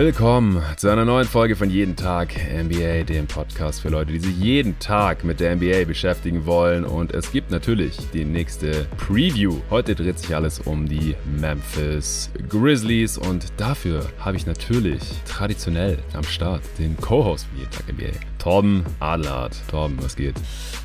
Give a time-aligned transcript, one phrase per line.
[0.00, 4.34] Willkommen zu einer neuen Folge von Jeden Tag NBA, dem Podcast für Leute, die sich
[4.38, 6.86] jeden Tag mit der NBA beschäftigen wollen.
[6.86, 9.58] Und es gibt natürlich die nächste Preview.
[9.68, 16.24] Heute dreht sich alles um die Memphis Grizzlies und dafür habe ich natürlich traditionell am
[16.24, 19.54] Start den Co-Host von Jeden Tag NBA, Torben Adelhardt.
[19.68, 20.34] Torben, was geht?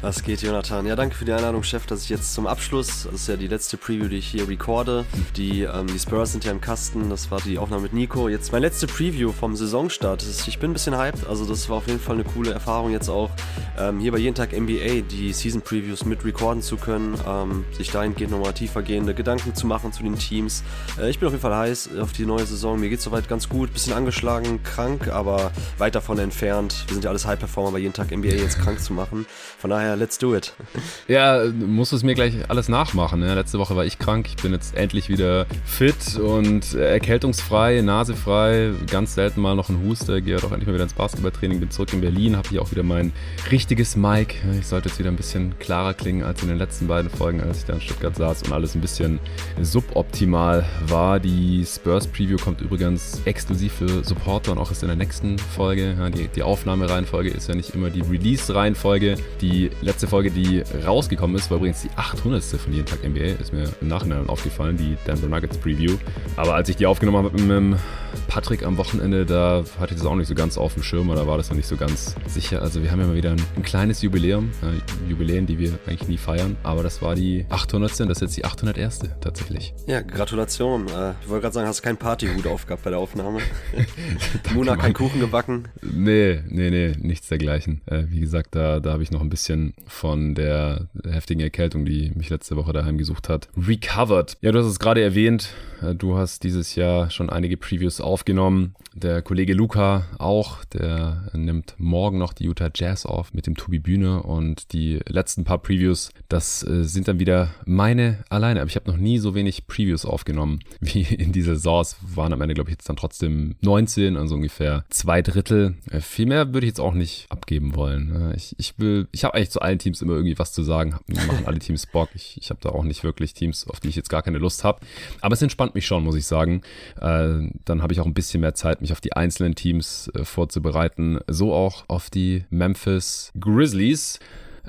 [0.02, 0.86] Was geht, Jonathan?
[0.86, 3.48] Ja, danke für die Einladung, Chef, dass ich jetzt zum Abschluss, das ist ja die
[3.48, 5.06] letzte Preview, die ich hier recorde.
[5.38, 8.28] Die, ähm, die Spurs sind ja im Kasten, das war die Aufnahme mit Nico.
[8.28, 10.24] Jetzt meine letzte Preview vom Saisonstart.
[10.48, 13.08] Ich bin ein bisschen hyped, also das war auf jeden Fall eine coole Erfahrung jetzt
[13.08, 13.32] auch,
[13.80, 17.90] ähm, hier bei Jeden Tag NBA die Season Previews mit recorden zu können, ähm, sich
[17.90, 20.62] dahingehend nochmal tiefergehende Gedanken zu machen zu den Teams.
[21.00, 22.78] Äh, ich bin auf jeden Fall heiß auf die neue Saison.
[22.80, 26.84] Mir geht es soweit ganz gut, bisschen angeschlagen, krank, aber weit davon entfernt.
[26.88, 29.26] Wir sind ja alles High-Performer bei Jeden Tag NBA jetzt krank zu machen.
[29.60, 30.54] Von daher, let's do it.
[31.08, 33.20] Ja, musst du es mir gleich alles nachmachen.
[33.20, 33.36] Ne?
[33.36, 34.28] Letzte Woche war ich krank.
[34.28, 38.72] Ich bin jetzt endlich wieder fit und erkältungsfrei, nasefrei.
[38.90, 40.22] Ganz selten mal noch ein Huster.
[40.22, 41.60] Gehe doch endlich mal wieder ins Basketballtraining.
[41.60, 42.36] Bin zurück in Berlin.
[42.38, 43.12] Habe hier auch wieder mein
[43.52, 44.36] richtiges Mic.
[44.60, 47.60] Ich sollte jetzt wieder ein bisschen klarer klingen als in den letzten beiden Folgen, als
[47.60, 49.20] ich da in Stuttgart saß und alles ein bisschen
[49.62, 51.20] suboptimal war.
[51.20, 55.96] Die Spurs Preview kommt übrigens exklusiv für Supporter und auch erst in der nächsten Folge.
[55.98, 59.16] Ja, die, die Aufnahmereihenfolge ist ja nicht immer die Release-Reihenfolge.
[59.42, 62.44] Die letzte Folge, die rausgekommen ist, war übrigens die 800.
[62.44, 63.42] von Jeden Tag NBA.
[63.42, 65.98] Ist mir im Nachhinein aufgefallen, die Denver Nuggets Preview.
[66.36, 67.80] Aber als ich die aufgenommen habe mit
[68.28, 71.28] Patrick am Wochenende, da hatte ich das auch nicht so ganz auf dem Schirm oder
[71.28, 72.62] war das noch nicht so ganz sicher.
[72.62, 76.08] Also wir haben ja mal wieder ein, ein kleines Jubiläum, äh, Jubiläen, die wir eigentlich
[76.08, 76.58] nie feiern.
[76.64, 77.92] Aber das war die 800.
[77.92, 79.00] Das ist jetzt die 801.
[79.22, 79.74] tatsächlich.
[79.88, 80.88] Ja, Gratulation.
[80.88, 83.40] Äh, ich wollte gerade sagen, hast du keinen Partyhut aufgehabt bei der Aufnahme?
[84.54, 85.68] Mona keinen Kuchen gebacken?
[85.82, 87.82] Nee, nee, nee, nichts dergleichen.
[87.86, 92.12] Äh, wie gesagt, da, da habe ich noch ein bisschen von der heftigen Erkältung, die
[92.16, 94.38] mich letzte Woche daheim gesucht hat, recovered.
[94.42, 95.50] Ja, du hast es gerade erwähnt.
[95.86, 98.76] Äh, du hast dieses Jahr schon einige Previews aufgenommen.
[98.94, 103.80] Der Kollege Luca auch, der nimmt morgen noch die Utah Jazz auf mit dem Tobi
[103.80, 108.62] Bühne und die letzten paar Previews, das äh, sind dann wieder meine alleine.
[108.62, 111.82] Aber ich habe noch nie so wenig Previews aufgenommen wie in dieser Saison.
[111.82, 115.76] Es waren am Ende, glaube ich, jetzt dann trotzdem 19, also ungefähr zwei Drittel.
[115.92, 118.34] Äh, viel mehr würde ich jetzt auch nicht abgeben wollen.
[118.36, 120.96] Ich, ich will, ich habe eigentlich zu allen Teams immer irgendwie was zu sagen.
[121.08, 122.10] Machen alle Teams Bock.
[122.14, 124.64] Ich, ich habe da auch nicht wirklich Teams, auf die ich jetzt gar keine Lust
[124.64, 124.80] habe.
[125.22, 125.40] Aber es
[125.76, 126.62] mich schon, muss ich sagen.
[127.00, 130.26] Äh, dann habe ich auch ein bisschen mehr Zeit, mich auf die einzelnen Teams äh,
[130.26, 131.20] vorzubereiten.
[131.28, 134.20] So auch auf die Memphis Grizzlies.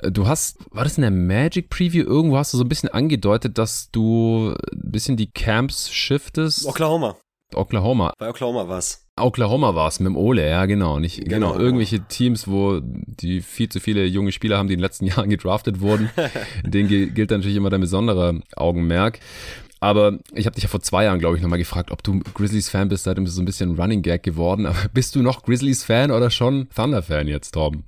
[0.01, 2.03] Äh, du hast, war das in der Magic Preview?
[2.03, 6.65] Irgendwo hast du so ein bisschen angedeutet, dass du ein bisschen die Camps shiftest.
[6.65, 7.15] Oklahoma.
[7.55, 8.13] Oklahoma.
[8.17, 9.07] Bei Oklahoma war's.
[9.19, 10.99] Oklahoma war es mit dem Ole, ja genau.
[10.99, 14.79] Nicht, genau, genau, irgendwelche Teams, wo die viel zu viele junge Spieler haben, die in
[14.79, 16.09] den letzten Jahren gedraftet wurden.
[16.63, 19.19] Denen gilt natürlich immer der besondere Augenmerk.
[19.79, 22.89] Aber ich habe dich ja vor zwei Jahren, glaube ich, nochmal gefragt, ob du Grizzlies-Fan
[22.89, 23.03] bist.
[23.03, 24.65] Seitdem ist es so ein bisschen Running Gag geworden.
[24.65, 27.83] Aber bist du noch Grizzlies-Fan oder schon Thunder-Fan jetzt, Torben?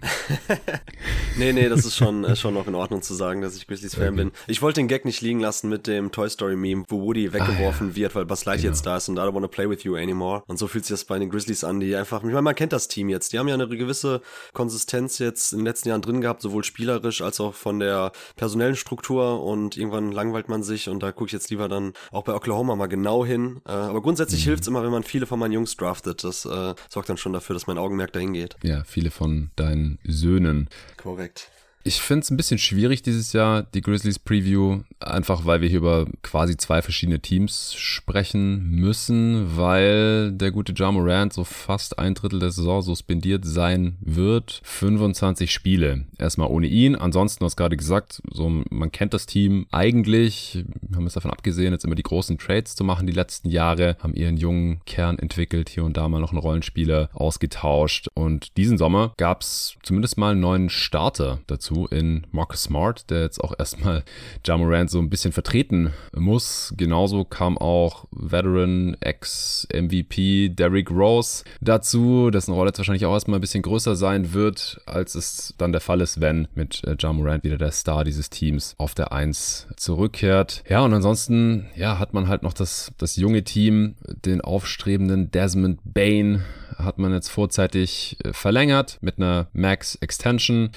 [1.37, 4.09] nee, nee, das ist schon, ist schon noch in Ordnung zu sagen, dass ich Grizzlies-Fan
[4.09, 4.15] okay.
[4.15, 4.31] bin.
[4.47, 7.89] Ich wollte den Gag nicht liegen lassen mit dem Toy Story-Meme, wo Woody weggeworfen ah,
[7.91, 7.95] ja.
[7.95, 8.75] wird, weil Buzz Lightyear genau.
[8.75, 10.43] jetzt da ist und I don't wanna play with you anymore.
[10.47, 12.73] Und so fühlt sich das bei den Grizzlies an, die einfach, ich meine, man kennt
[12.73, 13.33] das Team jetzt.
[13.33, 14.21] Die haben ja eine gewisse
[14.53, 18.75] Konsistenz jetzt in den letzten Jahren drin gehabt, sowohl spielerisch als auch von der personellen
[18.75, 22.23] Struktur und irgendwann langweilt man sich und da gucke ich jetzt lieber dann dann auch
[22.23, 23.61] bei Oklahoma mal genau hin.
[23.65, 24.49] Äh, aber grundsätzlich mhm.
[24.49, 26.23] hilft es immer, wenn man viele von meinen Jungs draftet.
[26.23, 28.55] Das äh, sorgt dann schon dafür, dass mein Augenmerk dahin geht.
[28.63, 30.69] Ja, viele von deinen Söhnen.
[30.97, 31.51] Korrekt.
[31.85, 35.77] Ich finde es ein bisschen schwierig dieses Jahr, die Grizzlies Preview, einfach weil wir hier
[35.77, 42.15] über quasi zwei verschiedene Teams sprechen müssen, weil der gute Ja Morant so fast ein
[42.15, 44.59] Drittel der Saison suspendiert sein wird.
[44.65, 46.05] 25 Spiele.
[46.17, 46.97] Erstmal ohne ihn.
[46.97, 51.71] Ansonsten, du hast gerade gesagt, so, man kennt das Team eigentlich, haben es davon abgesehen,
[51.71, 55.69] jetzt immer die großen Trades zu machen die letzten Jahre, haben ihren jungen Kern entwickelt,
[55.69, 58.09] hier und da mal noch einen Rollenspieler ausgetauscht.
[58.15, 63.09] Und diesen Sommer gab es zumindest mal einen neuen Starter dazu dazu in Marcus Smart,
[63.09, 64.03] der jetzt auch erstmal
[64.45, 66.73] Jamorant so ein bisschen vertreten muss.
[66.77, 73.41] Genauso kam auch Veteran Ex-MVP Derrick Rose dazu, dessen Rolle jetzt wahrscheinlich auch erstmal ein
[73.41, 77.57] bisschen größer sein wird, als es dann der Fall ist, wenn mit äh, Jamorant wieder
[77.57, 80.63] der Star dieses Teams auf der 1 zurückkehrt.
[80.69, 83.95] Ja, und ansonsten, ja, hat man halt noch das, das junge Team,
[84.25, 86.43] den aufstrebenden Desmond Bain
[86.79, 90.71] hat man jetzt vorzeitig äh, verlängert mit einer Max Extension.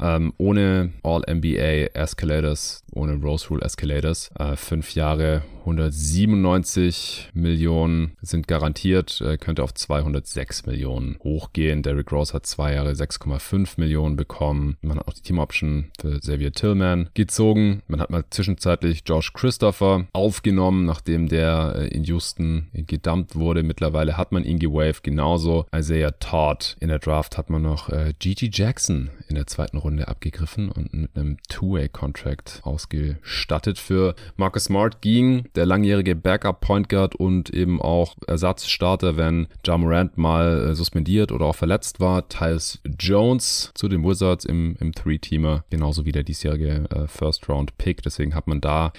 [0.00, 4.30] Ähm, ohne All-NBA Escalators, ohne Rose Rule Escalators.
[4.38, 11.82] Äh, fünf Jahre 197 Millionen sind garantiert, äh, könnte auf 206 Millionen hochgehen.
[11.82, 14.76] Derrick Rose hat zwei Jahre 6,5 Millionen bekommen.
[14.82, 17.82] Man hat auch die Team Option für Xavier Tillman gezogen.
[17.88, 23.62] Man hat mal zwischenzeitlich Josh Christopher aufgenommen, nachdem der äh, in Houston gedumpt wurde.
[23.62, 25.02] Mittlerweile hat man ihn gewaved.
[25.02, 26.76] Genauso Isaiah Todd.
[26.80, 30.92] In der Draft hat man noch äh, Gigi Jackson in der zweiten Runde abgegriffen und
[30.92, 33.78] mit einem Two-Way-Contract ausgestattet.
[33.78, 40.18] Für Marcus Smart ging der langjährige Backup-Point Guard und eben auch Ersatzstarter, wenn Ja Morant
[40.18, 42.28] mal äh, suspendiert oder auch verletzt war.
[42.28, 48.02] Tyus Jones zu den Wizards im, im Three-Teamer, genauso wie der diesjährige äh, First-Round-Pick.
[48.02, 48.92] Deswegen hat man da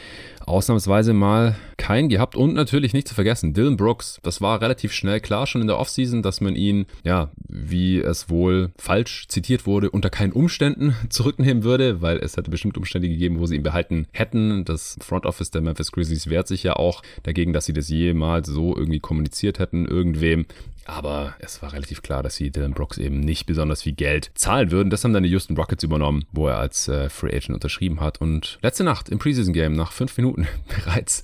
[0.46, 2.36] ausnahmsweise mal keinen gehabt.
[2.36, 4.20] Und natürlich nicht zu vergessen, Dylan Brooks.
[4.24, 8.30] Das war relativ schnell klar schon in der Offseason, dass man ihn, ja, wie es
[8.30, 13.40] wohl falsch zitiert wurde, unter keinen Umständen zurücknehmen würde, weil es hätte bestimmt Umstände gegeben,
[13.40, 14.66] wo sie ihn behalten hätten.
[14.66, 18.48] Das Front Office der Memphis Grizzlies wehrt sich ja auch dagegen, dass sie das jemals
[18.48, 20.46] so irgendwie kommuniziert hätten, irgendwem.
[20.86, 24.72] Aber es war relativ klar, dass sie Dylan Brooks eben nicht besonders viel Geld zahlen
[24.72, 24.90] würden.
[24.90, 28.22] Das haben dann die Houston Rockets übernommen, wo er als äh, Free Agent unterschrieben hat
[28.22, 31.24] und letzte Nacht im Preseason Game nach fünf Minuten bereits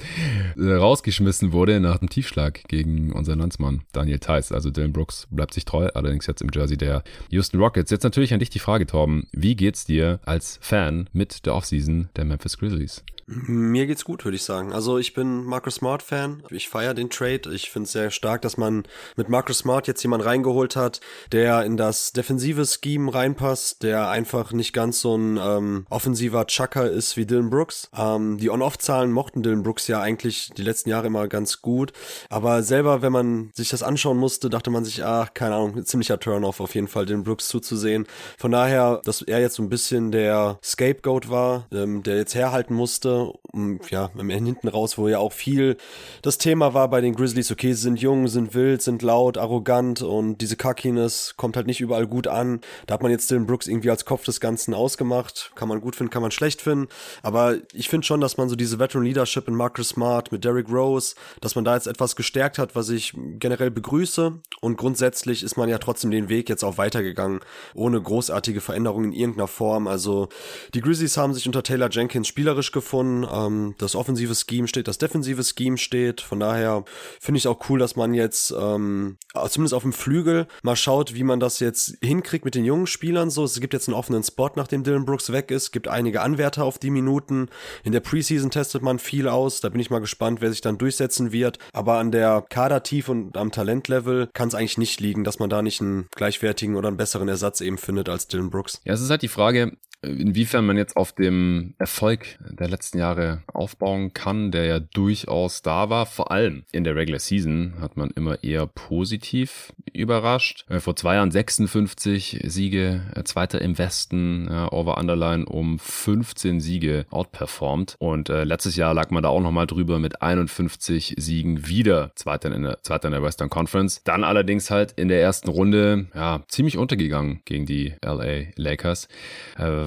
[0.58, 4.52] äh, rausgeschmissen wurde nach dem Tiefschlag gegen unseren Landsmann Daniel Theiss.
[4.52, 7.92] Also Dylan Brooks bleibt sich treu, allerdings jetzt im Jersey der Houston Rockets.
[7.92, 9.28] Jetzt natürlich an dich die Frage, Torben.
[9.32, 13.04] Wie geht's dir als Fan mit der Offseason der Memphis Grizzlies?
[13.34, 14.74] Mir geht's gut, würde ich sagen.
[14.74, 16.44] Also ich bin Marcus Smart Fan.
[16.50, 17.54] Ich feiere den Trade.
[17.54, 18.84] Ich finde es sehr stark, dass man
[19.16, 21.02] mit Marcus Smart jetzt jemanden reingeholt hat,
[21.32, 26.90] der in das defensive Scheme reinpasst, der einfach nicht ganz so ein ähm, offensiver Chucker
[26.90, 27.90] ist wie Dylan Brooks.
[27.96, 31.94] Ähm, die On-Off-Zahlen mochten Dylan Brooks ja eigentlich die letzten Jahre immer ganz gut.
[32.30, 36.20] Aber selber, wenn man sich das anschauen musste, dachte man sich, ach, keine Ahnung, ziemlicher
[36.20, 38.06] Turn-off auf jeden Fall, Dylan Brooks zuzusehen.
[38.38, 42.74] Von daher, dass er jetzt so ein bisschen der Scapegoat war, ähm, der jetzt herhalten
[42.74, 45.78] musste um, ja, im hinten raus, wo ja auch viel
[46.22, 50.02] das Thema war bei den Grizzlies, okay, sie sind jung, sind wild, sind laut, arrogant
[50.02, 52.62] und diese Cockiness kommt halt nicht überall gut an.
[52.88, 55.52] Da hat man jetzt Dylan Brooks irgendwie als Kopf des Ganzen ausgemacht.
[55.56, 56.88] Kann man gut finden, kann man schlecht finden.
[57.24, 60.70] Aber ich finde schon, dass man so diese Veteran Leadership in Marcus Smart mit Derrick
[60.70, 64.40] Rose, dass man da jetzt etwas gestärkt hat, was ich generell begrüße.
[64.62, 67.40] Und grundsätzlich ist man ja trotzdem den Weg jetzt auch weitergegangen,
[67.74, 69.88] ohne großartige Veränderungen in irgendeiner Form.
[69.88, 70.30] Also
[70.74, 74.98] die Grizzlies haben sich unter Taylor Jenkins spielerisch gefunden ähm, das offensive Scheme steht, das
[74.98, 76.22] defensive Scheme steht.
[76.22, 76.84] Von daher
[77.20, 81.24] finde ich auch cool, dass man jetzt ähm, zumindest auf dem Flügel mal schaut, wie
[81.24, 83.30] man das jetzt hinkriegt mit den jungen Spielern.
[83.30, 85.72] So, es gibt jetzt einen offenen Spot, nachdem Dylan Brooks weg ist.
[85.72, 87.50] Gibt einige Anwärter auf die Minuten.
[87.84, 89.62] In der Preseason testet man viel aus.
[89.62, 91.60] Da bin ich mal gespannt, wer sich dann durchsetzen wird.
[91.74, 95.62] Aber an der Kadertiefe und am Talentlevel kann es eigentlich nicht liegen, dass man da
[95.62, 98.82] nicht einen gleichwertigen oder einen besseren Ersatz eben findet als Dylan Brooks.
[98.84, 103.44] Ja, es ist halt die Frage, inwiefern man jetzt auf dem Erfolg der letzten Jahre
[103.48, 106.06] aufbauen kann, der ja durchaus da war.
[106.06, 110.66] Vor allem in der Regular Season hat man immer eher positiv überrascht.
[110.70, 117.06] Äh, vor zwei Jahren 56 Siege, äh, zweiter im Westen, over Underline um 15 Siege
[117.10, 117.96] outperformed.
[118.00, 122.54] Und äh, letztes Jahr lag man da auch nochmal drüber mit 51 Siegen wieder, zweiter
[122.54, 124.04] in, der, zweiter in der Western Conference.
[124.04, 129.08] Dann allerdings halt in der ersten Runde ja ziemlich untergegangen gegen die LA Lakers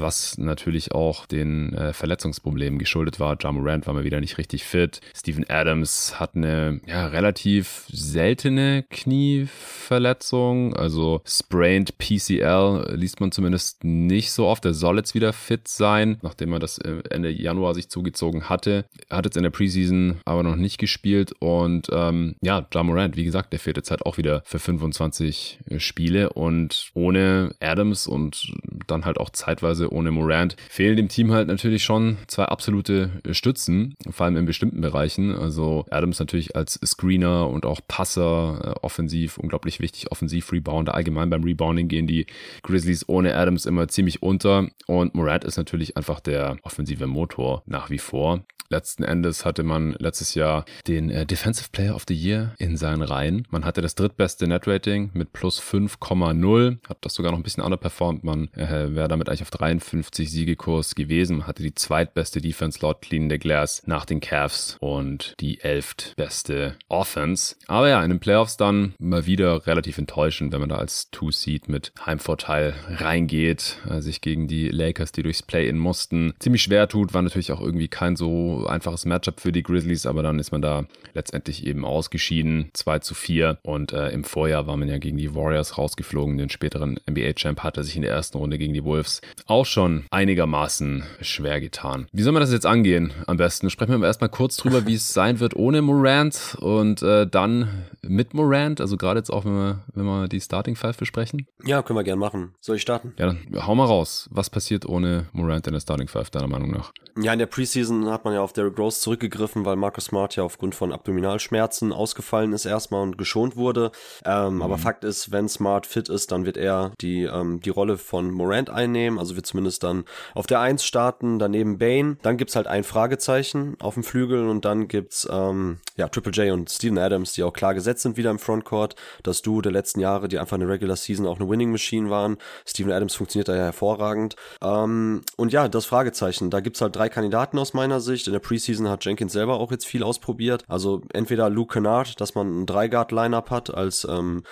[0.05, 3.39] was natürlich auch den äh, Verletzungsproblemen geschuldet war.
[3.43, 5.01] Ja Morant war mal wieder nicht richtig fit.
[5.17, 14.31] Steven Adams hat eine ja, relativ seltene Knieverletzung, also sprained PCL liest man zumindest nicht
[14.33, 14.67] so oft.
[14.67, 18.85] Er soll jetzt wieder fit sein, nachdem er das äh, Ende Januar sich zugezogen hatte.
[19.09, 23.17] Er hat jetzt in der Preseason aber noch nicht gespielt und ähm, ja, Ja Morant,
[23.17, 28.53] wie gesagt, der fehlt jetzt halt auch wieder für 25 Spiele und ohne Adams und
[28.87, 33.35] dann halt auch zeitweise ohne Morant fehlen dem Team halt natürlich schon zwei absolute äh,
[33.35, 35.35] Stützen, vor allem in bestimmten Bereichen.
[35.35, 40.95] Also Adams natürlich als Screener und auch Passer äh, offensiv, unglaublich wichtig, offensiv Rebounder.
[40.95, 42.27] Allgemein beim Rebounding gehen die
[42.63, 47.91] Grizzlies ohne Adams immer ziemlich unter und Morant ist natürlich einfach der offensive Motor nach
[47.91, 48.45] wie vor.
[48.71, 53.03] Letzten Endes hatte man letztes Jahr den äh, Defensive Player of the Year in seinen
[53.03, 53.47] Reihen.
[53.51, 58.25] Man hatte das drittbeste Netrating mit plus 5,0, hat das sogar noch ein bisschen underperformed.
[58.25, 63.29] Man äh, wäre damit eigentlich auf 3 52-Siege-Kurs gewesen, hatte die zweitbeste Defense laut Clean
[63.29, 67.57] the Glass nach den Cavs und die elftbeste Offense.
[67.67, 71.69] Aber ja, in den Playoffs dann mal wieder relativ enttäuschend, wenn man da als Two-Seed
[71.69, 77.15] mit Heimvorteil reingeht, äh, sich gegen die Lakers, die durchs Play-In mussten, ziemlich schwer tut,
[77.15, 80.63] war natürlich auch irgendwie kein so einfaches Matchup für die Grizzlies, aber dann ist man
[80.63, 85.17] da letztendlich eben ausgeschieden, 2 zu 4 und äh, im Vorjahr war man ja gegen
[85.17, 89.21] die Warriors rausgeflogen, den späteren NBA-Champ hatte sich in der ersten Runde gegen die Wolves
[89.47, 92.07] auch schon einigermaßen schwer getan.
[92.13, 93.13] Wie soll man das jetzt angehen?
[93.27, 97.27] Am besten sprechen wir erstmal kurz drüber, wie es sein wird ohne Morant und äh,
[97.27, 98.81] dann mit Morant.
[98.81, 101.47] Also gerade jetzt auch, wenn wir, wenn wir die Starting Five besprechen.
[101.65, 102.55] Ja, können wir gerne machen.
[102.61, 103.15] Soll ich starten?
[103.19, 104.29] Ja, dann hau mal raus.
[104.31, 106.93] Was passiert ohne Morant in der Starting Five, deiner Meinung nach?
[107.21, 110.43] Ja, in der Preseason hat man ja auf Derrick Rose zurückgegriffen, weil Marcus Smart ja
[110.43, 113.93] aufgrund von Abdominalschmerzen ausgefallen ist erstmal und geschont wurde.
[114.25, 114.63] Ähm, mhm.
[114.63, 118.31] Aber Fakt ist, wenn Smart fit ist, dann wird er die, ähm, die Rolle von
[118.31, 119.19] Morant einnehmen.
[119.19, 122.17] Also wird zumindest dann auf der Eins starten, daneben Bane.
[122.23, 126.53] Dann gibt's halt ein Fragezeichen auf dem Flügel und dann gibt's ähm, ja, Triple J
[126.53, 128.97] und Steven Adams, die auch klar gesetzt sind wieder im Frontcourt.
[129.23, 132.11] Das Duo der letzten Jahre, die einfach in der Regular Season auch eine Winning Machine
[132.11, 132.37] waren.
[132.67, 134.35] Steven Adams funktioniert da ja hervorragend.
[134.61, 136.51] Ähm, und ja, das Fragezeichen.
[136.51, 138.27] Da gibt's halt drei Kandidaten aus meiner Sicht.
[138.27, 140.65] In der Preseason hat Jenkins selber auch jetzt viel ausprobiert.
[140.67, 144.43] Also entweder Luke Kennard, dass man ein Drei-Guard-Lineup hat als, ähm,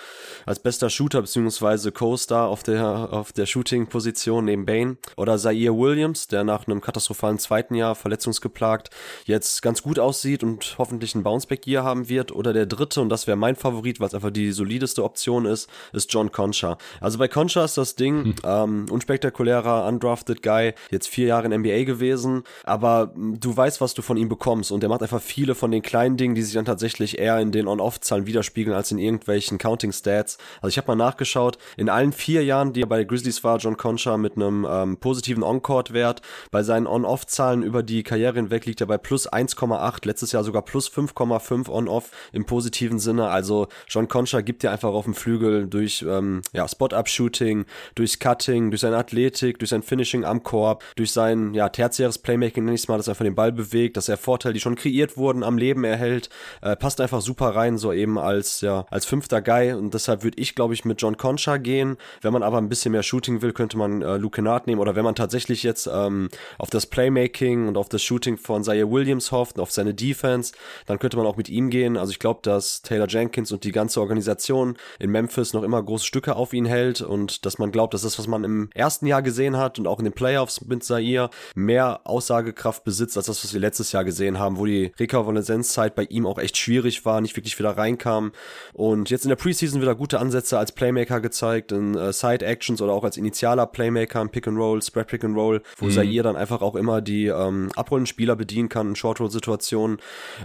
[0.45, 4.92] als bester Shooter beziehungsweise Co-Star auf der, auf der Shooting-Position neben Bane.
[5.17, 8.89] Oder Zaire Williams, der nach einem katastrophalen zweiten Jahr verletzungsgeplagt
[9.25, 12.31] jetzt ganz gut aussieht und hoffentlich ein Bounceback-Year haben wird.
[12.31, 15.69] Oder der dritte, und das wäre mein Favorit, weil es einfach die solideste Option ist,
[15.91, 16.77] ist John Concha.
[16.99, 18.35] Also bei Concha ist das Ding, hm.
[18.43, 24.01] ähm, unspektakulärer, undrafted Guy, jetzt vier Jahre in NBA gewesen, aber du weißt, was du
[24.01, 26.65] von ihm bekommst und der macht einfach viele von den kleinen Dingen, die sich dann
[26.65, 30.37] tatsächlich eher in den On-Off-Zahlen widerspiegeln als in irgendwelchen Counting-Stats.
[30.61, 33.77] Also ich habe mal nachgeschaut, in allen vier Jahren, die er bei Grizzlies war, John
[33.77, 36.21] Concha mit einem ähm, positiven On-Court-Wert,
[36.51, 40.61] bei seinen On-Off-Zahlen über die Karriere hinweg liegt er bei plus 1,8, letztes Jahr sogar
[40.63, 43.29] plus 5,5 On-Off im positiven Sinne.
[43.29, 48.71] Also John Concha gibt dir einfach auf dem Flügel durch ähm, ja, Spot-Up-Shooting, durch Cutting,
[48.71, 52.81] durch seine Athletik, durch sein Finishing am Korb, durch sein ja, tertiäres Playmaking, nenne ich
[52.81, 55.43] es mal, dass er einfach den Ball bewegt, dass er Vorteile, die schon kreiert wurden,
[55.43, 56.29] am Leben erhält.
[56.61, 59.73] Äh, passt einfach super rein, so eben als, ja, als fünfter Guy.
[59.73, 61.97] Und deshalb würde ich, glaube ich, mit John Concha gehen.
[62.21, 64.72] Wenn man aber ein bisschen mehr Shooting will, könnte man äh, Luke Kennard nehmen.
[64.79, 68.89] Oder wenn man tatsächlich jetzt ähm, auf das Playmaking und auf das Shooting von Zaire
[68.89, 70.53] Williams hofft, auf seine Defense,
[70.85, 71.97] dann könnte man auch mit ihm gehen.
[71.97, 76.05] Also ich glaube, dass Taylor Jenkins und die ganze Organisation in Memphis noch immer große
[76.05, 79.21] Stücke auf ihn hält und dass man glaubt, dass das, was man im ersten Jahr
[79.21, 83.53] gesehen hat und auch in den Playoffs mit Zaire, mehr Aussagekraft besitzt als das, was
[83.53, 87.35] wir letztes Jahr gesehen haben, wo die Rekonvaleszenzzeit bei ihm auch echt schwierig war, nicht
[87.35, 88.31] wirklich wieder reinkam.
[88.73, 92.81] Und jetzt in der Preseason wieder gute Ansätze als Playmaker gezeigt, in äh, Side Actions
[92.81, 95.91] oder auch als initialer Playmaker im Pick and Roll, Spread Pick and Roll, wo mhm.
[95.91, 99.97] Zaire dann einfach auch immer die ähm, abrollenden Spieler bedienen kann in Short Roll Situationen.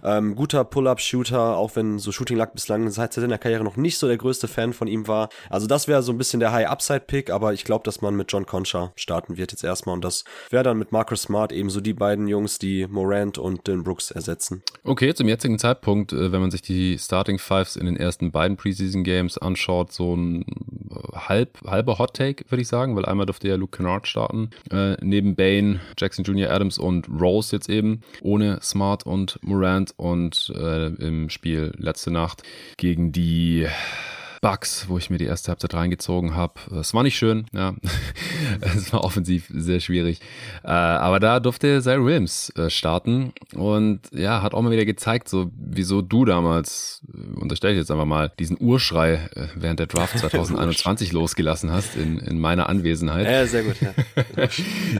[0.04, 3.98] Ähm, guter Pull-up Shooter, auch wenn so Shooting Luck bislang seit seiner Karriere noch nicht
[3.98, 5.28] so der größte Fan von ihm war.
[5.50, 8.14] Also das wäre so ein bisschen der High Upside Pick, aber ich glaube, dass man
[8.14, 11.80] mit John Concha starten wird jetzt erstmal und das wäre dann mit Marcus Smart ebenso
[11.80, 14.62] die beiden Jungs, die Morant und Dylan Brooks ersetzen.
[14.84, 18.56] Okay, zum jetzigen Zeitpunkt, äh, wenn man sich die Starting Fives in den ersten beiden
[18.56, 23.26] Preseason Games anschaut, so ein äh, halb, halber Hot Take, würde ich sagen, weil einmal
[23.26, 28.02] durfte ja Luke Kennard starten, äh, neben Bane, Jackson Jr., Adams und Rose jetzt eben,
[28.22, 32.42] ohne Smart und Morant und äh, im Spiel letzte Nacht
[32.76, 33.66] gegen die
[34.40, 36.54] Bugs, wo ich mir die erste Halbzeit reingezogen habe.
[36.78, 37.74] Es war nicht schön, ja.
[38.60, 40.20] es war offensiv sehr schwierig.
[40.62, 45.28] Äh, aber da durfte Zaire Williams äh, starten und ja, hat auch mal wieder gezeigt,
[45.28, 50.18] so wieso du damals, äh, unterstelle ich jetzt einfach mal, diesen Urschrei während der Draft
[50.18, 53.26] 2021 losgelassen hast in, in meiner Anwesenheit.
[53.26, 53.94] Ja, sehr gut, ja.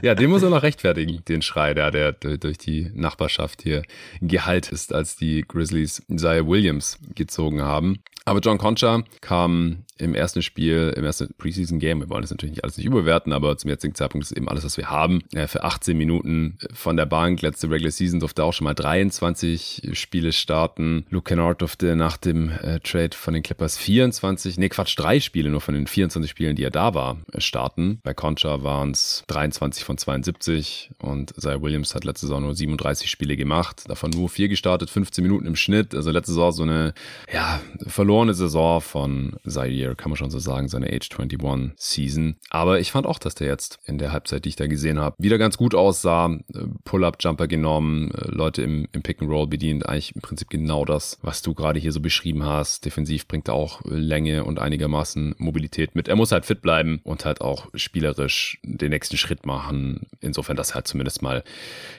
[0.01, 3.83] ja, den muss er noch rechtfertigen, den Schrei, der, der durch die Nachbarschaft hier
[4.21, 7.99] geheilt ist, als die Grizzlies Zaire Williams gezogen haben.
[8.25, 12.63] Aber John Concha kam im ersten Spiel, im ersten Preseason-Game, wir wollen das natürlich nicht
[12.63, 15.21] alles nicht überwerten, aber zum jetzigen Zeitpunkt ist eben alles, was wir haben.
[15.33, 19.89] Ja, für 18 Minuten von der Bank, letzte Regular Season durfte auch schon mal 23
[19.93, 21.05] Spiele starten.
[21.09, 25.49] Luke Kennard durfte nach dem äh, Trade von den Clippers 24, nee Quatsch, drei Spiele
[25.49, 27.99] nur von den 24 Spielen, die er da war, äh, starten.
[28.03, 33.09] Bei Concha waren es 23 von 72 und Zay Williams hat letzte Saison nur 37
[33.09, 35.93] Spiele gemacht, davon nur vier gestartet, 15 Minuten im Schnitt.
[35.93, 36.93] Also letzte Saison so eine,
[37.33, 42.35] ja, verlorene Saison von Zaire kann man schon so sagen, seine Age 21 Season.
[42.49, 45.15] Aber ich fand auch, dass der jetzt in der Halbzeit, die ich da gesehen habe,
[45.19, 46.39] wieder ganz gut aussah.
[46.53, 49.87] Äh, Pull-up-Jumper genommen, äh, Leute im, im Pick-and-Roll bedient.
[49.87, 52.85] Eigentlich im Prinzip genau das, was du gerade hier so beschrieben hast.
[52.85, 56.07] Defensiv bringt er auch Länge und einigermaßen Mobilität mit.
[56.07, 60.07] Er muss halt fit bleiben und halt auch spielerisch den nächsten Schritt machen.
[60.19, 61.43] Insofern, dass halt zumindest mal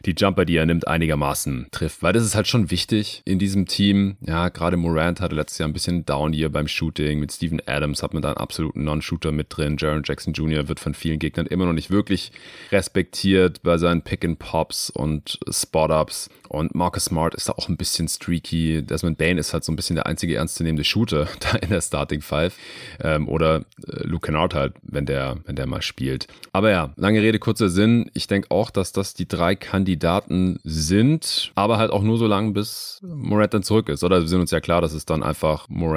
[0.05, 2.02] die Jumper, die er nimmt, einigermaßen trifft.
[2.02, 4.17] Weil das ist halt schon wichtig in diesem Team.
[4.26, 8.02] Ja, gerade Morant hatte letztes Jahr ein bisschen Down hier beim Shooting mit Steven Adams
[8.02, 9.76] hat man da einen absoluten Non-Shooter mit drin.
[9.78, 10.69] Jaron Jackson Jr.
[10.69, 12.30] wird von vielen vielen Gegnern immer noch nicht wirklich
[12.71, 16.30] respektiert bei seinen Pick-and-Pops und Spot-Ups.
[16.49, 18.83] Und Marcus Smart ist da auch ein bisschen streaky.
[18.83, 22.21] Desmond Bain ist halt so ein bisschen der einzige ernstzunehmende Shooter da in der Starting
[22.21, 22.57] Five.
[23.00, 26.26] Ähm, oder äh, Luke Kennard halt, wenn der, wenn der mal spielt.
[26.52, 28.11] Aber ja, lange Rede, kurzer Sinn.
[28.14, 32.52] Ich denke auch, dass das die drei Kandidaten sind, aber halt auch nur so lange,
[32.52, 34.02] bis Morant dann zurück ist.
[34.02, 35.89] Oder wir sind uns ja klar, dass es dann einfach Morant,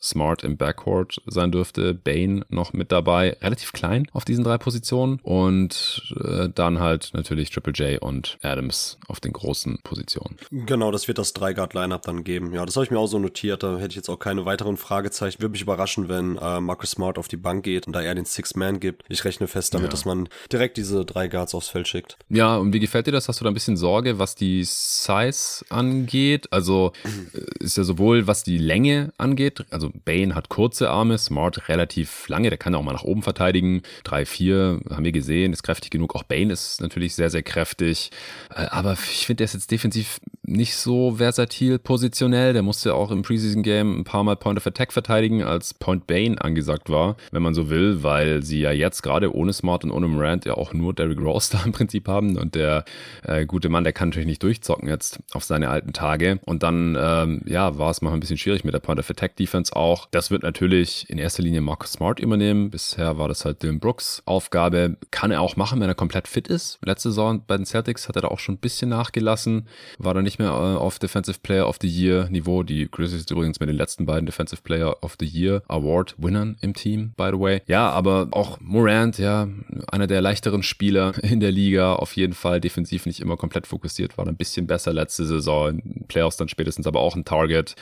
[0.00, 1.94] Smart im Backcourt sein dürfte.
[1.94, 3.36] Bane noch mit dabei.
[3.42, 5.18] Relativ klein auf diesen drei Positionen.
[5.22, 9.96] Und äh, dann halt natürlich Triple J und Adams auf den großen Positionen.
[9.96, 10.36] Position.
[10.50, 12.52] Genau, das wird das Drei-Guard-Lineup dann geben.
[12.52, 13.62] Ja, das habe ich mir auch so notiert.
[13.62, 15.40] Da hätte ich jetzt auch keine weiteren Fragezeichen.
[15.40, 18.24] Würde mich überraschen, wenn äh, Marcus Smart auf die Bank geht und da er den
[18.24, 19.04] Six-Man gibt.
[19.08, 19.90] Ich rechne fest damit, ja.
[19.90, 22.18] dass man direkt diese drei Guards aufs Feld schickt.
[22.28, 23.28] Ja, und wie gefällt dir das?
[23.28, 26.52] Hast du da ein bisschen Sorge, was die Size angeht?
[26.52, 29.35] Also äh, ist ja sowohl was die Länge angeht,
[29.70, 33.82] also Bane hat kurze Arme, Smart relativ lange, der kann auch mal nach oben verteidigen.
[34.04, 36.14] Drei, vier haben wir gesehen, ist kräftig genug.
[36.14, 38.10] Auch Bane ist natürlich sehr, sehr kräftig.
[38.50, 42.52] Äh, aber ich finde, der ist jetzt defensiv nicht so versatil positionell.
[42.52, 46.40] Der musste auch im Preseason-Game ein paar Mal Point of Attack verteidigen, als Point Bane
[46.40, 50.06] angesagt war, wenn man so will, weil sie ja jetzt gerade ohne Smart und ohne
[50.08, 52.84] Morant ja auch nur Derrick Rose da im Prinzip haben und der
[53.24, 56.96] äh, gute Mann, der kann natürlich nicht durchzocken jetzt auf seine alten Tage und dann,
[56.98, 60.06] ähm, ja, war es mal ein bisschen schwierig mit der Point of Attack Defense auch.
[60.12, 62.70] Das wird natürlich in erster Linie Marcus Smart übernehmen.
[62.70, 64.96] Bisher war das halt Dylan Brooks Aufgabe.
[65.10, 66.78] Kann er auch machen, wenn er komplett fit ist.
[66.84, 69.66] Letzte Saison bei den Celtics hat er da auch schon ein bisschen nachgelassen
[69.98, 72.62] war dann nicht mehr äh, auf Defensive Player of the Year Niveau.
[72.62, 76.74] Die Grizzlies übrigens mit den letzten beiden Defensive Player of the Year Award Winnern im
[76.74, 77.62] Team, by the way.
[77.66, 79.48] Ja, aber auch Morant, ja,
[79.90, 84.18] einer der leichteren Spieler in der Liga, auf jeden Fall defensiv nicht immer komplett fokussiert,
[84.18, 87.74] war ein bisschen besser letzte Saison, Playoffs dann spätestens aber auch ein Target,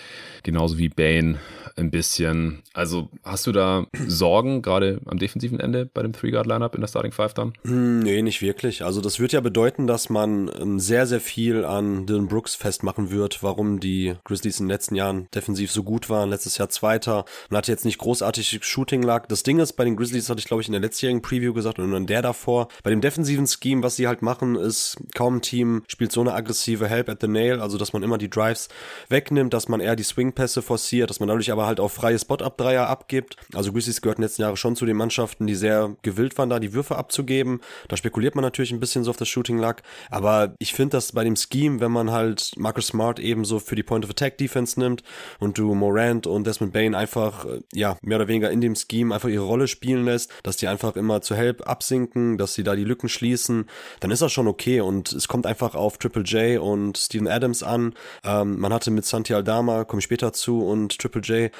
[0.42, 1.33] genauso wie Bane
[1.76, 2.62] ein bisschen.
[2.72, 7.12] Also hast du da Sorgen, gerade am defensiven Ende bei dem Three-Guard-Lineup in der Starting
[7.12, 7.54] Five dann?
[7.64, 8.84] Hm, nee, nicht wirklich.
[8.84, 13.10] Also das wird ja bedeuten, dass man ähm, sehr, sehr viel an Dylan Brooks festmachen
[13.10, 16.30] wird, warum die Grizzlies in den letzten Jahren defensiv so gut waren.
[16.30, 17.24] Letztes Jahr Zweiter.
[17.50, 19.26] Man hatte jetzt nicht großartig Shooting lag.
[19.26, 21.78] Das Ding ist, bei den Grizzlies hatte ich, glaube ich, in der letztjährigen Preview gesagt
[21.78, 22.68] und in der davor.
[22.82, 26.34] Bei dem defensiven Scheme, was sie halt machen, ist, kaum ein Team spielt so eine
[26.34, 28.68] aggressive Help at the Nail, also dass man immer die Drives
[29.08, 32.88] wegnimmt, dass man eher die Swing-Pässe forciert, dass man dadurch aber halt auch freie Spot-Up-Dreier
[32.88, 33.36] abgibt.
[33.54, 36.72] Also Grizzlies gehörten letzten Jahre schon zu den Mannschaften, die sehr gewillt waren, da die
[36.72, 37.60] Würfe abzugeben.
[37.88, 39.82] Da spekuliert man natürlich ein bisschen so auf das Shooting lag.
[40.10, 43.82] Aber ich finde, dass bei dem Scheme, wenn man halt Marcus Smart ebenso für die
[43.82, 45.02] Point of Attack Defense nimmt
[45.38, 49.14] und du Morant und Desmond Bain einfach, äh, ja, mehr oder weniger in dem Scheme
[49.14, 52.74] einfach ihre Rolle spielen lässt, dass die einfach immer zur Help absinken, dass sie da
[52.74, 53.68] die Lücken schließen,
[54.00, 57.62] dann ist das schon okay und es kommt einfach auf Triple J und Steven Adams
[57.62, 57.94] an.
[58.24, 61.50] Ähm, man hatte mit Santi Aldama, komme ich später zu, und Triple J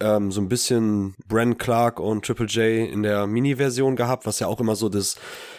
[0.00, 4.46] ähm, so ein bisschen Bren Clark und Triple J in der Mini-Version gehabt, was ja
[4.46, 5.16] auch immer so das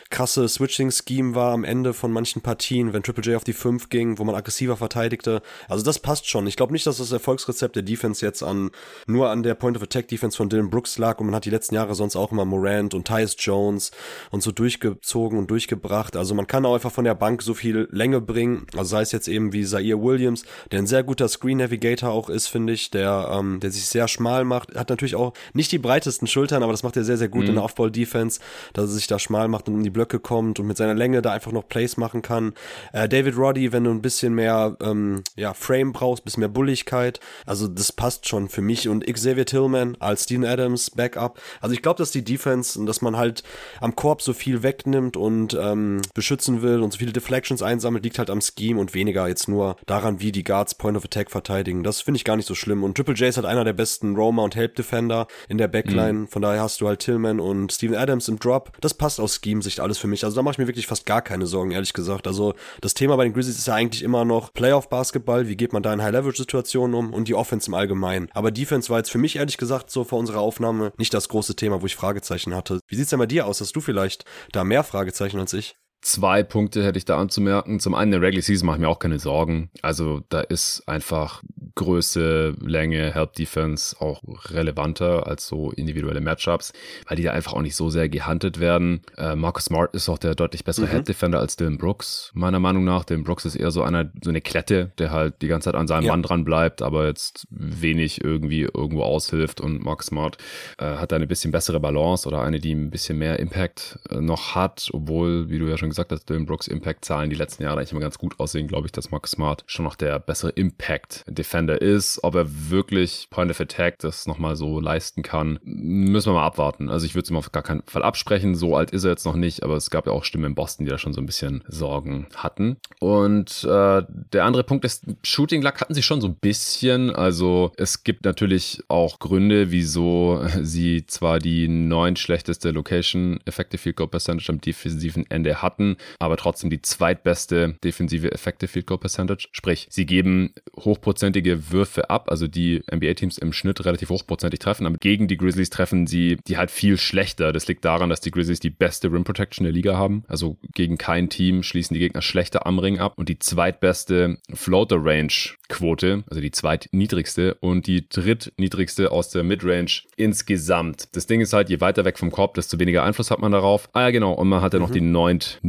[0.09, 4.17] krasse Switching-Scheme war am Ende von manchen Partien, wenn Triple J auf die 5 ging,
[4.17, 5.41] wo man aggressiver verteidigte.
[5.67, 6.47] Also das passt schon.
[6.47, 8.71] Ich glaube nicht, dass das Erfolgsrezept der Defense jetzt an
[9.07, 12.15] nur an der Point-of-Attack-Defense von Dylan Brooks lag und man hat die letzten Jahre sonst
[12.15, 13.91] auch immer Morant und Tyus Jones
[14.31, 16.15] und so durchgezogen und durchgebracht.
[16.15, 18.67] Also man kann auch einfach von der Bank so viel Länge bringen.
[18.73, 22.29] Also sei es jetzt eben wie Zaire Williams, der ein sehr guter Screen Navigator auch
[22.29, 24.75] ist, finde ich, der, ähm, der sich sehr schmal macht.
[24.75, 27.49] Hat natürlich auch nicht die breitesten Schultern, aber das macht er sehr, sehr gut mhm.
[27.49, 28.39] in der Off-Ball-Defense,
[28.73, 31.21] dass er sich da schmal macht und um die Blöcke kommt und mit seiner Länge
[31.21, 32.53] da einfach noch Plays machen kann.
[32.91, 37.21] Äh, David Roddy, wenn du ein bisschen mehr ähm, ja, Frame brauchst, bisschen mehr Bulligkeit,
[37.45, 41.39] also das passt schon für mich und Xavier Tillman als Steven Adams Backup.
[41.61, 43.43] Also ich glaube, dass die Defense und dass man halt
[43.79, 48.19] am Korb so viel wegnimmt und ähm, beschützen will und so viele Deflections einsammelt, liegt
[48.19, 51.83] halt am Scheme und weniger jetzt nur daran, wie die Guards Point of Attack verteidigen.
[51.83, 52.83] Das finde ich gar nicht so schlimm.
[52.83, 56.13] Und Triple J ist halt einer der besten Roamer und Help Defender in der Backline.
[56.13, 56.27] Mhm.
[56.27, 58.71] Von daher hast du halt Tillman und Steven Adams im Drop.
[58.81, 60.25] Das passt aus Scheme-Sicht alles für mich.
[60.25, 62.27] Also da mache ich mir wirklich fast gar keine Sorgen, ehrlich gesagt.
[62.27, 65.47] Also das Thema bei den Grizzlies ist ja eigentlich immer noch Playoff-Basketball.
[65.47, 68.29] Wie geht man da in High-Leverage-Situationen um und die Offense im Allgemeinen.
[68.33, 71.55] Aber Defense war jetzt für mich ehrlich gesagt so vor unserer Aufnahme nicht das große
[71.55, 72.79] Thema, wo ich Fragezeichen hatte.
[72.87, 73.61] Wie sieht's denn bei dir aus?
[73.61, 75.75] Hast du vielleicht da mehr Fragezeichen als ich?
[76.05, 77.79] Zwei Punkte hätte ich da anzumerken.
[77.79, 79.71] Zum einen, in der Regular Season mache ich mir auch keine Sorgen.
[79.81, 81.41] Also da ist einfach
[81.73, 86.73] Größe, Länge, Help Defense auch relevanter als so individuelle Matchups,
[87.07, 89.01] weil die da einfach auch nicht so sehr gehandelt werden.
[89.17, 90.91] Äh, Marcus Smart ist auch der deutlich bessere mhm.
[90.91, 93.03] Head Defender als Dylan Brooks, meiner Meinung nach.
[93.03, 95.87] Dylan Brooks ist eher so einer, so eine Klette, der halt die ganze Zeit an
[95.87, 96.11] seinem ja.
[96.11, 100.37] Mann dran bleibt, aber jetzt wenig irgendwie irgendwo aushilft und Marcus Smart
[100.77, 104.53] äh, hat eine bisschen bessere Balance oder eine, die ein bisschen mehr Impact äh, noch
[104.53, 107.91] hat, obwohl, wie du ja schon gesagt hast, Dylan Brooks Impact-Zahlen die letzten Jahre eigentlich
[107.91, 112.23] immer ganz gut aussehen, glaube ich, dass Marcus Smart schon noch der bessere Impact-Defender ist.
[112.23, 116.89] Ob er wirklich Point of Attack das nochmal so leisten kann, müssen wir mal abwarten.
[116.89, 118.55] Also ich würde es ihm auf gar keinen Fall absprechen.
[118.55, 120.85] So alt ist er jetzt noch nicht, aber es gab ja auch Stimmen in Boston,
[120.85, 122.77] die da schon so ein bisschen Sorgen hatten.
[122.99, 124.03] Und äh,
[124.33, 127.09] der andere Punkt ist, Shooting Luck hatten sie schon so ein bisschen.
[127.09, 133.97] Also es gibt natürlich auch Gründe, wieso sie zwar die neun schlechteste Location Effective Field
[133.97, 135.84] Goal Percentage am defensiven Ende hatten,
[136.19, 139.47] aber trotzdem die zweitbeste defensive Effective Field Goal Percentage.
[139.51, 144.97] Sprich, sie geben hochprozentige Würfe ab, also die NBA-Teams im Schnitt relativ hochprozentig treffen, aber
[144.97, 147.53] gegen die Grizzlies treffen sie die halt viel schlechter.
[147.53, 150.23] Das liegt daran, dass die Grizzlies die beste Rim Protection der Liga haben.
[150.27, 154.97] Also gegen kein Team schließen die Gegner schlechter am Ring ab und die zweitbeste Floater
[155.03, 155.31] Range
[155.67, 161.15] Quote, also die zweitniedrigste und die drittniedrigste aus der Midrange insgesamt.
[161.15, 163.89] Das Ding ist halt, je weiter weg vom Korb, desto weniger Einfluss hat man darauf.
[163.93, 164.33] Ah ja, genau.
[164.33, 164.93] Und man hat ja noch mhm.
[164.93, 165.01] die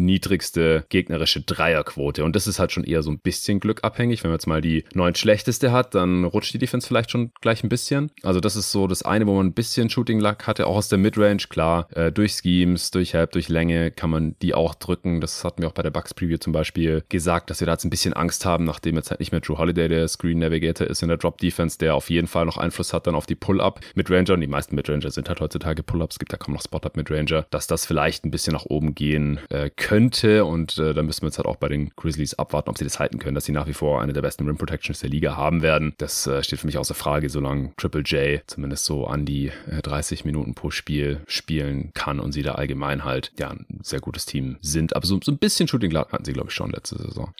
[0.07, 2.25] neuntniedrigste gegnerische Dreierquote.
[2.25, 4.23] Und das ist halt schon eher so ein bisschen glückabhängig.
[4.23, 7.65] Wenn man jetzt mal die neunt schlechteste hat, dann rutscht die Defense vielleicht schon gleich
[7.65, 8.11] ein bisschen.
[8.23, 10.89] Also das ist so das eine, wo man ein bisschen Shooting Luck hatte, auch aus
[10.89, 11.45] der Midrange.
[11.49, 15.21] Klar, äh, durch Schemes, durch Help, durch Länge kann man die auch drücken.
[15.21, 17.85] Das hatten wir auch bei der Bucks Preview zum Beispiel gesagt, dass wir da jetzt
[17.85, 21.03] ein bisschen Angst haben, nachdem jetzt halt nicht mehr Drew Holiday der Screen Navigator ist
[21.03, 23.81] in der Drop Defense, der auf jeden Fall noch Einfluss hat dann auf die Pull-Up
[23.95, 24.35] Midranger.
[24.35, 26.17] Und die meisten Midranger sind halt heutzutage Pull-Ups.
[26.17, 29.41] Es gibt ja kaum noch Spot-Up Midranger, dass das vielleicht ein bisschen nach oben gehen
[29.51, 29.86] äh, könnte.
[30.45, 32.99] Und äh, da müssen wir jetzt halt auch bei den Grizzlies abwarten, ob sie das
[32.99, 35.63] halten können, dass sie nach wie vor eine der besten Rim Protections der Liga haben
[35.63, 35.95] werden.
[35.99, 40.21] Das äh, steht für mich außer Frage, solange Triple J zumindest so an die 30
[40.21, 44.27] äh, Minuten pro Spiel spielen kann und sie da allgemein halt ja ein sehr gutes
[44.27, 44.97] Team sind.
[44.97, 47.33] Aber so, so ein bisschen Shooting hatten sie, glaube ich, schon letzte Saison.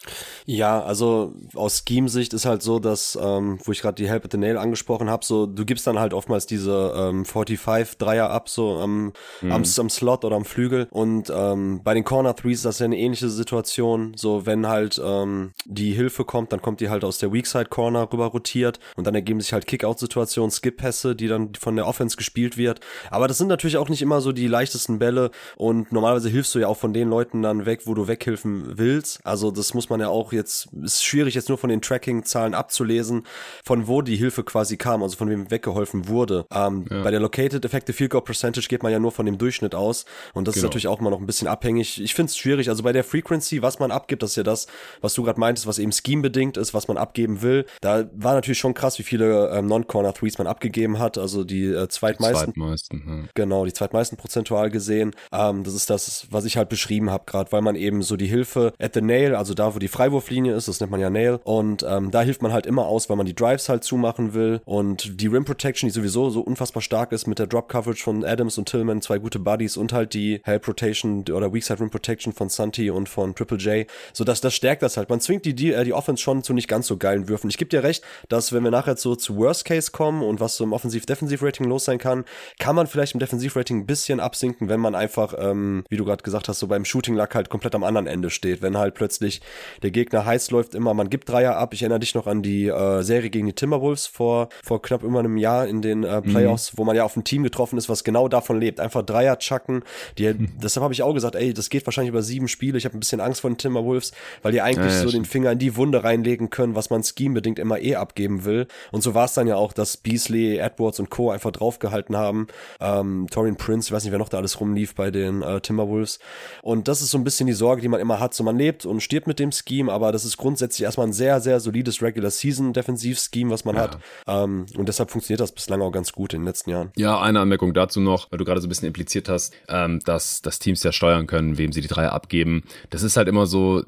[0.45, 4.31] Ja, also aus Scheme-Sicht ist halt so, dass, ähm, wo ich gerade die Help at
[4.31, 8.47] the Nail angesprochen habe, so du gibst dann halt oftmals diese ähm, 45 Dreier ab,
[8.47, 9.51] so am, mhm.
[9.51, 10.87] am, am Slot oder am Flügel.
[10.91, 14.13] Und ähm, bei den Corner Threes ist das ja eine ähnliche Situation.
[14.15, 18.11] So, wenn halt ähm, die Hilfe kommt, dann kommt die halt aus der Weakside Corner
[18.11, 22.57] rüber rotiert und dann ergeben sich halt Kickout-Situationen, Skip-Pässe, die dann von der Offense gespielt
[22.57, 22.79] wird.
[23.11, 26.59] Aber das sind natürlich auch nicht immer so die leichtesten Bälle und normalerweise hilfst du
[26.59, 29.19] ja auch von den Leuten dann weg, wo du weghilfen willst.
[29.25, 33.23] Also das muss man ja auch jetzt, ist schwierig jetzt nur von den Tracking-Zahlen abzulesen,
[33.63, 36.45] von wo die Hilfe quasi kam, also von wem weggeholfen wurde.
[36.51, 37.03] Ähm, ja.
[37.03, 40.05] Bei der Located Effective Field Goal Percentage geht man ja nur von dem Durchschnitt aus
[40.33, 40.65] und das genau.
[40.65, 42.01] ist natürlich auch mal noch ein bisschen abhängig.
[42.01, 44.67] Ich finde es schwierig, also bei der Frequency, was man abgibt, das ist ja das,
[45.01, 47.65] was du gerade meintest, was eben scheme-bedingt ist, was man abgeben will.
[47.81, 51.65] Da war natürlich schon krass, wie viele ähm, Non-Corner Threes man abgegeben hat, also die
[51.65, 52.53] äh, zweitmeisten.
[52.53, 53.29] zweitmeisten ja.
[53.33, 55.15] Genau, die zweitmeisten prozentual gesehen.
[55.31, 58.27] Ähm, das ist das, was ich halt beschrieben habe gerade, weil man eben so die
[58.27, 61.39] Hilfe at the nail, also da, wo die Freiwurflinie ist, das nennt man ja Nail,
[61.43, 64.61] und ähm, da hilft man halt immer aus, weil man die Drives halt zumachen will
[64.65, 68.23] und die Rim Protection, die sowieso so unfassbar stark ist mit der Drop Coverage von
[68.23, 72.07] Adams und Tillman, zwei gute Buddies und halt die Help Rotation oder Weakside Rim Protection
[72.33, 75.09] von Santi und von Triple J, so dass das stärkt das halt.
[75.09, 77.49] Man zwingt die, die, äh, die Offense schon zu nicht ganz so geilen Würfen.
[77.49, 80.57] Ich gebe dir recht, dass wenn wir nachher so zu Worst Case kommen und was
[80.57, 82.25] so im Offensiv-Defensiv-Rating los sein kann,
[82.59, 86.23] kann man vielleicht im Defensiv-Rating ein bisschen absinken, wenn man einfach, ähm, wie du gerade
[86.23, 88.61] gesagt hast, so beim Shooting-Luck halt komplett am anderen Ende steht.
[88.61, 89.41] Wenn halt plötzlich
[89.81, 91.73] der Gegner heiß läuft, immer, man gibt Dreier ab.
[91.73, 95.19] Ich erinnere dich noch an die äh, Serie gegen die Timberwolves vor, vor knapp über
[95.19, 96.77] einem Jahr in den äh, Playoffs, mhm.
[96.77, 98.79] wo man ja auf ein Team getroffen ist, was genau davon lebt.
[98.79, 99.83] Einfach Dreier chucken.
[100.17, 100.49] Die, mhm.
[100.61, 102.77] Deshalb habe ich auch gesagt, ey, das geht wahrscheinlich über sieben Spiele.
[102.77, 105.25] Ich habe ein bisschen Angst vor den Timberwolves, weil die eigentlich ja, ja, so den
[105.25, 108.67] Finger in die Wunde reinlegen können, was man scheme-bedingt immer eh abgeben will.
[108.91, 111.31] Und so war es dann ja auch, dass Beasley, Edwards und Co.
[111.31, 112.47] einfach draufgehalten haben.
[112.79, 116.19] Ähm, Torin Prince, ich weiß nicht, wer noch da alles rumlief bei den äh, Timberwolves.
[116.61, 118.33] Und das ist so ein bisschen die Sorge, die man immer hat.
[118.33, 121.39] So man lebt und stirbt mit dem Scheme, aber das ist grundsätzlich erstmal ein sehr,
[121.41, 123.81] sehr solides Regular Season Defensiv-Scheme, was man ja.
[123.83, 123.97] hat.
[124.27, 126.91] Ähm, und deshalb funktioniert das bislang auch ganz gut in den letzten Jahren.
[126.95, 130.41] Ja, eine Anmerkung dazu noch, weil du gerade so ein bisschen impliziert hast, ähm, dass,
[130.41, 132.63] dass Teams ja steuern können, wem sie die Dreier abgeben.
[132.89, 133.83] Das ist halt immer so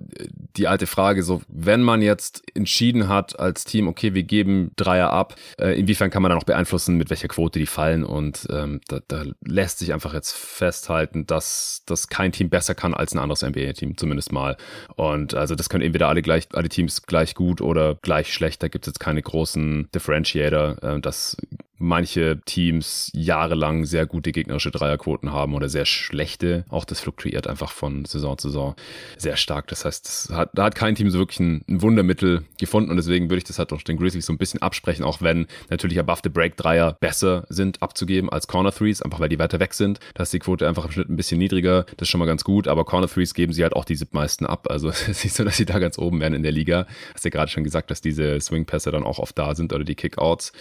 [0.58, 5.12] die alte Frage, so wenn man jetzt entschieden hat als Team, okay, wir geben Dreier
[5.12, 8.82] ab, äh, inwiefern kann man dann auch beeinflussen, mit welcher Quote die fallen und ähm,
[8.88, 13.19] da, da lässt sich einfach jetzt festhalten, dass das kein Team besser kann als ein
[13.19, 14.58] anderes NBA-Team, zumindest mal.
[14.95, 18.63] Und also das können entweder alle gleich, alle Teams gleich gut oder gleich schlecht.
[18.63, 20.84] Da gibt es jetzt keine großen Differentiator.
[20.84, 21.38] Äh, das
[21.80, 26.65] manche Teams jahrelang sehr gute gegnerische Dreierquoten haben oder sehr schlechte.
[26.69, 28.75] Auch das fluktuiert einfach von Saison zu Saison
[29.17, 29.67] sehr stark.
[29.67, 33.29] Das heißt, hat, da hat kein Team so wirklich ein, ein, Wundermittel gefunden und deswegen
[33.29, 36.21] würde ich das halt doch den Grizzlies so ein bisschen absprechen, auch wenn natürlich above
[36.23, 39.99] the break Dreier besser sind abzugeben als Corner Threes, einfach weil die weiter weg sind.
[40.13, 41.83] Da ist die Quote einfach im Schnitt ein bisschen niedriger.
[41.97, 44.45] Das ist schon mal ganz gut, aber Corner Threes geben sie halt auch die meisten
[44.45, 44.67] ab.
[44.69, 46.88] Also es ist nicht so, dass sie da ganz oben werden in der Liga.
[47.13, 49.95] Hast ja gerade schon gesagt, dass diese Swing-Pässe dann auch oft da sind oder die
[49.95, 50.51] Kickouts.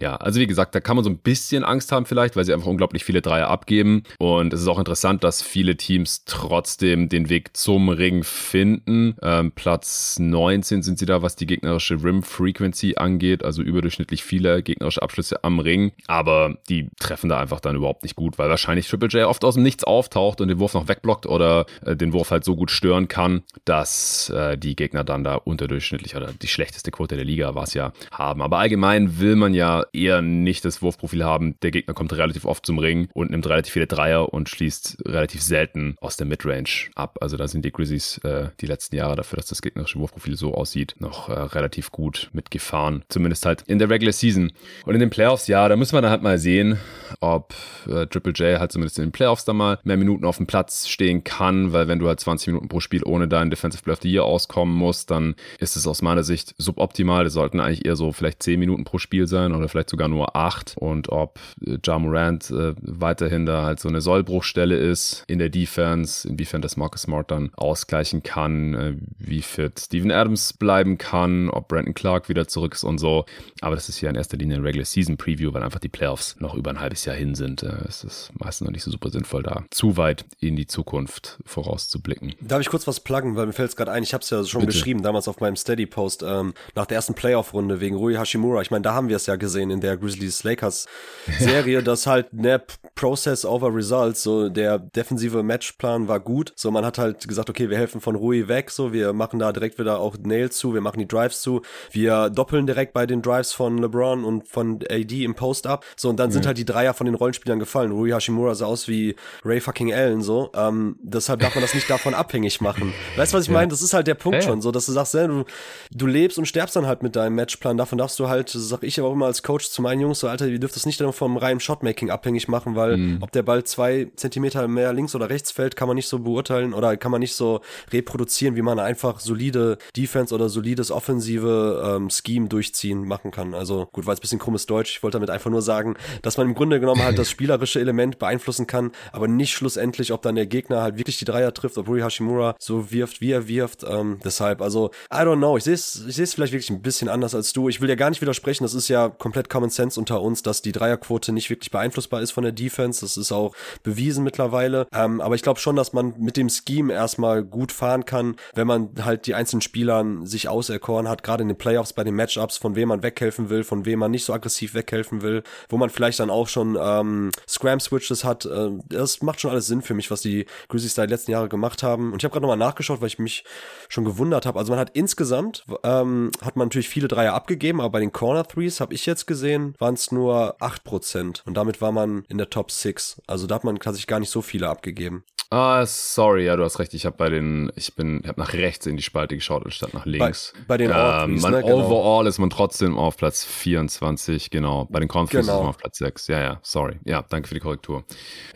[0.00, 2.52] Ja, also wie gesagt, da kann man so ein bisschen Angst haben vielleicht, weil sie
[2.52, 4.02] einfach unglaublich viele Dreier abgeben.
[4.18, 9.16] Und es ist auch interessant, dass viele Teams trotzdem den Weg zum Ring finden.
[9.22, 14.62] Ähm, Platz 19 sind sie da, was die gegnerische Rim Frequency angeht, also überdurchschnittlich viele
[14.62, 15.92] gegnerische Abschlüsse am Ring.
[16.06, 19.54] Aber die treffen da einfach dann überhaupt nicht gut, weil wahrscheinlich Triple J oft aus
[19.54, 22.70] dem Nichts auftaucht und den Wurf noch wegblockt oder äh, den Wurf halt so gut
[22.70, 27.54] stören kann, dass äh, die Gegner dann da unterdurchschnittlich oder die schlechteste Quote der Liga
[27.54, 28.42] war es ja haben.
[28.42, 31.56] Aber allgemein will man ja eher nicht das Wurfprofil haben.
[31.62, 35.42] Der Gegner kommt relativ oft zum Ring und nimmt relativ viele Dreier und schließt relativ
[35.42, 36.63] selten aus der Midrange
[36.94, 37.18] ab.
[37.20, 40.54] Also da sind die Grizzlies äh, die letzten Jahre dafür, dass das gegnerische Wurfprofil so
[40.54, 43.04] aussieht, noch äh, relativ gut mitgefahren.
[43.08, 44.52] Zumindest halt in der Regular Season.
[44.84, 46.78] Und in den Playoffs, ja, da muss man dann halt mal sehen,
[47.20, 47.54] ob
[47.86, 50.88] äh, Triple J halt zumindest in den Playoffs da mal mehr Minuten auf dem Platz
[50.88, 54.02] stehen kann, weil wenn du halt 20 Minuten pro Spiel ohne deinen Defensive Player of
[54.02, 57.24] the Year auskommen musst, dann ist es aus meiner Sicht suboptimal.
[57.24, 60.36] Das sollten eigentlich eher so vielleicht 10 Minuten pro Spiel sein oder vielleicht sogar nur
[60.36, 60.76] 8.
[60.78, 65.48] Und ob äh, Ja Morant äh, weiterhin da halt so eine Sollbruchstelle ist in der
[65.48, 71.50] Defense, inwiefern das Marcus Smart dann ausgleichen kann, äh, wie fit Steven Adams bleiben kann,
[71.50, 73.24] ob Brandon Clark wieder zurück ist und so.
[73.60, 76.36] Aber das ist hier in erster Linie ein Regular Season Preview, weil einfach die Playoffs
[76.38, 77.62] noch über ein halbes Jahr hin sind.
[77.62, 81.38] Äh, es ist meistens noch nicht so super sinnvoll, da zu weit in die Zukunft
[81.44, 82.34] vorauszublicken.
[82.40, 84.44] Darf ich kurz was pluggen, weil mir fällt es gerade ein, ich habe es ja
[84.44, 84.72] schon Bitte.
[84.72, 88.62] geschrieben, damals auf meinem Steady-Post, ähm, nach der ersten Playoff-Runde wegen Rui Hashimura.
[88.62, 92.62] Ich meine, da haben wir es ja gesehen in der Grizzlies-Lakers-Serie, dass halt ne
[92.94, 96.43] Process over Results, so der defensive Matchplan war gut.
[96.56, 99.52] So, man hat halt gesagt, okay, wir helfen von Rui weg, so, wir machen da
[99.52, 103.22] direkt wieder auch Nails zu, wir machen die Drives zu, wir doppeln direkt bei den
[103.22, 105.84] Drives von LeBron und von AD im Post-Up.
[105.96, 106.32] So, und dann mhm.
[106.32, 107.92] sind halt die Dreier von den Rollenspielern gefallen.
[107.92, 110.50] Rui Hashimura sah aus wie Ray fucking Allen, so.
[110.54, 112.92] Ähm, deshalb darf man das nicht davon abhängig machen.
[113.16, 113.54] Weißt du, was ich ja.
[113.54, 113.68] meine?
[113.68, 115.44] Das ist halt der Punkt ja, schon, so, dass du sagst, ja, du,
[115.90, 117.76] du lebst und sterbst dann halt mit deinem Matchplan.
[117.76, 120.28] Davon darfst du halt, sag ich aber auch immer als Coach zu meinen Jungs, so,
[120.28, 123.18] Alter, ihr dürft das nicht vom reinen Shotmaking abhängig machen, weil mhm.
[123.20, 126.33] ob der Ball zwei Zentimeter mehr links oder rechts fällt, kann man nicht so beurteilen
[126.42, 127.60] oder kann man nicht so
[127.92, 133.54] reproduzieren, wie man einfach solide Defense oder solides offensive ähm, Scheme durchziehen machen kann.
[133.54, 134.96] Also gut, war jetzt ein bisschen krummes Deutsch.
[134.96, 138.18] Ich wollte damit einfach nur sagen, dass man im Grunde genommen halt das spielerische Element
[138.18, 141.88] beeinflussen kann, aber nicht schlussendlich, ob dann der Gegner halt wirklich die Dreier trifft, ob
[141.88, 143.84] Rui Hashimura so wirft, wie er wirft.
[143.84, 145.56] Ähm, deshalb, also, I don't know.
[145.56, 147.68] Ich sehe es ich seh's vielleicht wirklich ein bisschen anders als du.
[147.68, 148.64] Ich will dir gar nicht widersprechen.
[148.64, 152.32] Das ist ja komplett Common Sense unter uns, dass die Dreierquote nicht wirklich beeinflussbar ist
[152.32, 153.00] von der Defense.
[153.00, 154.86] Das ist auch bewiesen mittlerweile.
[154.92, 158.66] Ähm, aber ich glaube schon, dass man mit dem Scheme erstmal gut fahren kann, wenn
[158.66, 162.56] man halt die einzelnen Spielern sich auserkoren hat, gerade in den Playoffs bei den Matchups,
[162.56, 165.90] von wem man weghelfen will, von wem man nicht so aggressiv weghelfen will, wo man
[165.90, 168.46] vielleicht dann auch schon ähm, Scram-Switches hat.
[168.46, 171.48] Äh, das macht schon alles Sinn für mich, was die Grizzlies da die letzten Jahre
[171.48, 172.12] gemacht haben.
[172.12, 173.44] Und ich habe gerade nochmal nachgeschaut, weil ich mich
[173.88, 174.58] schon gewundert habe.
[174.58, 178.46] Also man hat insgesamt, ähm, hat man natürlich viele Dreier abgegeben, aber bei den Corner
[178.46, 181.42] Threes habe ich jetzt gesehen, waren es nur 8%.
[181.44, 183.22] Und damit war man in der Top 6.
[183.26, 185.24] Also da hat man tatsächlich gar nicht so viele abgegeben.
[185.50, 186.94] Ah, sorry, ja, du hast recht.
[186.94, 190.06] Ich habe bei den, ich bin, habe nach rechts in die Spalte geschaut anstatt nach
[190.06, 190.52] links.
[190.66, 191.86] Bei, bei den ähm, man, ne, genau.
[191.86, 194.86] Overall ist man trotzdem auf Platz 24, genau.
[194.90, 195.58] Bei den Corner Threes genau.
[195.58, 196.28] ist man auf Platz 6.
[196.28, 196.98] Ja, ja, sorry.
[197.04, 198.04] Ja, danke für die Korrektur.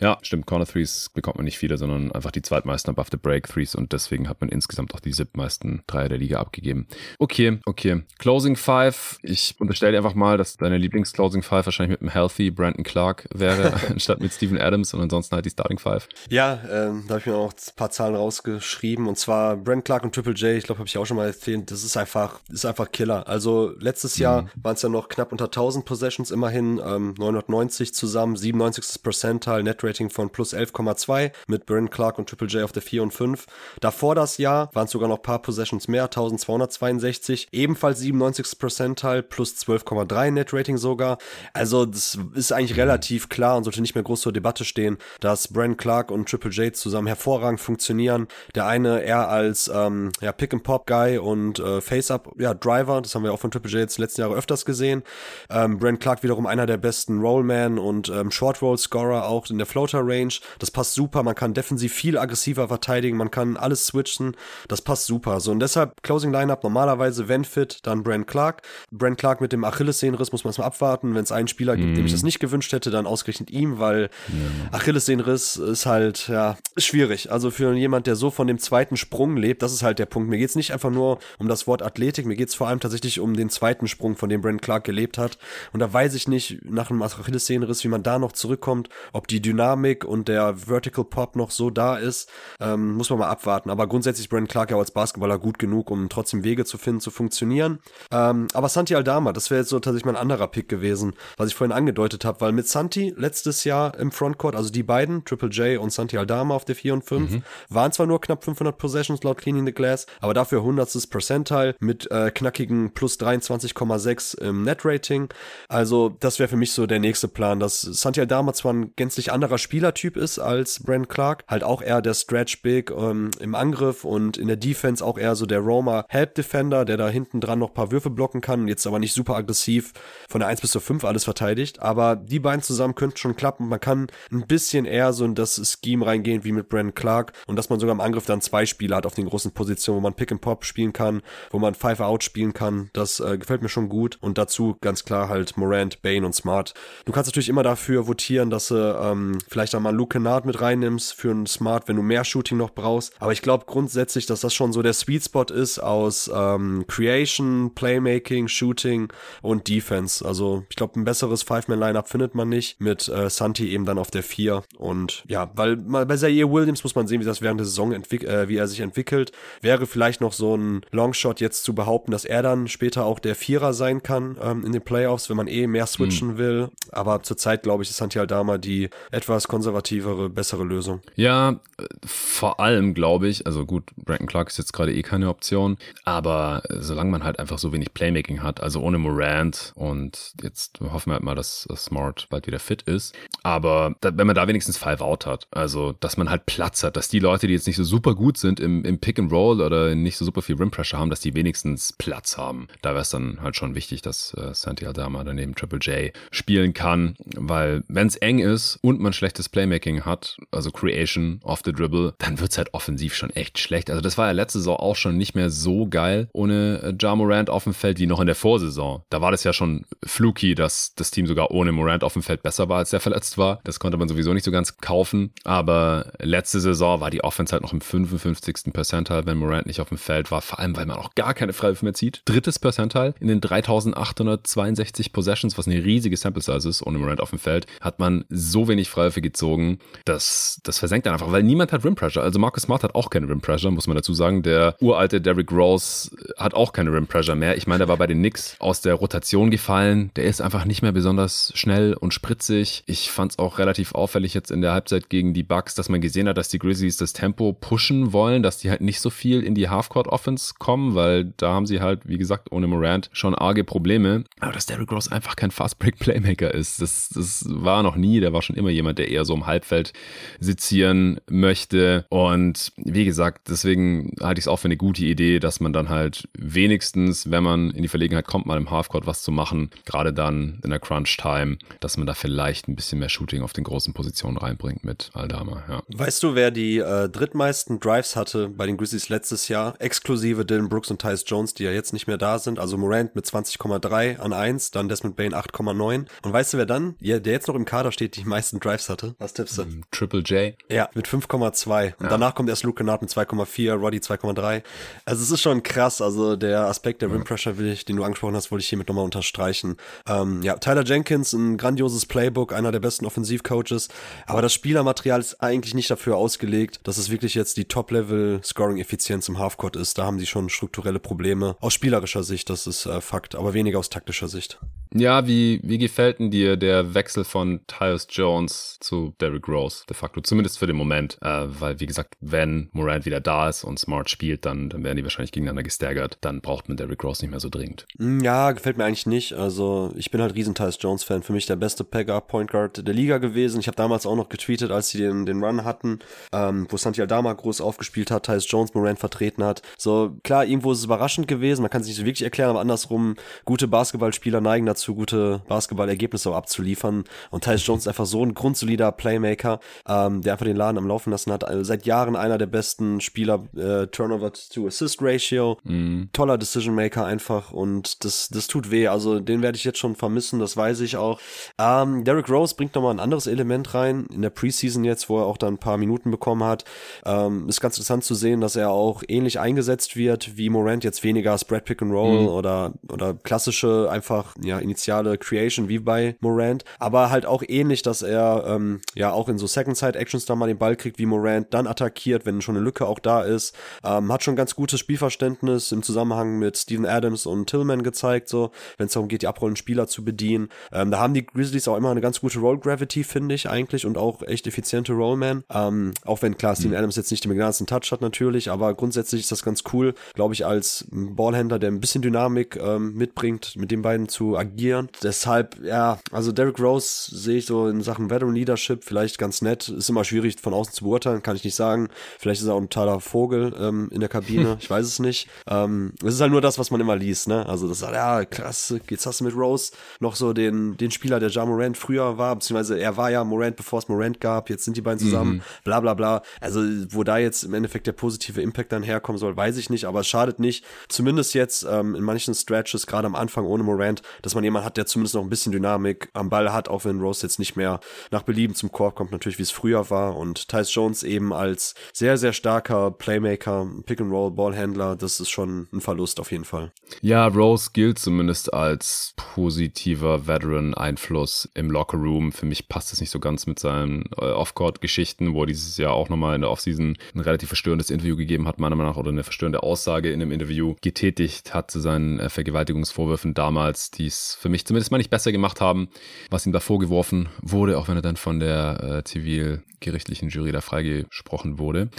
[0.01, 0.47] Ja, stimmt.
[0.47, 3.93] Corner Threes bekommt man nicht viele, sondern einfach die zweitmeisten above the break Threes und
[3.93, 6.87] deswegen hat man insgesamt auch die siebtmeisten Dreier der Liga abgegeben.
[7.19, 8.03] Okay, okay.
[8.17, 9.19] Closing Five.
[9.21, 13.27] Ich unterstelle dir einfach mal, dass deine Lieblings-Closing Five wahrscheinlich mit einem Healthy Brandon Clark
[13.33, 16.07] wäre, anstatt mit Steven Adams und ansonsten halt die Starting Five.
[16.29, 19.07] Ja, äh, ähm, da habe ich mir auch ein paar Zahlen rausgeschrieben.
[19.07, 21.71] Und zwar Brent Clark und Triple J, ich glaube, habe ich auch schon mal erzählt,
[21.71, 23.27] das ist einfach, ist einfach Killer.
[23.27, 24.23] Also letztes mhm.
[24.23, 29.01] Jahr waren es ja noch knapp unter 1000 Possessions, immerhin ähm, 990 zusammen, 97.
[29.03, 33.11] Percentile, Net-Rating von plus 11,2 mit Brent Clark und Triple J auf der 4 und
[33.11, 33.45] 5.
[33.81, 38.59] Davor das Jahr waren es sogar noch ein paar Possessions mehr, 1262, ebenfalls 97.
[38.59, 41.17] Percentile, plus 12,3 Net-Rating sogar.
[41.53, 42.81] Also das ist eigentlich mhm.
[42.81, 46.51] relativ klar und sollte nicht mehr groß zur Debatte stehen, dass Brent Clark und Triple
[46.51, 48.27] J zusammen hervorragend funktionieren.
[48.55, 53.33] Der eine eher als ähm, ja, Pick-and-Pop-Guy und äh, Face-Up ja, Driver, das haben wir
[53.33, 55.03] auch von Triple J jetzt letzten Jahre öfters gesehen.
[55.49, 60.33] Ähm, Brent Clark wiederum einer der besten Rollman und ähm, Short-Roll-Scorer auch in der Floater-Range.
[60.59, 64.35] Das passt super, man kann defensiv viel aggressiver verteidigen, man kann alles switchen,
[64.67, 65.39] das passt super.
[65.39, 68.61] So und deshalb Closing Lineup normalerweise, wenn fit, dann Brent Clark.
[68.91, 71.15] Brent Clark mit dem Achillessehnenriss muss man erstmal abwarten.
[71.15, 71.95] Wenn es einen Spieler gibt, mm.
[71.95, 72.15] dem ich mhm.
[72.15, 74.77] das nicht gewünscht hätte, dann ausgerechnet ihm, weil ja.
[74.77, 76.85] Achillessehnenriss ist halt, ja, ist
[77.19, 77.31] schwierig.
[77.31, 80.29] Also für jemand, der so von dem zweiten Sprung lebt, das ist halt der Punkt.
[80.29, 83.35] Mir geht's nicht einfach nur um das Wort Athletik, mir geht's vor allem tatsächlich um
[83.35, 85.37] den zweiten Sprung, von dem Brent Clark gelebt hat.
[85.73, 89.41] Und da weiß ich nicht, nach einem Achillessehnenriss, wie man da noch zurückkommt, ob die
[89.41, 92.29] Dynamik und der Vertical Pop noch so da ist,
[92.59, 93.69] ähm, muss man mal abwarten.
[93.69, 97.11] Aber grundsätzlich Brent Clark ja als Basketballer gut genug, um trotzdem Wege zu finden, zu
[97.11, 97.79] funktionieren.
[98.11, 101.55] Ähm, aber Santi Aldama, das wäre jetzt so tatsächlich mein anderer Pick gewesen, was ich
[101.55, 105.81] vorhin angedeutet habe, weil mit Santi letztes Jahr im Frontcourt, also die beiden, Triple J
[105.81, 107.43] und Santi Aldama auf der 4 und 5, mhm.
[107.69, 111.09] waren zwar nur knapp 500 Possessions laut Cleaning the Glass, aber dafür 100.
[111.09, 115.29] Percentile mit äh, knackigen plus 23,6 im Net-Rating.
[115.67, 119.31] Also das wäre für mich so der nächste Plan, dass Santi Aldama zwar ein gänzlich
[119.31, 124.05] anderer Spielertyp ist als Brent Clark, halt auch eher der Stretch Big ähm, im Angriff
[124.05, 127.59] und in der Defense auch eher so der Roma Help Defender, der da hinten dran
[127.59, 129.93] noch ein paar Würfe blocken kann, jetzt aber nicht super aggressiv
[130.29, 133.67] von der 1 bis zur 5 alles verteidigt, aber die beiden zusammen könnten schon klappen.
[133.67, 137.55] Man kann ein bisschen eher so in das Scheme reingehen wie mit Brandon Clark und
[137.55, 140.13] dass man sogar im Angriff dann zwei Spieler hat auf den großen Positionen, wo man
[140.13, 142.89] Pick and Pop spielen kann, wo man Five Out spielen kann.
[142.93, 146.73] Das äh, gefällt mir schon gut und dazu ganz klar halt Morant, Bane und Smart.
[147.05, 151.13] Du kannst natürlich immer dafür votieren, dass du ähm, vielleicht mal Luke Kennard mit reinnimmst
[151.13, 153.13] für einen Smart, wenn du mehr Shooting noch brauchst.
[153.19, 157.73] Aber ich glaube grundsätzlich, dass das schon so der Sweet Spot ist aus ähm, Creation,
[157.75, 160.25] Playmaking, Shooting und Defense.
[160.25, 164.11] Also ich glaube, ein besseres Five-Man-Lineup findet man nicht mit äh, Santi eben dann auf
[164.11, 164.63] der 4.
[164.77, 168.31] Und ja, weil bei Zaire Williams muss man sehen, wie das während der Saison entwickelt,
[168.31, 169.31] äh, wie er sich entwickelt.
[169.61, 173.35] Wäre vielleicht noch so ein Longshot jetzt zu behaupten, dass er dann später auch der
[173.35, 176.37] Vierer sein kann ähm, in den Playoffs, wenn man eh mehr switchen mhm.
[176.37, 176.69] will.
[176.91, 181.01] Aber zurzeit glaube ich, ist Santi Aldama die etwas konservativere, bessere Lösung.
[181.15, 181.59] Ja,
[182.05, 186.63] vor allem glaube ich, also gut, Brandon Clark ist jetzt gerade eh keine Option, aber
[186.69, 191.15] solange man halt einfach so wenig Playmaking hat, also ohne Morant und jetzt hoffen wir
[191.15, 194.77] halt mal, dass, dass Smart bald wieder fit ist, aber da, wenn man da wenigstens
[194.77, 197.77] Five Out hat, also dass man halt Platz hat, dass die Leute, die jetzt nicht
[197.77, 200.71] so super gut sind im, im Pick and Roll oder nicht so super viel Rim
[200.71, 202.67] Pressure haben, dass die wenigstens Platz haben.
[202.81, 206.73] Da wäre es dann halt schon wichtig, dass äh, Santi Aldama daneben Triple J spielen
[206.73, 211.73] kann, weil wenn es eng ist und man schlechtes Playmaking hat, also Creation off the
[211.73, 213.89] Dribble, dann wird es halt offensiv schon echt schlecht.
[213.89, 217.15] Also das war ja letzte Saison auch schon nicht mehr so geil ohne äh, Ja
[217.15, 219.03] Morant auf dem Feld wie noch in der Vorsaison.
[219.09, 222.43] Da war das ja schon fluky, dass das Team sogar ohne Morant auf dem Feld
[222.43, 223.59] besser war, als der verletzt war.
[223.63, 225.31] Das konnte man sowieso nicht so ganz kaufen.
[225.43, 226.68] Aber letzte Saison
[226.99, 228.73] war die Offense halt noch im 55.
[228.73, 230.41] Percentile, wenn Morant nicht auf dem Feld war.
[230.41, 232.21] Vor allem, weil man auch gar keine Freiwürfe mehr zieht.
[232.25, 237.29] Drittes Percentile in den 3862 Possessions, was eine riesige Sample Size ist, ohne Morant auf
[237.29, 241.71] dem Feld, hat man so wenig Freiwürfe gezogen, dass das versenkt dann einfach, weil niemand
[241.71, 242.23] hat Rim Pressure.
[242.23, 244.43] Also Marcus Smart hat auch keine Rim Pressure, muss man dazu sagen.
[244.43, 247.57] Der uralte Derrick Rose hat auch keine Rim Pressure mehr.
[247.57, 250.11] Ich meine, der war bei den Knicks aus der Rotation gefallen.
[250.15, 252.83] Der ist einfach nicht mehr besonders schnell und spritzig.
[252.85, 256.01] Ich fand es auch relativ auffällig jetzt in der Halbzeit gegen die Bucks, dass man
[256.01, 259.41] gesehen hat, dass die Grizzlies das Tempo pushen wollen, dass die halt nicht so viel
[259.41, 263.35] in die Halfcourt Offense kommen, weil da haben sie halt, wie gesagt, ohne Morant schon
[263.35, 264.23] arge Probleme.
[264.39, 268.19] Aber dass Derrick Rose einfach kein Fast Break Playmaker ist, das, das war noch nie.
[268.19, 269.93] Der war schon immer jemand, der eher so im Halbfeld
[270.39, 272.05] sezieren möchte.
[272.09, 275.89] Und wie gesagt, deswegen halte ich es auch für eine gute Idee, dass man dann
[275.89, 280.13] halt wenigstens, wenn man in die Verlegenheit kommt, mal im Halfcourt was zu machen, gerade
[280.13, 283.63] dann in der Crunch Time, dass man da vielleicht ein bisschen mehr Shooting auf den
[283.63, 285.63] großen Positionen reinbringt mit Aldama.
[285.69, 285.83] Ja.
[285.89, 290.69] Weißt du, wer die äh, drittmeisten Drives hatte bei den Grizzlies letztes Jahr, exklusive Dylan
[290.69, 292.59] Brooks und Tyus Jones, die ja jetzt nicht mehr da sind?
[292.59, 296.05] Also Morant mit 20,3 an 1, dann Desmond Bain 8,9.
[296.21, 299.15] Und weißt du, wer dann, der jetzt noch im Kader steht, die meisten Drives hatte?
[299.19, 299.63] Was tippst du?
[299.63, 300.55] Um, Triple J.
[300.69, 301.95] Ja, mit 5,2.
[301.97, 302.09] Und ja.
[302.09, 304.63] danach kommt erst Luke Kennard mit 2,4, Roddy 2,3.
[305.05, 306.01] Also es ist schon krass.
[306.01, 308.87] Also der Aspekt der Rim Pressure, will ich, den du angesprochen hast, wollte ich hiermit
[308.87, 309.77] nochmal unterstreichen.
[310.07, 313.89] Ähm, ja, Tyler Jenkins, ein grandioses Playbook, einer der besten Offensivcoaches.
[314.25, 316.38] Aber das Spielermaterial ist eigentlich nicht dafür ausgelegt,
[316.83, 319.97] dass es wirklich jetzt die Top-Level-Scoring-Effizienz im Halfcourt ist.
[319.97, 321.55] Da haben sie schon strukturelle Probleme.
[321.59, 324.59] Aus spielerischer Sicht, das ist äh, Fakt, aber weniger aus taktischer Sicht.
[324.93, 329.95] Ja, wie, wie gefällt denn dir der Wechsel von Tyus Jones zu Derrick Rose de
[329.95, 330.21] facto?
[330.21, 331.19] Zumindest für den Moment.
[331.21, 334.97] Äh, weil, wie gesagt, wenn Morant wieder da ist und Smart spielt, dann, dann werden
[334.97, 336.17] die wahrscheinlich gegeneinander gestärkert.
[336.21, 337.85] Dann braucht man Derrick Rose nicht mehr so dringend.
[337.99, 339.33] Mm, ja, gefällt mir eigentlich nicht.
[339.33, 341.21] Also, ich bin halt riesen Tyus Jones-Fan.
[341.21, 343.59] Für mich der beste Pegger Point Guard der Liga gewesen.
[343.59, 345.99] Ich habe damals auch noch getweetet, als sie den, den Run hatten,
[346.33, 349.61] ähm, wo Santi Aldama groß aufgespielt hat, Tyus Jones Morant vertreten hat.
[349.77, 351.61] So, klar, irgendwo ist es überraschend gewesen.
[351.61, 356.33] Man kann es nicht so wirklich erklären, aber andersrum, gute Basketballspieler neigen dazu, gute Basketballergebnisse
[356.33, 357.03] abzuliefern.
[357.31, 360.87] Und Tyus Jones ist einfach so ein grundsolider Playmaker, ähm, der einfach den Laden am
[360.87, 361.43] Laufen lassen hat.
[361.43, 366.09] Also seit Jahren einer der besten Spieler, äh, Turnover to Assist Ratio, mhm.
[366.13, 368.87] toller Decision Maker einfach und das, das tut weh.
[368.87, 371.19] Also den werde ich jetzt schon vermissen, das weiß ich auch.
[371.57, 375.25] Ähm, Derrick Rose bringt nochmal ein anderes Element rein in der Preseason jetzt, wo er
[375.25, 376.65] auch dann ein paar Minuten bekommen hat.
[377.05, 381.03] Ähm, ist ganz interessant zu sehen, dass er auch ähnlich eingesetzt wird wie Morant jetzt
[381.03, 382.27] weniger Spread Pick and Roll mhm.
[382.27, 388.01] oder oder klassische einfach ja initiale Creation wie bei Morant, aber halt auch ähnlich, dass
[388.01, 391.05] er ähm, ja auch in so Second Side Actions da mal den Ball kriegt wie
[391.05, 393.55] Morant, dann attackiert, wenn schon eine Lücke auch da ist.
[393.83, 398.51] Ähm, hat schon ganz gutes Spielverständnis im Zusammenhang mit Steven Adams und Tillman gezeigt, so
[398.77, 400.49] wenn es darum geht, die abrollenden Spieler zu bedienen.
[400.71, 403.85] Ähm, da haben die Grizzlies auch immer eine ganz gute Roll Gravity, finde ich eigentlich,
[403.85, 405.43] und auch echt effiziente Rollman.
[405.49, 406.77] Ähm, auch wenn klar Steven mhm.
[406.77, 410.33] Adams jetzt nicht den ganzen Touch hat natürlich, aber grundsätzlich ist das ganz cool, glaube
[410.33, 414.89] ich, als Ballhändler, der ein bisschen Dynamik ähm, mitbringt, mit den beiden zu agieren.
[415.03, 419.69] Deshalb, ja, also Derrick Rose sehe ich so in Sachen Veteran Leadership vielleicht ganz nett.
[419.69, 421.89] Ist immer schwierig von außen zu beurteilen, kann ich nicht sagen.
[422.17, 425.27] Vielleicht ist er auch ein totaler Vogel ähm, in der Kabine, ich weiß es nicht.
[425.47, 427.45] Ähm, es ist halt nur das, was man immer liest, ne?
[427.47, 431.19] Also das ist ja krass, jetzt hast du mit Rose noch so den, den Spieler,
[431.19, 434.65] der Ja Morant früher war, beziehungsweise er war ja Morant, bevor es Morant gab, jetzt
[434.65, 435.41] sind die beiden zusammen, mhm.
[435.63, 436.21] bla bla bla.
[436.41, 439.85] Also wo da jetzt im Endeffekt der positive Impact dann herkommen soll, weiß ich nicht,
[439.85, 440.65] aber es schadet nicht.
[440.87, 444.77] Zumindest jetzt ähm, in manchen Stretches, gerade am Anfang ohne Morant, dass man jemand hat,
[444.77, 447.79] der zumindest noch ein bisschen Dynamik am Ball hat, auch wenn Rose jetzt nicht mehr
[448.11, 450.15] nach Belieben zum Korb kommt, natürlich wie es früher war.
[450.17, 456.19] Und Tyus Jones eben als sehr, sehr starker Playmaker, Pick-and-Roll-Ballhändler, das ist schon ein Verlust
[456.19, 456.71] auf jeden Fall.
[457.01, 462.31] Ja, Rose gilt zumindest als positiver Veteran-Einfluss im Locker-Room.
[462.31, 465.93] Für mich passt es nicht so ganz mit seinen äh, Off-Court-Geschichten, wo er dieses Jahr
[465.93, 469.09] auch nochmal in der Offseason ein relativ verstörendes Interview gegeben hat, meiner Meinung nach, oder
[469.09, 474.37] eine verstörende Aussage in einem Interview getätigt hat zu seinen äh, Vergewaltigungsvorwürfen damals, die es
[474.39, 475.89] für mich zumindest mal nicht besser gemacht haben,
[476.29, 480.61] was ihm da vorgeworfen wurde, auch wenn er dann von der äh, zivilgerichtlichen Jury da
[480.61, 481.89] freigesprochen wurde.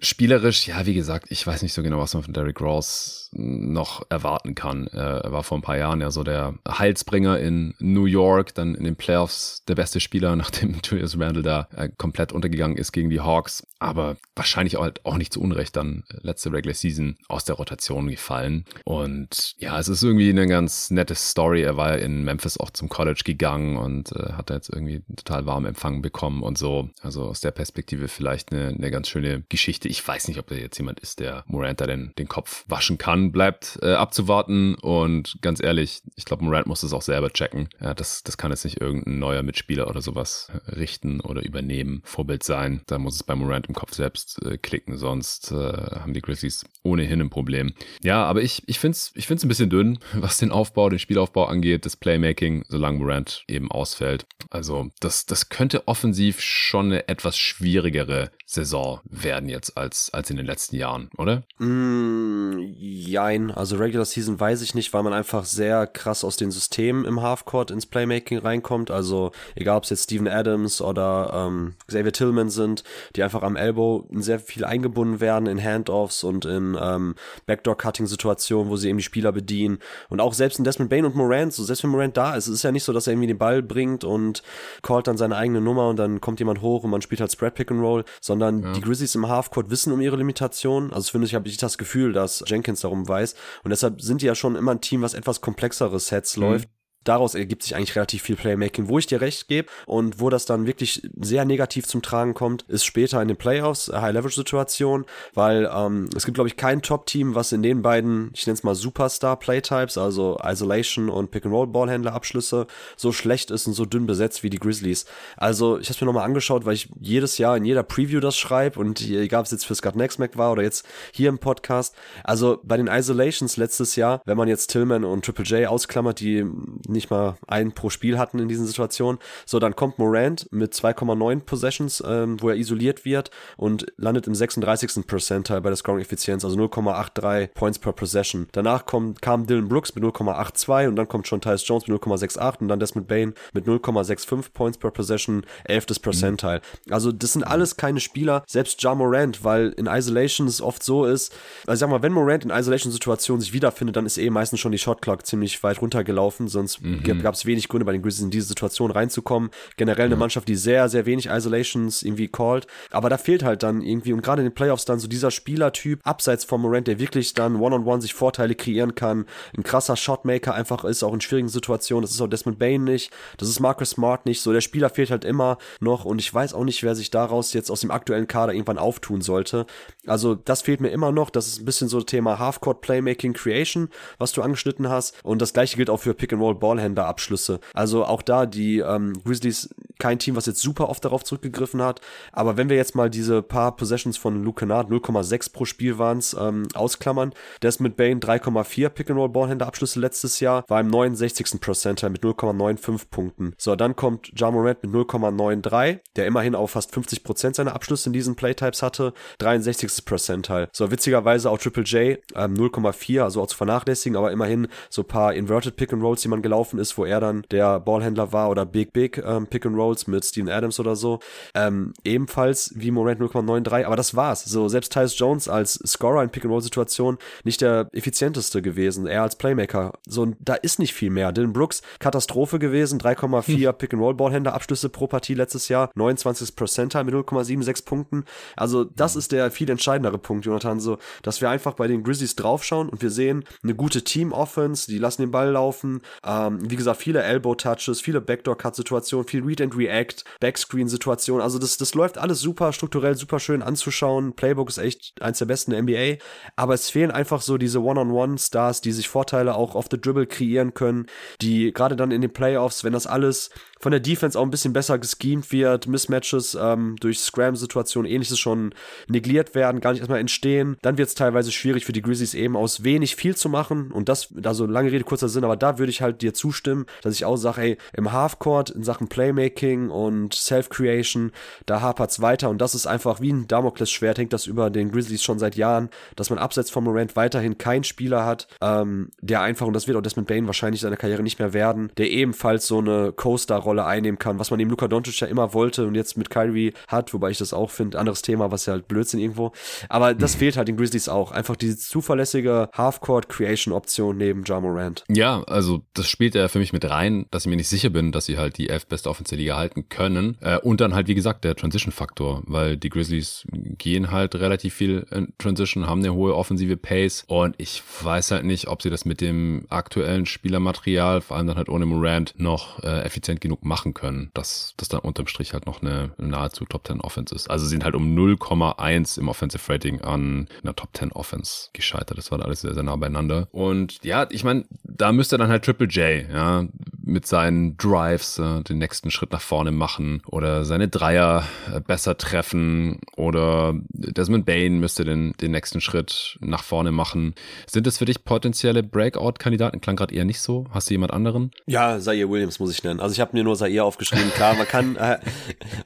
[0.00, 4.02] Spielerisch, ja, wie gesagt, ich weiß nicht so genau, was man von Derrick Rose noch
[4.08, 4.86] erwarten kann.
[4.88, 8.84] Er war vor ein paar Jahren ja so der Heilsbringer in New York, dann in
[8.84, 13.20] den Playoffs der beste Spieler, nachdem Julius Randle da äh, komplett untergegangen ist gegen die
[13.28, 13.64] Hawks.
[13.78, 18.64] Aber wahrscheinlich halt auch nicht zu Unrecht dann letzte Regular Season aus der Rotation gefallen.
[18.84, 21.62] Und ja, es ist irgendwie eine ganz nette Story.
[21.62, 25.02] Er war ja in Memphis auch zum College gegangen und äh, hat da jetzt irgendwie
[25.16, 26.90] total warmen Empfang bekommen und so.
[27.02, 29.86] Also aus der Perspektive vielleicht eine, eine ganz schöne Geschichte.
[29.86, 32.98] Ich weiß nicht, ob da jetzt jemand ist, der Morant da den, den Kopf waschen
[32.98, 33.30] kann.
[33.30, 37.68] Bleibt äh, abzuwarten und ganz ehrlich, ich glaube, Morant muss das auch selber checken.
[37.80, 42.02] Ja, das, das kann jetzt nicht irgendein neuer Mitspieler oder sowas richten oder übernehmen.
[42.04, 42.82] Vorbild sein.
[42.86, 46.64] Da muss es bei Morant im Kopf selbst äh, klicken, sonst äh, haben die Grizzlies
[46.88, 47.72] ohnehin ein Problem.
[48.02, 50.98] Ja, aber ich, ich finde es ich find's ein bisschen dünn, was den Aufbau, den
[50.98, 54.26] Spielaufbau angeht, das Playmaking, solange Morant eben ausfällt.
[54.50, 60.36] Also das, das könnte offensiv schon eine etwas schwierigere Saison werden jetzt als, als in
[60.36, 61.42] den letzten Jahren, oder?
[61.58, 66.50] Mm, jein, also Regular Season weiß ich nicht, weil man einfach sehr krass aus den
[66.50, 68.90] Systemen im Halfcourt ins Playmaking reinkommt.
[68.90, 72.84] Also egal, ob es jetzt Steven Adams oder ähm, Xavier Tillman sind,
[73.16, 77.14] die einfach am Elbow sehr viel eingebunden werden in Handoffs und in ähm,
[77.46, 79.78] Backdoor-Cutting-Situationen, wo sie eben die Spieler bedienen.
[80.08, 82.54] Und auch selbst in Desmond Bain und Morant, so selbst wenn Morant da ist, es
[82.54, 84.42] ist ja nicht so, dass er irgendwie den Ball bringt und
[84.82, 87.54] callt dann seine eigene Nummer und dann kommt jemand hoch und man spielt halt Spread
[87.54, 88.72] Pick and Roll, sondern ja.
[88.72, 90.92] die Grizzlies im Halfcourt wissen um ihre Limitationen.
[90.92, 93.34] Also finde ich, habe ich das Gefühl, dass Jenkins darum weiß.
[93.64, 96.42] Und deshalb sind die ja schon immer ein Team, was etwas komplexere Sets mhm.
[96.42, 96.68] läuft
[97.04, 98.88] daraus ergibt sich eigentlich relativ viel Playmaking.
[98.88, 102.62] Wo ich dir recht gebe und wo das dann wirklich sehr negativ zum Tragen kommt,
[102.68, 107.52] ist später in den Playoffs, High-Leverage-Situation, weil ähm, es gibt, glaube ich, kein Top-Team, was
[107.52, 113.66] in den beiden, ich nenne es mal Superstar-Playtypes, also Isolation und Pick-and-Roll-Ballhändler-Abschlüsse, so schlecht ist
[113.66, 115.06] und so dünn besetzt wie die Grizzlies.
[115.36, 118.78] Also ich habe mir nochmal angeschaut, weil ich jedes Jahr in jeder Preview das schreibe
[118.80, 121.94] und egal, ob es jetzt für Scott Nexmack war oder jetzt hier im Podcast.
[122.24, 126.44] Also bei den Isolations letztes Jahr, wenn man jetzt Tillman und Triple J ausklammert, die
[126.88, 129.20] nicht mal einen pro Spiel hatten in diesen Situationen.
[129.46, 134.34] So, dann kommt Morant mit 2,9 Possessions, ähm, wo er isoliert wird und landet im
[134.34, 135.06] 36.
[135.06, 138.48] Percentile bei der Scoring-Effizienz, also 0,83 Points per Possession.
[138.52, 142.60] Danach kommt, kam Dylan Brooks mit 0,82 und dann kommt schon Tyus Jones mit 0,68
[142.60, 145.86] und dann Desmond Bain mit 0,65 Points per Possession, 11.
[146.02, 146.60] Percentile.
[146.90, 151.04] Also das sind alles keine Spieler, selbst Ja Morant, weil in Isolation es oft so
[151.04, 151.34] ist,
[151.66, 154.78] also sag mal, wenn Morant in Isolation-Situationen sich wiederfindet, dann ist eh meistens schon die
[154.78, 157.22] Shotclock ziemlich weit runtergelaufen, sonst es mhm.
[157.22, 159.50] gab es wenig Gründe bei den Grizzlies in diese Situation reinzukommen.
[159.76, 162.66] Generell eine Mannschaft, die sehr, sehr wenig Isolations irgendwie called.
[162.90, 166.00] Aber da fehlt halt dann irgendwie und gerade in den Playoffs dann so dieser Spielertyp
[166.04, 169.26] abseits von Morant, der wirklich dann One-on-One -on -one sich Vorteile kreieren kann,
[169.56, 172.02] ein krasser Shotmaker einfach ist, auch in schwierigen Situationen.
[172.02, 174.40] Das ist auch Desmond Bain nicht, das ist Marcus Smart nicht.
[174.40, 177.52] So, der Spieler fehlt halt immer noch und ich weiß auch nicht, wer sich daraus
[177.52, 179.66] jetzt aus dem aktuellen Kader irgendwann auftun sollte.
[180.06, 181.30] Also, das fehlt mir immer noch.
[181.30, 185.14] Das ist ein bisschen so Thema Halfcourt Playmaking Creation, was du angeschnitten hast.
[185.22, 186.67] Und das gleiche gilt auch für Pick-and-Roll Ballhändler
[187.06, 187.60] Abschlüsse.
[187.74, 192.00] Also auch da die ähm, Grizzlies kein Team, was jetzt super oft darauf zurückgegriffen hat.
[192.32, 196.18] Aber wenn wir jetzt mal diese paar Possessions von Luke Kennard, 0,6 pro Spiel waren
[196.18, 201.60] es, ähm, ausklammern, der ist mit Bane 3,4 Pick-and-Roll-Ballhänder-Abschlüsse letztes Jahr, war im 69.
[201.60, 203.54] Percentile mit 0,95 Punkten.
[203.58, 208.08] So, dann kommt Ja Morant mit 0,93, der immerhin auch fast 50 Prozent seiner Abschlüsse
[208.08, 210.04] in diesen Playtypes hatte, 63.
[210.04, 210.68] Percentile.
[210.72, 215.34] So, witzigerweise auch Triple J ähm, 0,4, also auch zu vernachlässigen, aber immerhin so paar
[215.34, 219.18] Inverted Pick-and-Rolls, die man gelaufen ist, wo er dann der Ballhändler war oder Big Big
[219.18, 221.20] ähm, Pick-and-Roll Rolls mit Steven Adams oder so.
[221.54, 224.44] Ähm, ebenfalls wie Morant 0,93, aber das war's.
[224.44, 229.92] So, selbst Tyus Jones als Scorer in Pick-and-Roll-Situationen nicht der effizienteste gewesen, er als Playmaker.
[230.06, 231.32] So, da ist nicht viel mehr.
[231.32, 233.74] Dylan Brooks, Katastrophe gewesen, 3,4 hm.
[233.78, 236.54] Pick-and-Roll-Ballhänder, Abschlüsse pro Partie letztes Jahr, 29.
[236.56, 238.24] Percentile mit 0,76 Punkten.
[238.56, 242.36] Also, das ist der viel entscheidendere Punkt, Jonathan, so, dass wir einfach bei den Grizzlies
[242.36, 246.02] draufschauen und wir sehen eine gute Team-Offense, die lassen den Ball laufen.
[246.24, 251.40] Ähm, wie gesagt, viele Elbow-Touches, viele Backdoor-Cut-Situationen, viel Read and React, Backscreen-Situation.
[251.40, 254.34] Also das, das läuft alles super, strukturell super schön anzuschauen.
[254.34, 256.22] Playbook ist echt eins der besten der NBA.
[256.56, 260.74] Aber es fehlen einfach so diese One-on-One-Stars, die sich Vorteile auch auf the Dribble kreieren
[260.74, 261.06] können,
[261.40, 264.72] die gerade dann in den Playoffs, wenn das alles von der Defense auch ein bisschen
[264.72, 268.74] besser geschemt wird, Mismatches ähm, durch Scram-Situationen, ähnliches schon
[269.08, 272.56] negliert werden, gar nicht erstmal entstehen, dann wird es teilweise schwierig für die Grizzlies eben
[272.56, 275.90] aus wenig viel zu machen und das, also lange Rede, kurzer Sinn, aber da würde
[275.90, 280.34] ich halt dir zustimmen, dass ich auch sage, ey, im Halfcourt in Sachen Playmaking und
[280.34, 281.32] Self-Creation,
[281.66, 285.22] da hapert's weiter und das ist einfach wie ein Damoklesschwert, hängt das über den Grizzlies
[285.22, 289.66] schon seit Jahren, dass man abseits von Morant weiterhin keinen Spieler hat, ähm, der einfach,
[289.66, 292.78] und das wird auch Desmond Bain wahrscheinlich seine Karriere nicht mehr werden, der ebenfalls so
[292.78, 296.16] eine Coaster Rolle einnehmen kann, was man eben Luka Doncic ja immer wollte und jetzt
[296.16, 299.52] mit Kyrie hat, wobei ich das auch finde, anderes Thema, was ja halt Blödsinn irgendwo.
[299.88, 300.38] Aber das mhm.
[300.38, 301.32] fehlt halt den Grizzlies auch.
[301.32, 305.04] Einfach diese zuverlässige Half-Court-Creation-Option neben Ja Morant.
[305.08, 308.12] Ja, also das spielt ja für mich mit rein, dass ich mir nicht sicher bin,
[308.12, 310.36] dass sie halt die elf beste Offensive Liga halten können.
[310.40, 315.06] Äh, und dann halt, wie gesagt, der Transition-Faktor, weil die Grizzlies gehen halt relativ viel
[315.10, 319.04] in Transition, haben eine hohe offensive Pace und ich weiß halt nicht, ob sie das
[319.04, 323.94] mit dem aktuellen Spielermaterial, vor allem dann halt ohne Morant, noch äh, effizient genug machen
[323.94, 327.50] können, dass das dann unterm Strich halt noch eine nahezu Top 10 Offense ist.
[327.50, 332.18] Also sie sind halt um 0,1 im Offensive Rating an einer Top 10 Offense gescheitert.
[332.18, 333.48] Das war alles sehr, sehr nah beieinander.
[333.52, 336.66] Und ja, ich meine, da müsste dann halt Triple J, ja,
[337.08, 342.18] mit seinen Drives äh, den nächsten Schritt nach vorne machen oder seine Dreier äh, besser
[342.18, 347.34] treffen oder Desmond Bain müsste den, den nächsten Schritt nach vorne machen.
[347.66, 349.80] Sind das für dich potenzielle Breakout-Kandidaten?
[349.80, 350.66] Klang gerade eher nicht so.
[350.70, 351.50] Hast du jemand anderen?
[351.66, 353.00] Ja, Zaire Williams muss ich nennen.
[353.00, 354.30] Also ich habe mir nur Zaire aufgeschrieben.
[354.30, 355.18] Klar, man kann, äh,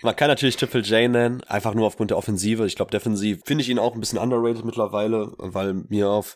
[0.02, 2.66] man kann natürlich Triple J nennen, einfach nur aufgrund der Offensive.
[2.66, 6.34] Ich glaube, defensiv finde ich ihn auch ein bisschen underrated mittlerweile, weil mir auf,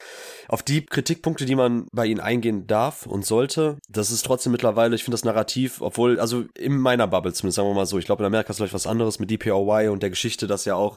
[0.48, 4.94] auf die Kritikpunkte, die man bei ihm eingehen darf und sollte, das ist trotzdem mittlerweile,
[4.94, 8.06] ich finde das Narrativ, obwohl, also in meiner Bubble zumindest, sagen wir mal so, ich
[8.06, 10.96] glaube, in Amerika ist vielleicht was anderes mit DPOY und der Geschichte, dass ja auch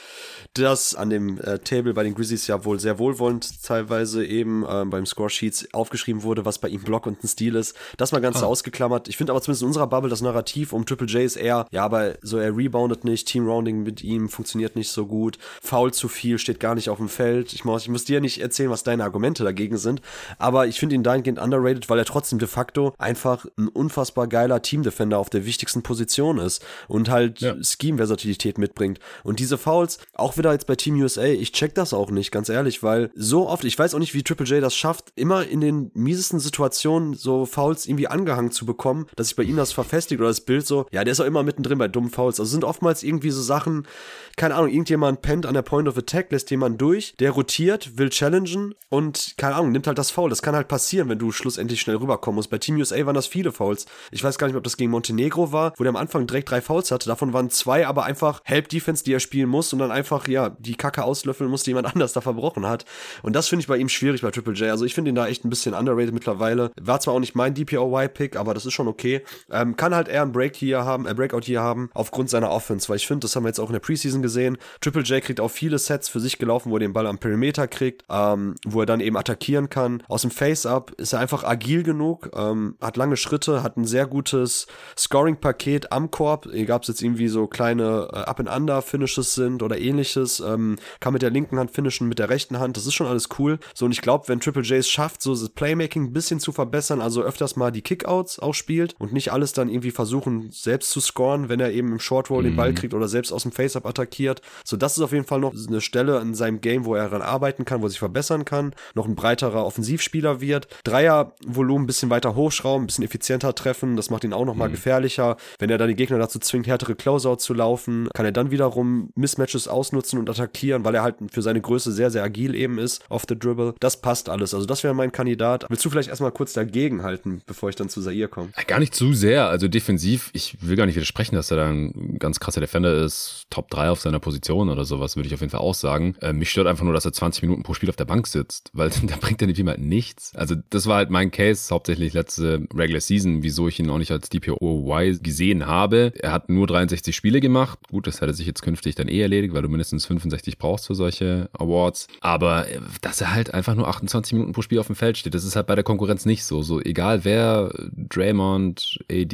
[0.54, 4.86] das an dem äh, Table bei den Grizzlies ja wohl sehr wohlwollend teilweise eben äh,
[4.86, 7.76] beim Score Sheets aufgeschrieben wurde, was bei ihm Block und ein Stil ist.
[7.98, 8.46] Das mal ganz oh.
[8.46, 9.08] ausgeklammert.
[9.08, 11.84] Ich finde aber zumindest in unserer Bubble das Narrativ um Triple J ist eher, ja,
[11.84, 16.08] aber so er reboundet nicht, Team Rounding mit ihm funktioniert nicht so gut, faul zu
[16.08, 17.54] viel, steht gar nicht auf dem Feld.
[17.54, 20.02] Ich muss, ich muss dir nicht erzählen, was deine Argumente dagegen sind,
[20.38, 24.62] aber ich finde ihn dahingehend underrated, weil er trotzdem de facto einfach ein unfassbar geiler
[24.62, 27.56] Team-Defender auf der wichtigsten Position ist und halt ja.
[27.62, 29.00] Scheme-Versatilität mitbringt.
[29.24, 32.50] Und diese Fouls, auch wieder jetzt bei Team USA, ich check das auch nicht, ganz
[32.50, 35.62] ehrlich, weil so oft, ich weiß auch nicht, wie Triple J das schafft, immer in
[35.62, 39.72] den miesesten Situationen so Fouls irgendwie angehangen zu bekommen, dass sich bei ihm das
[40.10, 42.40] verfestigt oder das Bild so, ja, der ist auch immer mittendrin bei dummen Fouls.
[42.40, 43.88] Also sind oftmals irgendwie so Sachen,
[44.36, 48.10] keine Ahnung, irgendjemand pennt an der Point of Attack, lässt jemand durch, der rotiert, will
[48.10, 50.30] challengen und, keine Ahnung, nimmt halt das Foul.
[50.30, 52.50] Das kann halt passieren, wenn du schlussendlich schnell rüberkommen musst.
[52.50, 53.86] Bei Team USA waren das viele Fouls.
[54.12, 56.62] Ich weiß gar nicht, ob das gegen Montenegro war, wo der am Anfang direkt drei
[56.62, 57.08] Fouls hatte.
[57.08, 60.76] Davon waren zwei aber einfach Help-Defense, die er spielen muss und dann einfach, ja, die
[60.76, 62.86] Kacke auslöffeln muss, die jemand anders da verbrochen hat.
[63.24, 64.70] Und das finde ich bei ihm schwierig bei Triple J.
[64.70, 66.72] Also ich finde ihn da echt ein bisschen underrated mittlerweile.
[66.80, 69.22] War zwar auch nicht mein DPOY-Pick, aber das ist schon okay.
[69.52, 72.90] Ähm, kann halt eher ein Break hier haben, ein Breakout hier haben, aufgrund seiner Offense,
[72.90, 74.58] weil ich finde, das haben wir jetzt auch in der Preseason gesehen.
[74.82, 77.68] Triple J kriegt auch viele Sets für sich gelaufen, wo er den Ball am Perimeter
[77.68, 80.04] kriegt, ähm, wo er dann eben attackieren kann.
[80.08, 84.08] Aus dem Face-Up ist er einfach agil genug, ähm, hat lange Schritte hat ein sehr
[84.08, 89.80] gutes Scoring-Paket am Korb, egal ob es jetzt irgendwie so kleine äh, Up-and-Under-Finishes sind oder
[89.80, 93.08] ähnliches, ähm, kann mit der linken Hand finishen, mit der rechten Hand, das ist schon
[93.08, 93.60] alles cool.
[93.74, 96.52] So, und ich glaube, wenn Triple J es schafft, so das Playmaking ein bisschen zu
[96.52, 100.92] verbessern, also öfters mal die Kickouts auch spielt und nicht alles dann irgendwie versuchen, selbst
[100.92, 102.48] zu scoren, wenn er eben im Short Roll mhm.
[102.48, 102.76] den Ball mhm.
[102.76, 104.42] kriegt oder selbst aus dem Face-Up attackiert.
[104.64, 107.22] So, das ist auf jeden Fall noch eine Stelle in seinem Game, wo er daran
[107.22, 110.68] arbeiten kann, wo er sich verbessern kann, noch ein breiterer Offensivspieler wird.
[110.84, 114.70] Dreiervolumen ein bisschen weiter hochschrauben, ein bisschen effizienter treffen, das macht ihn auch noch mal
[114.70, 114.74] mhm.
[114.74, 115.38] gefährlicher.
[115.58, 119.12] Wenn er dann die Gegner dazu zwingt, härtere Closeout zu laufen, kann er dann wiederum
[119.16, 123.04] Mismatches ausnutzen und attackieren, weil er halt für seine Größe sehr, sehr agil eben ist
[123.10, 123.74] auf the Dribble.
[123.80, 124.54] Das passt alles.
[124.54, 125.66] Also das wäre mein Kandidat.
[125.70, 128.50] Willst du vielleicht erstmal kurz dagegen halten, bevor ich dann zu Zaire komme?
[128.68, 129.48] Gar nicht zu sehr.
[129.48, 133.46] Also defensiv, ich will gar nicht widersprechen, dass er da ein ganz krasser Defender ist.
[133.50, 136.16] Top 3 auf seiner Position oder sowas, würde ich auf jeden Fall auch sagen.
[136.22, 138.70] Äh, mich stört einfach nur, dass er 20 Minuten pro Spiel auf der Bank sitzt,
[138.74, 140.34] weil da bringt er nicht halt nichts.
[140.36, 144.12] Also das war halt mein Case, hauptsächlich letzte Regular Season, wieso ich ihn auch nicht
[144.12, 146.14] als DPOY gesehen habe.
[146.20, 147.80] Er hat nur 63 Spiele gemacht.
[147.90, 150.96] Gut, das hätte sich jetzt künftig dann eh erledigt, weil du mindestens 65 brauchst für
[150.96, 152.08] solche Awards.
[152.22, 155.34] Aber äh, dass er halt einfach nur 28 Minuten pro Spiel auf dem Feld steht,
[155.34, 156.62] das ist halt bei der Konkurrenz nicht so.
[156.62, 159.34] So egal wer, Draymond, AD,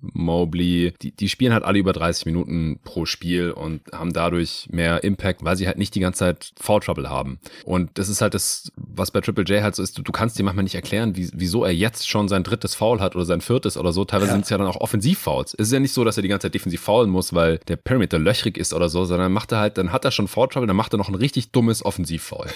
[0.00, 5.04] Mobley, die, die spielen halt alle über 30 Minuten pro Spiel und haben dadurch mehr
[5.04, 7.38] Impact, weil sie halt nicht die ganze Zeit Foul Trouble haben.
[7.64, 10.38] Und das ist halt das, was bei Triple J halt so ist, du, du kannst
[10.38, 13.40] dir manchmal nicht erklären, wie, wieso er jetzt schon sein drittes Foul hat oder sein
[13.40, 14.04] viertes oder so.
[14.04, 14.34] Teilweise ja.
[14.34, 15.54] sind es ja dann auch Offensivfouls.
[15.54, 17.76] Es ist ja nicht so, dass er die ganze Zeit defensiv foulen muss, weil der
[17.76, 20.66] Perimeter löchrig ist oder so, sondern macht er halt, dann hat er schon Foul Trouble,
[20.66, 22.46] dann macht er noch ein richtig dummes Offensivfoul.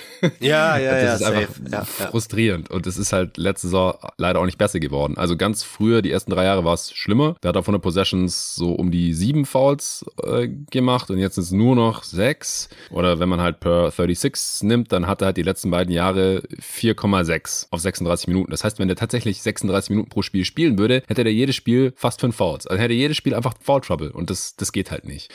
[0.41, 1.13] Ja, ja, das ja.
[1.13, 4.81] Das ist einfach ja, frustrierend und es ist halt letzte Saison leider auch nicht besser
[4.81, 5.17] geworden.
[5.17, 7.37] Also ganz früher, die ersten drei Jahre war es schlimmer.
[7.41, 11.45] Da hat von der Possessions so um die sieben Fouls äh, gemacht und jetzt sind
[11.45, 12.69] es nur noch sechs.
[12.91, 16.43] Oder wenn man halt per 36 nimmt, dann hat er halt die letzten beiden Jahre
[16.61, 18.51] 4,6 auf 36 Minuten.
[18.51, 21.93] Das heißt, wenn er tatsächlich 36 Minuten pro Spiel spielen würde, hätte er jedes Spiel
[21.97, 22.67] fast fünf Fouls.
[22.67, 25.31] Also hätte jedes Spiel einfach Foul Trouble und das, das geht halt nicht.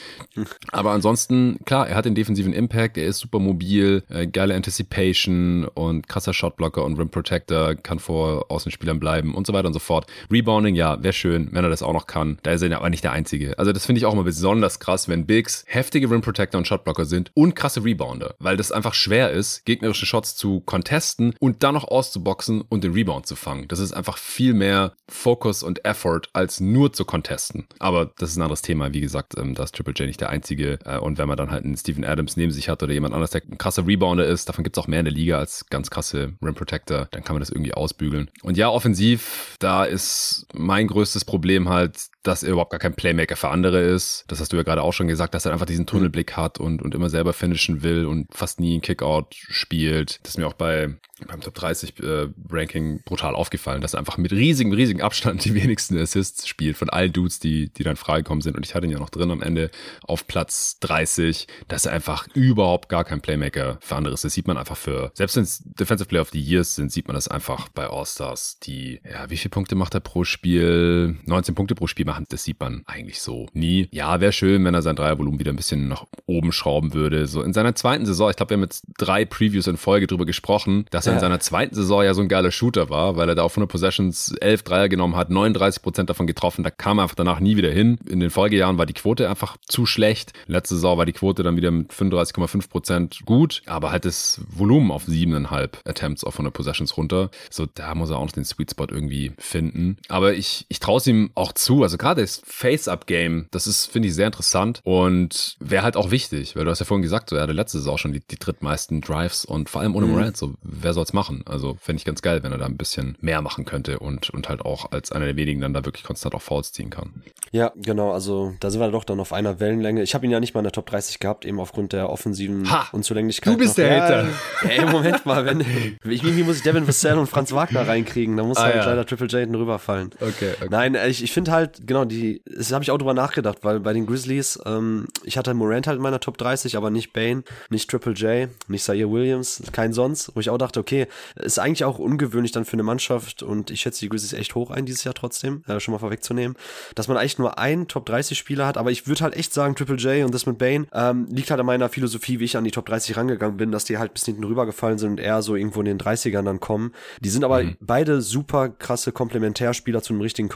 [0.71, 5.65] Aber ansonsten, klar, er hat den defensiven Impact, er ist super mobil, äh, geile Anticipation
[5.65, 9.79] und krasser Shotblocker und Rim Protector, kann vor Außenspielern bleiben und so weiter und so
[9.79, 10.07] fort.
[10.31, 12.37] Rebounding, ja, wäre schön, wenn er das auch noch kann.
[12.43, 13.57] Da ist er aber nicht der Einzige.
[13.57, 17.05] Also das finde ich auch immer besonders krass, wenn Bigs heftige Rim Protector und Shotblocker
[17.05, 21.73] sind und krasse Rebounder, weil das einfach schwer ist, gegnerische Shots zu contesten und dann
[21.73, 23.67] noch auszuboxen und den Rebound zu fangen.
[23.67, 27.67] Das ist einfach viel mehr Focus und Effort, als nur zu contesten.
[27.79, 28.93] Aber das ist ein anderes Thema.
[28.93, 30.79] Wie gesagt, ähm, da ist Triple J nicht der Einzige.
[30.85, 33.31] Äh, und wenn man dann halt einen Steven Adams neben sich hat oder jemand anderes,
[33.31, 35.89] der ein krasser Rebounder ist, davon gibt es auch mehr in der Liga als ganz
[35.89, 38.29] krasse Rim Protector, dann kann man das irgendwie ausbügeln.
[38.43, 43.35] Und ja, offensiv, da ist mein größtes Problem halt, dass er überhaupt gar kein Playmaker
[43.35, 44.25] für andere ist.
[44.27, 46.81] Das hast du ja gerade auch schon gesagt, dass er einfach diesen Tunnelblick hat und,
[46.81, 50.19] und immer selber finishen will und fast nie einen Kickout spielt.
[50.23, 50.95] Das ist mir auch bei
[51.25, 55.55] beim Top 30 äh, Ranking brutal aufgefallen, dass er einfach mit riesigem, riesigem Abstand die
[55.55, 58.55] wenigsten Assists spielt von allen Dudes, die, die dann freigekommen sind.
[58.55, 59.71] Und ich hatte ihn ja noch drin am Ende
[60.03, 64.23] auf Platz 30, dass er einfach überhaupt gar kein Playmaker für andere ist.
[64.23, 67.07] Das sieht man einfach für, selbst wenn es Defensive Player of the Years sind, sieht
[67.07, 71.17] man das einfach bei All-Stars, die, ja, wie viele Punkte macht er pro Spiel?
[71.37, 73.87] 19 Punkte pro Spiel machen, das sieht man eigentlich so nie.
[73.91, 77.27] Ja, wäre schön, wenn er sein Dreiervolumen wieder ein bisschen nach oben schrauben würde.
[77.27, 80.25] So in seiner zweiten Saison, ich glaube, wir haben jetzt drei Previews in Folge drüber
[80.25, 83.35] gesprochen, dass er in seiner zweiten Saison ja so ein geiler Shooter war, weil er
[83.35, 86.63] da auf 100 Possessions 11 Dreier genommen hat, 39 Prozent davon getroffen.
[86.63, 87.99] Da kam er einfach danach nie wieder hin.
[88.09, 90.33] In den Folgejahren war die Quote einfach zu schlecht.
[90.47, 94.91] Letzte Saison war die Quote dann wieder mit 35,5 Prozent gut, aber halt das Volumen
[94.91, 97.29] auf 7,5 Attempts auf 100 Possessions runter.
[97.49, 99.97] So, da muss er auch noch den Sweet Spot irgendwie finden.
[100.09, 101.83] Aber ich, ich traue es ihm auch zu.
[101.83, 106.55] Also gerade das Face-Up-Game, das ist, finde ich, sehr interessant und wäre halt auch wichtig,
[106.55, 109.01] weil du hast ja vorhin gesagt, so, er hatte letzte Saison schon die, die drittmeisten
[109.01, 110.13] Drives und vor allem ohne mhm.
[110.13, 111.43] Morant, so, wer soll's machen?
[111.45, 114.49] Also fände ich ganz geil, wenn er da ein bisschen mehr machen könnte und, und
[114.49, 117.23] halt auch als einer der wenigen dann da wirklich konstant auch Fouls ziehen kann.
[117.51, 120.03] Ja, genau, also da sind wir doch dann auf einer Wellenlänge.
[120.03, 122.69] Ich habe ihn ja nicht mal in der Top 30 gehabt, eben aufgrund der offensiven
[122.69, 123.53] ha, Unzulänglichkeit.
[123.53, 123.85] Du bist noch.
[123.85, 124.27] der Hater.
[124.63, 125.61] Ja, ey, Moment mal, wenn
[126.03, 128.85] irgendwie muss ich Devin Vassell und Franz Wagner reinkriegen, da muss ah, halt ja.
[128.85, 130.11] leider Triple J hinten rüberfallen.
[130.19, 130.67] Okay, okay.
[130.69, 133.93] Nein, ich, ich finde halt, genau, die, das habe ich auch drüber nachgedacht, weil bei
[133.93, 137.89] den Grizzlies, ähm, ich hatte Morant halt in meiner Top 30, aber nicht Bane, nicht
[137.89, 141.99] Triple J, nicht Zaire Williams, kein sonst, wo ich auch dachte, okay, ist eigentlich auch
[141.99, 145.13] ungewöhnlich dann für eine Mannschaft und ich schätze die Grizzlies echt hoch ein dieses Jahr
[145.13, 146.57] trotzdem, äh, schon mal vorwegzunehmen,
[146.95, 149.75] dass man eigentlich nur einen Top 30 Spieler hat, aber ich würde halt echt sagen,
[149.75, 152.63] Triple J und das mit Bane ähm, liegt halt an meiner Philosophie, wie ich an
[152.63, 155.55] die Top 30 rangegangen bin, dass die halt bis hinten rübergefallen sind und eher so
[155.55, 156.91] irgendwo in den 30ern dann kommen.
[157.21, 157.77] Die sind aber mhm.
[157.79, 160.49] beide super krasse Komplementärspieler zu einem richtigen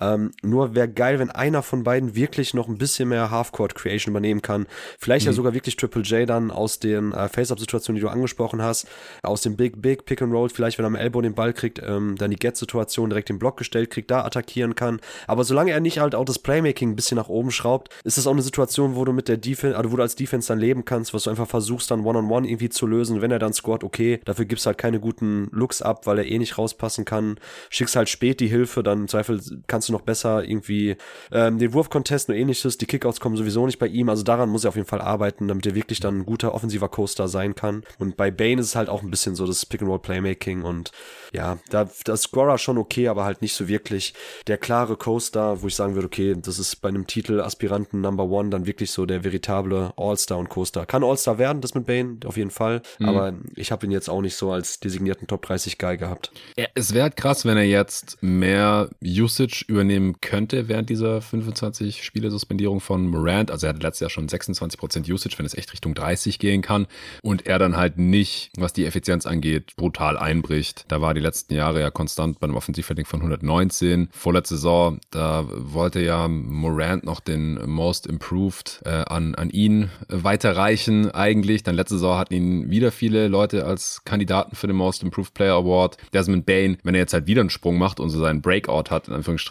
[0.00, 4.12] Ähm, nur wäre geil, wenn einer von beiden wirklich noch ein bisschen mehr Halfcourt Creation
[4.12, 4.66] übernehmen kann.
[4.98, 5.30] Vielleicht mhm.
[5.30, 8.86] ja sogar wirklich Triple J dann aus den äh, Face-Up-Situationen, die du angesprochen hast,
[9.22, 11.80] aus dem Big Big Pick and Roll, vielleicht wenn er am Elbow den Ball kriegt,
[11.84, 15.00] ähm, dann die Get-Situation direkt den Block gestellt kriegt, da attackieren kann.
[15.26, 18.26] Aber solange er nicht halt auch das Playmaking ein bisschen nach oben schraubt, ist das
[18.26, 20.84] auch eine Situation, wo du mit der Defense, also wo du als Defense dann leben
[20.84, 23.22] kannst, was du einfach versuchst dann One-on-One -on -one irgendwie zu lösen.
[23.22, 26.38] Wenn er dann scored, okay, dafür gibst halt keine guten Looks ab, weil er eh
[26.38, 27.38] nicht rauspassen kann.
[27.70, 30.96] Schickst halt spät die Hilfe, dann im Zweifel kannst du noch besser irgendwie
[31.30, 32.78] ähm, den Wurf contesten und ähnliches.
[32.78, 35.48] Die Kickouts kommen sowieso nicht bei ihm, also daran muss er auf jeden Fall arbeiten,
[35.48, 37.82] damit er wirklich dann ein guter offensiver Coaster sein kann.
[37.98, 40.92] Und bei Bane ist es halt auch ein bisschen so das Pick-and-Roll-Playmaking und
[41.32, 44.14] ja, da das Scorer schon okay, aber halt nicht so wirklich
[44.46, 48.24] der klare Coaster, wo ich sagen würde, okay, das ist bei einem Titel Aspiranten Number
[48.24, 50.86] One dann wirklich so der veritable All-Star und Coaster.
[50.86, 53.08] Kann All-Star werden, das mit Bane, auf jeden Fall, mhm.
[53.08, 56.32] aber ich habe ihn jetzt auch nicht so als designierten Top 30 Guy gehabt.
[56.56, 62.02] Ja, es wäre halt krass, wenn er jetzt mehr Usage übernehmen könnte während dieser 25
[62.04, 63.50] Spiele Suspendierung von Morant.
[63.50, 66.86] Also er hat letztes Jahr schon 26% Usage, wenn es echt Richtung 30 gehen kann
[67.22, 70.84] und er dann halt nicht, was die Effizienz angeht, brutal einbricht.
[70.88, 74.08] Da war die letzten Jahre ja konstant bei einem Offensivrating von 119.
[74.12, 81.10] Vorletzte Saison, da wollte ja Morant noch den Most Improved äh, an, an ihn weiterreichen
[81.10, 81.62] eigentlich.
[81.62, 85.54] Dann letzte Saison hatten ihn wieder viele Leute als Kandidaten für den Most Improved Player
[85.54, 85.96] Award.
[86.12, 89.08] Desmond Bain, wenn er jetzt halt wieder einen Sprung macht und so seinen Breakout hat,
[89.08, 89.41] in Anführungsstrichen,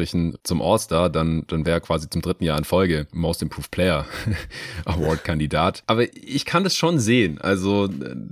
[0.44, 4.06] zum All-Star, dann, dann wäre er quasi zum dritten Jahr in Folge Most Improved Player
[4.86, 5.84] Award Kandidat.
[5.88, 7.40] Aber ich kann das schon sehen.
[7.40, 7.90] Also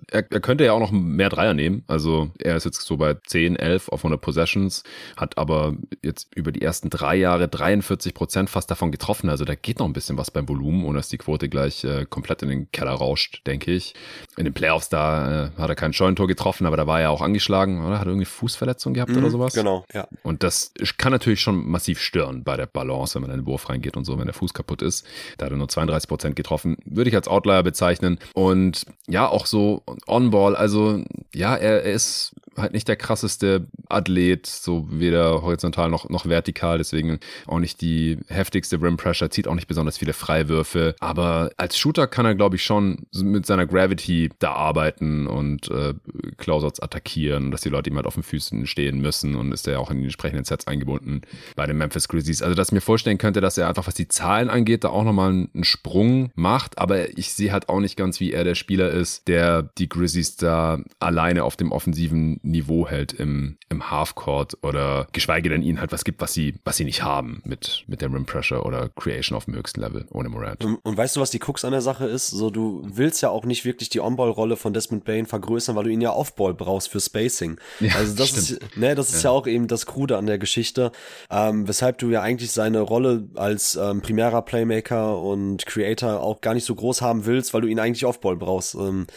[0.07, 1.83] er, er könnte ja auch noch mehr Dreier nehmen.
[1.87, 4.83] Also er ist jetzt so bei 10, 11 auf 100 Possessions,
[5.17, 9.29] hat aber jetzt über die ersten drei Jahre 43 Prozent fast davon getroffen.
[9.29, 12.05] Also da geht noch ein bisschen was beim Volumen, ohne dass die Quote gleich äh,
[12.09, 13.93] komplett in den Keller rauscht, denke ich.
[14.37, 17.21] In den Playoffs da äh, hat er kein Scheunentor getroffen, aber da war er auch
[17.21, 17.99] angeschlagen, oder?
[17.99, 19.53] Hat er irgendwie Fußverletzung gehabt mhm, oder sowas?
[19.53, 20.07] Genau, ja.
[20.23, 23.69] Und das kann natürlich schon massiv stören bei der Balance, wenn man in den Wurf
[23.69, 25.05] reingeht und so, wenn der Fuß kaputt ist.
[25.37, 26.77] Da hat er nur 32 Prozent getroffen.
[26.85, 28.19] Würde ich als Outlier bezeichnen.
[28.33, 34.45] Und ja, auch so On-Ball, also ja, er, er ist halt nicht der krasseste Athlet,
[34.45, 39.55] so weder horizontal noch, noch vertikal, deswegen auch nicht die heftigste Rim Pressure, zieht auch
[39.55, 44.29] nicht besonders viele Freiwürfe, aber als Shooter kann er, glaube ich, schon mit seiner Gravity
[44.39, 45.93] da arbeiten und äh,
[46.37, 49.79] Closeouts attackieren, dass die Leute ihm halt auf den Füßen stehen müssen und ist er
[49.79, 51.21] auch in die entsprechenden Sets eingebunden
[51.55, 52.41] bei den Memphis Grizzlies.
[52.41, 55.03] Also, dass ich mir vorstellen könnte, dass er einfach, was die Zahlen angeht, da auch
[55.03, 58.89] nochmal einen Sprung macht, aber ich sehe halt auch nicht ganz, wie er der Spieler
[58.89, 65.07] ist, der die Grizzlies da alleine auf dem offensiven Niveau hält im, im Halfcourt oder
[65.11, 68.11] geschweige denn ihnen halt was gibt, was sie, was sie nicht haben mit, mit der
[68.11, 70.63] Rim Pressure oder Creation auf dem höchsten Level ohne Morant.
[70.63, 72.27] Und, und weißt du, was die Cooks an der Sache ist?
[72.27, 75.89] So, du willst ja auch nicht wirklich die On-Ball-Rolle von Desmond Bain vergrößern, weil du
[75.89, 77.59] ihn ja Off-Ball brauchst für Spacing.
[77.79, 78.61] Ja, also das stimmt.
[78.61, 79.29] ist, ne, das ist ja.
[79.29, 79.35] ja.
[79.35, 80.91] auch eben das Krude an der Geschichte,
[81.31, 86.53] ähm, weshalb du ja eigentlich seine Rolle als ähm, primärer Playmaker und Creator auch gar
[86.53, 88.75] nicht so groß haben willst, weil du ihn eigentlich Off-Ball brauchst.
[88.75, 89.07] Ähm,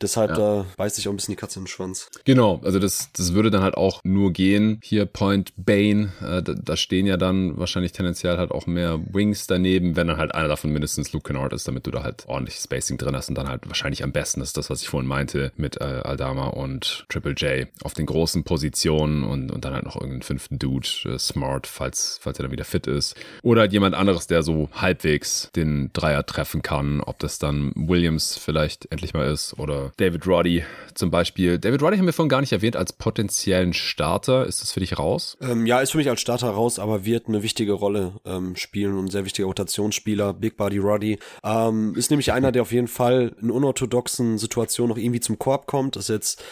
[0.00, 0.60] deshalb ja.
[0.60, 2.08] äh, beißt sich auch ein bisschen die Katze in den Schwanz.
[2.24, 4.80] Genau, also das, das würde dann halt auch nur gehen.
[4.82, 9.46] Hier Point Bane, äh, da, da, stehen ja dann wahrscheinlich tendenziell halt auch mehr Wings
[9.46, 12.56] daneben, wenn dann halt einer davon mindestens Luke Kennard ist, damit du da halt ordentlich
[12.56, 15.52] Spacing drin hast und dann halt wahrscheinlich am besten ist das, was ich vorhin meinte,
[15.56, 19.96] mit äh, Aldama und Triple J auf den großen Positionen und, und dann halt noch
[19.96, 23.14] irgendeinen fünften Dude, äh, Smart, falls, falls er dann wieder fit ist.
[23.42, 28.36] Oder halt jemand anderes, der so halbwegs den Dreier treffen kann, ob das dann Williams
[28.36, 31.58] vielleicht endlich mal ist oder David Roddy zum Beispiel.
[31.58, 34.46] David Roddy haben wir vorhin gar nicht erwähnt als potenziellen Starter.
[34.46, 35.36] Ist das für dich raus?
[35.40, 38.96] Ähm, ja, ist für mich als Starter raus, aber wird eine wichtige Rolle ähm, spielen
[38.96, 40.32] und ein sehr wichtiger Rotationsspieler.
[40.32, 41.18] Big Body Roddy.
[41.44, 45.66] Ähm, ist nämlich einer, der auf jeden Fall in unorthodoxen Situationen noch irgendwie zum Korb
[45.66, 45.96] kommt.
[45.96, 46.42] Ist jetzt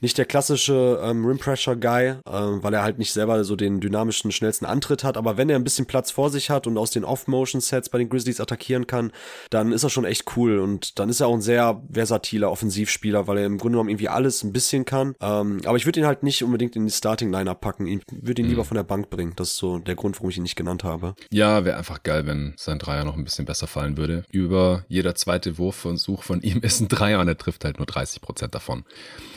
[0.00, 3.80] nicht der klassische ähm, Rim Pressure Guy, ähm, weil er halt nicht selber so den
[3.80, 5.16] dynamischen, schnellsten Antritt hat.
[5.16, 8.08] Aber wenn er ein bisschen Platz vor sich hat und aus den Off-Motion-Sets bei den
[8.08, 9.12] Grizzlies attackieren kann,
[9.50, 10.58] dann ist er schon echt cool.
[10.58, 14.08] Und dann ist er auch ein sehr versatiler Offensivspieler, weil er im Grunde genommen irgendwie
[14.08, 15.14] alles ein bisschen kann.
[15.20, 17.86] Ähm, aber ich würde ihn halt nicht unbedingt in die Starting-Liner packen.
[17.86, 18.52] Ich würde ihn mhm.
[18.52, 19.32] lieber von der Bank bringen.
[19.36, 21.14] Das ist so der Grund, warum ich ihn nicht genannt habe.
[21.30, 24.24] Ja, wäre einfach geil, wenn sein Dreier noch ein bisschen besser fallen würde.
[24.30, 28.20] Über jeder zweite Wurfversuch von ihm ist ein Dreier und er trifft halt nur 30
[28.20, 28.84] Prozent davon.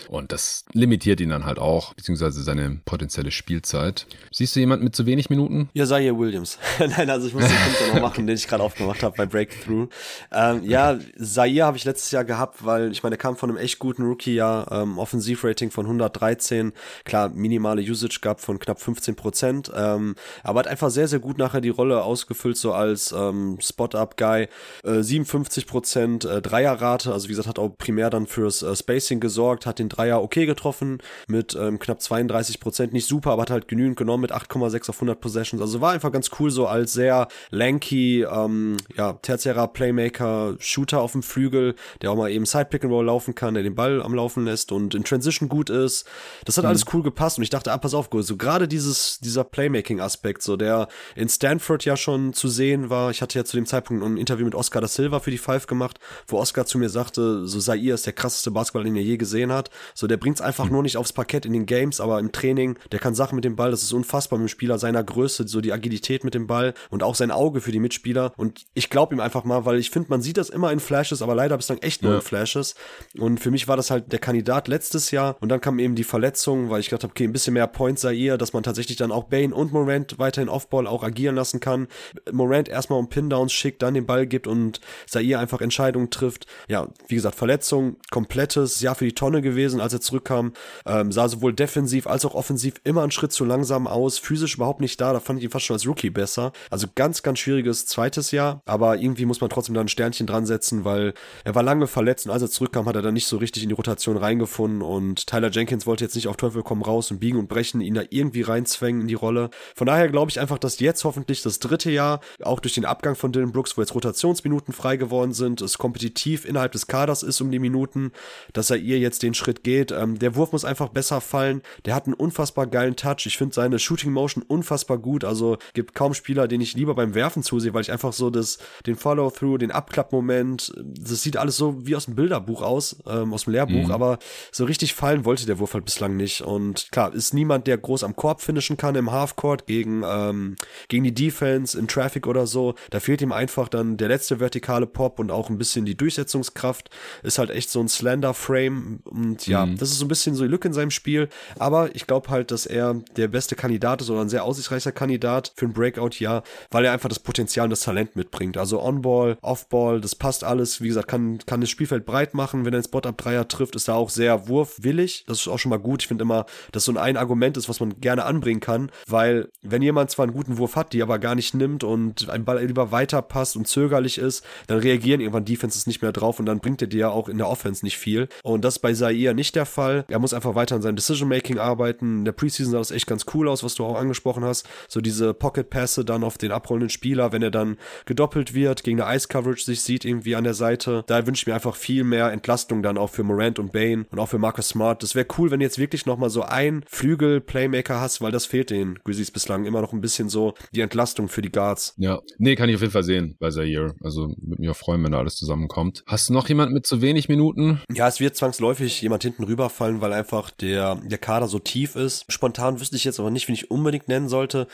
[0.07, 4.07] Und das limitiert ihn dann halt auch, beziehungsweise seine potenzielle Spielzeit.
[4.31, 5.69] Siehst du jemanden mit zu wenig Minuten?
[5.73, 6.57] Ja, Zaire Williams.
[6.79, 9.87] Nein, also ich muss den Punkt noch machen, den ich gerade aufgemacht habe bei Breakthrough.
[10.31, 13.57] Ähm, ja, Zaire habe ich letztes Jahr gehabt, weil ich meine, er kam von einem
[13.57, 16.73] echt guten Rookie-Jahr, ähm, Offensivrating von 113,
[17.03, 21.37] klar, minimale Usage gab von knapp 15 Prozent, ähm, aber hat einfach sehr, sehr gut
[21.37, 24.47] nachher die Rolle ausgefüllt, so als ähm, Spot-Up-Guy.
[24.83, 29.19] Äh, 57 Prozent äh, Dreierrate, also wie gesagt, hat auch primär dann fürs äh, Spacing
[29.19, 32.93] gesorgt, hat den Dreier okay getroffen mit ähm, knapp 32 Prozent.
[32.93, 35.61] Nicht super, aber hat halt genügend genommen mit 8,6 auf 100 Possessions.
[35.61, 41.13] Also war einfach ganz cool so als sehr lanky, ähm, ja, tertiärer Playmaker, Shooter auf
[41.13, 44.01] dem Flügel, der auch mal eben Side Pick and Roll laufen kann, der den Ball
[44.01, 46.05] am Laufen lässt und in Transition gut ist.
[46.45, 46.69] Das hat mhm.
[46.69, 50.57] alles cool gepasst und ich dachte, ah, pass auf, so gerade dieses, dieser Playmaking-Aspekt, so
[50.57, 53.11] der in Stanford ja schon zu sehen war.
[53.11, 55.67] Ich hatte ja zu dem Zeitpunkt ein Interview mit Oscar da Silva für die Five
[55.67, 59.17] gemacht, wo Oscar zu mir sagte, so Zaire ist der krasseste Basketball, den er je
[59.17, 59.69] gesehen hat.
[59.93, 60.71] So, der bringt's einfach mhm.
[60.71, 63.57] nur nicht aufs Parkett in den Games, aber im Training, der kann Sachen mit dem
[63.57, 66.73] Ball, das ist unfassbar mit dem Spieler seiner Größe, so die Agilität mit dem Ball
[66.89, 68.31] und auch sein Auge für die Mitspieler.
[68.37, 71.21] Und ich glaube ihm einfach mal, weil ich finde, man sieht das immer in Flashes,
[71.21, 72.17] aber leider bislang echt nur ja.
[72.19, 72.75] in Flashes.
[73.17, 75.35] Und für mich war das halt der Kandidat letztes Jahr.
[75.41, 78.01] Und dann kam eben die Verletzung, weil ich gedacht habe, okay, ein bisschen mehr Points
[78.01, 81.59] sei ihr, dass man tatsächlich dann auch Bane und Morant weiterhin Offball auch agieren lassen
[81.59, 81.89] kann.
[82.31, 86.45] Morant erstmal um Pin-Downs schickt, dann den Ball gibt und Zaire einfach Entscheidungen trifft.
[86.69, 90.53] Ja, wie gesagt, Verletzung, komplettes Jahr für die Tonne gewesen, als er zurückkam.
[90.85, 94.81] Ähm, sah sowohl defensiv als auch offensiv immer einen Schritt zu langsam aus, physisch überhaupt
[94.81, 95.13] nicht da.
[95.13, 96.51] Da fand ich ihn fast schon als Rookie besser.
[96.69, 100.45] Also ganz, ganz schwieriges zweites Jahr, aber irgendwie muss man trotzdem da ein Sternchen dran
[100.45, 101.13] setzen, weil
[101.43, 103.69] er war lange verletzt und als er zurückkam, hat er dann nicht so richtig in
[103.69, 107.39] die Rotation reingefunden und Tyler Jenkins wollte jetzt nicht auf Teufel komm raus und biegen
[107.39, 109.49] und brechen, ihn da irgendwie reinzwängen in die Rolle.
[109.75, 113.15] Von daher glaube ich einfach, dass jetzt hoffentlich das dritte Jahr, auch durch den Abgang
[113.15, 117.41] von Dylan Brooks, wo jetzt Rotationsminuten frei geworden sind, es kompetitiv innerhalb des Kaders ist
[117.41, 118.11] um die Minuten,
[118.53, 119.91] dass er ihr jetzt den Schritt geht.
[119.91, 121.61] Ähm, der Wurf muss einfach besser fallen.
[121.85, 123.25] Der hat einen unfassbar geilen Touch.
[123.25, 125.23] Ich finde seine Shooting Motion unfassbar gut.
[125.23, 128.57] Also gibt kaum Spieler, den ich lieber beim Werfen zusehe, weil ich einfach so das,
[128.85, 133.45] den Follow-through, den Abklappmoment, das sieht alles so wie aus dem Bilderbuch aus, ähm, aus
[133.45, 133.91] dem Lehrbuch, mhm.
[133.91, 134.19] aber
[134.51, 136.41] so richtig fallen wollte der Wurf halt bislang nicht.
[136.41, 140.55] Und klar, ist niemand, der groß am Korb finishen kann im Halfcourt gegen, ähm,
[140.87, 142.75] gegen die Defense in Traffic oder so.
[142.89, 146.89] Da fehlt ihm einfach dann der letzte vertikale Pop und auch ein bisschen die Durchsetzungskraft.
[147.23, 149.77] Ist halt echt so ein Slender Frame und ja, mhm.
[149.77, 151.29] das ist so ein bisschen so die Lücke in seinem Spiel.
[151.57, 155.53] Aber ich glaube halt, dass er der beste Kandidat ist oder ein sehr aussichtsreicher Kandidat
[155.55, 158.57] für ein Breakout-Jahr, weil er einfach das Potenzial und das Talent mitbringt.
[158.57, 160.81] Also On-Ball, Off-Ball, das passt alles.
[160.81, 162.65] Wie gesagt, kann, kann das Spielfeld breit machen.
[162.65, 165.23] Wenn er einen Spot-Up-Dreier trifft, ist er auch sehr wurfwillig.
[165.27, 166.01] Das ist auch schon mal gut.
[166.01, 169.81] Ich finde immer, dass so ein Argument ist, was man gerne anbringen kann, weil wenn
[169.81, 172.91] jemand zwar einen guten Wurf hat, die aber gar nicht nimmt und ein Ball lieber
[172.91, 176.81] weiter passt und zögerlich ist, dann reagieren irgendwann Defenses nicht mehr drauf und dann bringt
[176.81, 178.27] er dir ja auch in der Offense nicht viel.
[178.43, 179.80] Und das bei Zaire nicht der Fall.
[179.89, 182.19] Er muss einfach weiter an seinem Decision-Making arbeiten.
[182.19, 184.67] In der Preseason sah das echt ganz cool aus, was du auch angesprochen hast.
[184.87, 189.15] So diese Pocket-Pässe dann auf den abrollenden Spieler, wenn er dann gedoppelt wird, gegen eine
[189.15, 191.03] Ice-Coverage sich sieht irgendwie an der Seite.
[191.07, 194.19] Da wünsche ich mir einfach viel mehr Entlastung dann auch für Morant und Bane und
[194.19, 195.03] auch für Marcus Smart.
[195.03, 198.69] Das wäre cool, wenn du jetzt wirklich nochmal so ein Flügel-Playmaker hast, weil das fehlt
[198.69, 201.93] den Grizzlies bislang immer noch ein bisschen so die Entlastung für die Guards.
[201.97, 203.93] Ja, nee, kann ich auf jeden Fall sehen bei Zaire.
[204.03, 206.03] Also würde mich auch freuen, wenn da alles zusammenkommt.
[206.05, 207.81] Hast du noch jemand mit zu wenig Minuten?
[207.93, 212.25] Ja, es wird zwangsläufig jemand hinten rüberfallen, weil einfach der, der Kader so tief ist.
[212.29, 214.67] Spontan wüsste ich jetzt aber nicht, wen ich unbedingt nennen sollte.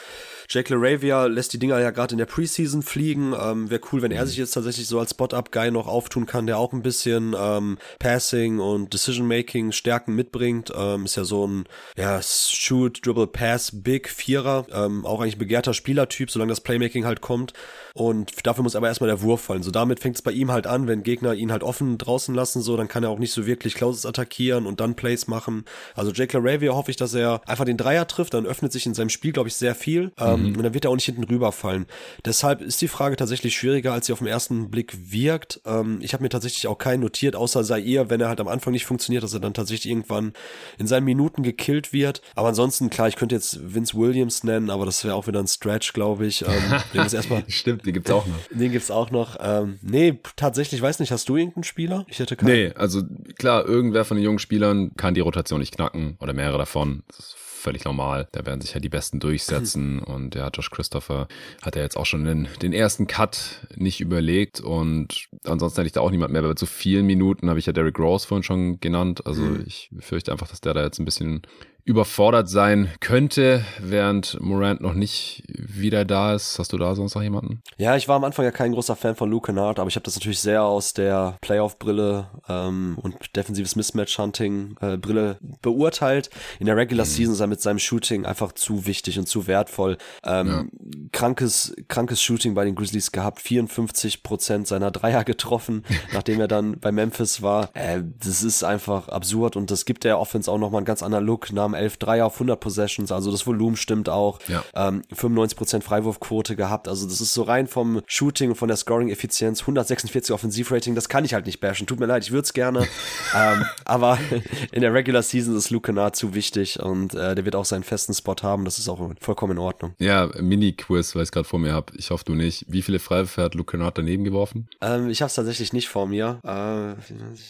[0.50, 3.34] Jake LaRavia lässt die Dinger ja gerade in der Preseason fliegen.
[3.40, 4.28] Ähm, Wäre cool, wenn er mhm.
[4.28, 8.60] sich jetzt tatsächlich so als Spot-Up-Guy noch auftun kann, der auch ein bisschen ähm, Passing
[8.60, 10.72] und Decision-Making Stärken mitbringt.
[10.76, 14.66] Ähm, ist ja so ein ja, Shoot, Dribble, Pass, Big Vierer.
[14.72, 17.54] Ähm, auch eigentlich begehrter Spielertyp, solange das Playmaking halt kommt.
[17.98, 19.64] Und dafür muss aber erstmal der Wurf fallen.
[19.64, 22.62] So damit fängt es bei ihm halt an, wenn Gegner ihn halt offen draußen lassen,
[22.62, 25.66] so, dann kann er auch nicht so wirklich Closes attackieren und dann Plays machen.
[25.96, 28.94] Also Jake LaRavia hoffe ich, dass er einfach den Dreier trifft, dann öffnet sich in
[28.94, 30.12] seinem Spiel, glaube ich, sehr viel.
[30.20, 30.58] Ähm, mhm.
[30.58, 31.88] Und dann wird er auch nicht hinten rüberfallen.
[32.24, 35.60] Deshalb ist die Frage tatsächlich schwieriger, als sie auf den ersten Blick wirkt.
[35.66, 38.74] Ähm, ich habe mir tatsächlich auch keinen notiert, außer Zaire, wenn er halt am Anfang
[38.74, 40.34] nicht funktioniert, dass er dann tatsächlich irgendwann
[40.78, 42.22] in seinen Minuten gekillt wird.
[42.36, 45.48] Aber ansonsten, klar, ich könnte jetzt Vince Williams nennen, aber das wäre auch wieder ein
[45.48, 46.46] Stretch, glaube ich.
[46.46, 48.36] Ähm, erstmal Stimmt, den gibt's auch noch.
[48.52, 49.38] Den gibt's auch noch.
[49.40, 52.06] Ähm, nee, tatsächlich, weiß nicht, hast du irgendeinen Spieler?
[52.10, 52.52] Ich hätte keinen.
[52.52, 53.02] Nee, also
[53.38, 57.04] klar, irgendwer von den jungen Spielern kann die Rotation nicht knacken oder mehrere davon.
[57.08, 58.28] Das ist völlig normal.
[58.34, 61.30] Da werden sich ja die Besten durchsetzen und ja, Josh Christopher
[61.62, 65.94] hat ja jetzt auch schon den, den ersten Cut nicht überlegt und ansonsten hätte ich
[65.94, 68.80] da auch niemand mehr, aber zu vielen Minuten habe ich ja Derrick Rose vorhin schon
[68.82, 69.26] genannt.
[69.26, 69.64] Also mhm.
[69.66, 71.42] ich fürchte einfach, dass der da jetzt ein bisschen
[71.88, 76.60] überfordert sein könnte, während Morant noch nicht wieder da ist.
[76.60, 77.62] Hast du da sonst noch jemanden?
[77.78, 80.04] Ja, ich war am Anfang ja kein großer Fan von Luke Kennard, aber ich habe
[80.04, 86.30] das natürlich sehr aus der Playoff-Brille ähm, und defensives Mismatch-Hunting-Brille äh, beurteilt.
[86.60, 87.10] In der Regular mhm.
[87.10, 89.98] Season ist er mit seinem Shooting einfach zu wichtig und zu wertvoll.
[90.26, 90.66] Ähm, ja.
[91.14, 96.82] krankes, krankes Shooting bei den Grizzlies gehabt, 54 Prozent seiner Dreier getroffen, nachdem er dann
[96.82, 97.70] bei Memphis war.
[97.76, 101.26] Äh, das ist einfach absurd und das gibt der Offense auch nochmal einen ganz anderen
[101.26, 101.54] Look.
[101.54, 104.40] Nach 11 Dreier auf 100 Possessions, also das Volumen stimmt auch.
[104.48, 104.64] Ja.
[104.76, 109.62] Ähm, 95% Freiwurfquote gehabt, also das ist so rein vom Shooting und von der Scoring-Effizienz,
[109.62, 111.88] 146 Offensivrating, das kann ich halt nicht bashen.
[111.88, 112.88] Tut mir leid, ich würde es gerne,
[113.36, 114.18] ähm, aber
[114.72, 117.84] in der Regular Season ist Luke Kennard zu wichtig und äh, der wird auch seinen
[117.84, 119.94] festen Spot haben, das ist auch vollkommen in Ordnung.
[120.00, 121.94] Ja, Mini-Quiz, weil ich es gerade vor mir habe.
[121.96, 122.66] Ich hoffe, du nicht.
[122.68, 124.68] Wie viele Freiwürfe hat Luke Kennard daneben geworfen?
[124.82, 126.40] Ähm, ich habe es tatsächlich nicht vor mir.
[126.44, 127.02] Äh,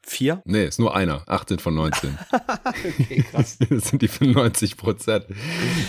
[0.03, 0.41] vier?
[0.45, 1.23] Nee, ist nur einer.
[1.27, 2.17] 18 von 19.
[2.99, 3.57] okay, krass.
[3.69, 5.25] das sind die 95 Prozent.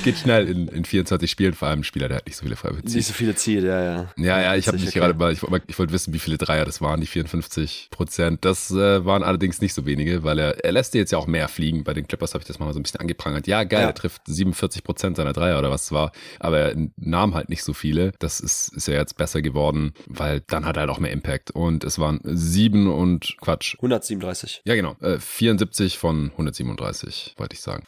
[0.05, 2.57] Geht schnell in, in 24 Spielen, vor allem ein Spieler, der hat nicht so viele
[2.57, 2.87] Freiwürfe.
[2.87, 4.13] Nicht so viele Ziele, ja, ja.
[4.17, 4.99] Ja, ja, ich habe mich okay.
[4.99, 8.45] gerade mal, ich, ich wollte wissen, wie viele Dreier das waren, die 54 Prozent.
[8.45, 11.49] Das äh, waren allerdings nicht so wenige, weil er, er lässt jetzt ja auch mehr
[11.49, 11.85] fliegen.
[11.85, 13.47] Bei den Clippers habe ich das mal so ein bisschen angeprangert.
[13.47, 13.87] Ja, geil, Ja.
[13.89, 17.63] er trifft 47 Prozent seiner Dreier oder was es war, aber er nahm halt nicht
[17.65, 18.13] so viele.
[18.19, 21.51] Das ist, ist ja jetzt besser geworden, weil dann hat er halt auch mehr Impact.
[21.51, 23.75] Und es waren sieben und Quatsch.
[23.77, 24.63] 137.
[24.65, 24.97] Ja, genau.
[25.01, 27.85] Äh, 74 von 137, wollte ich sagen.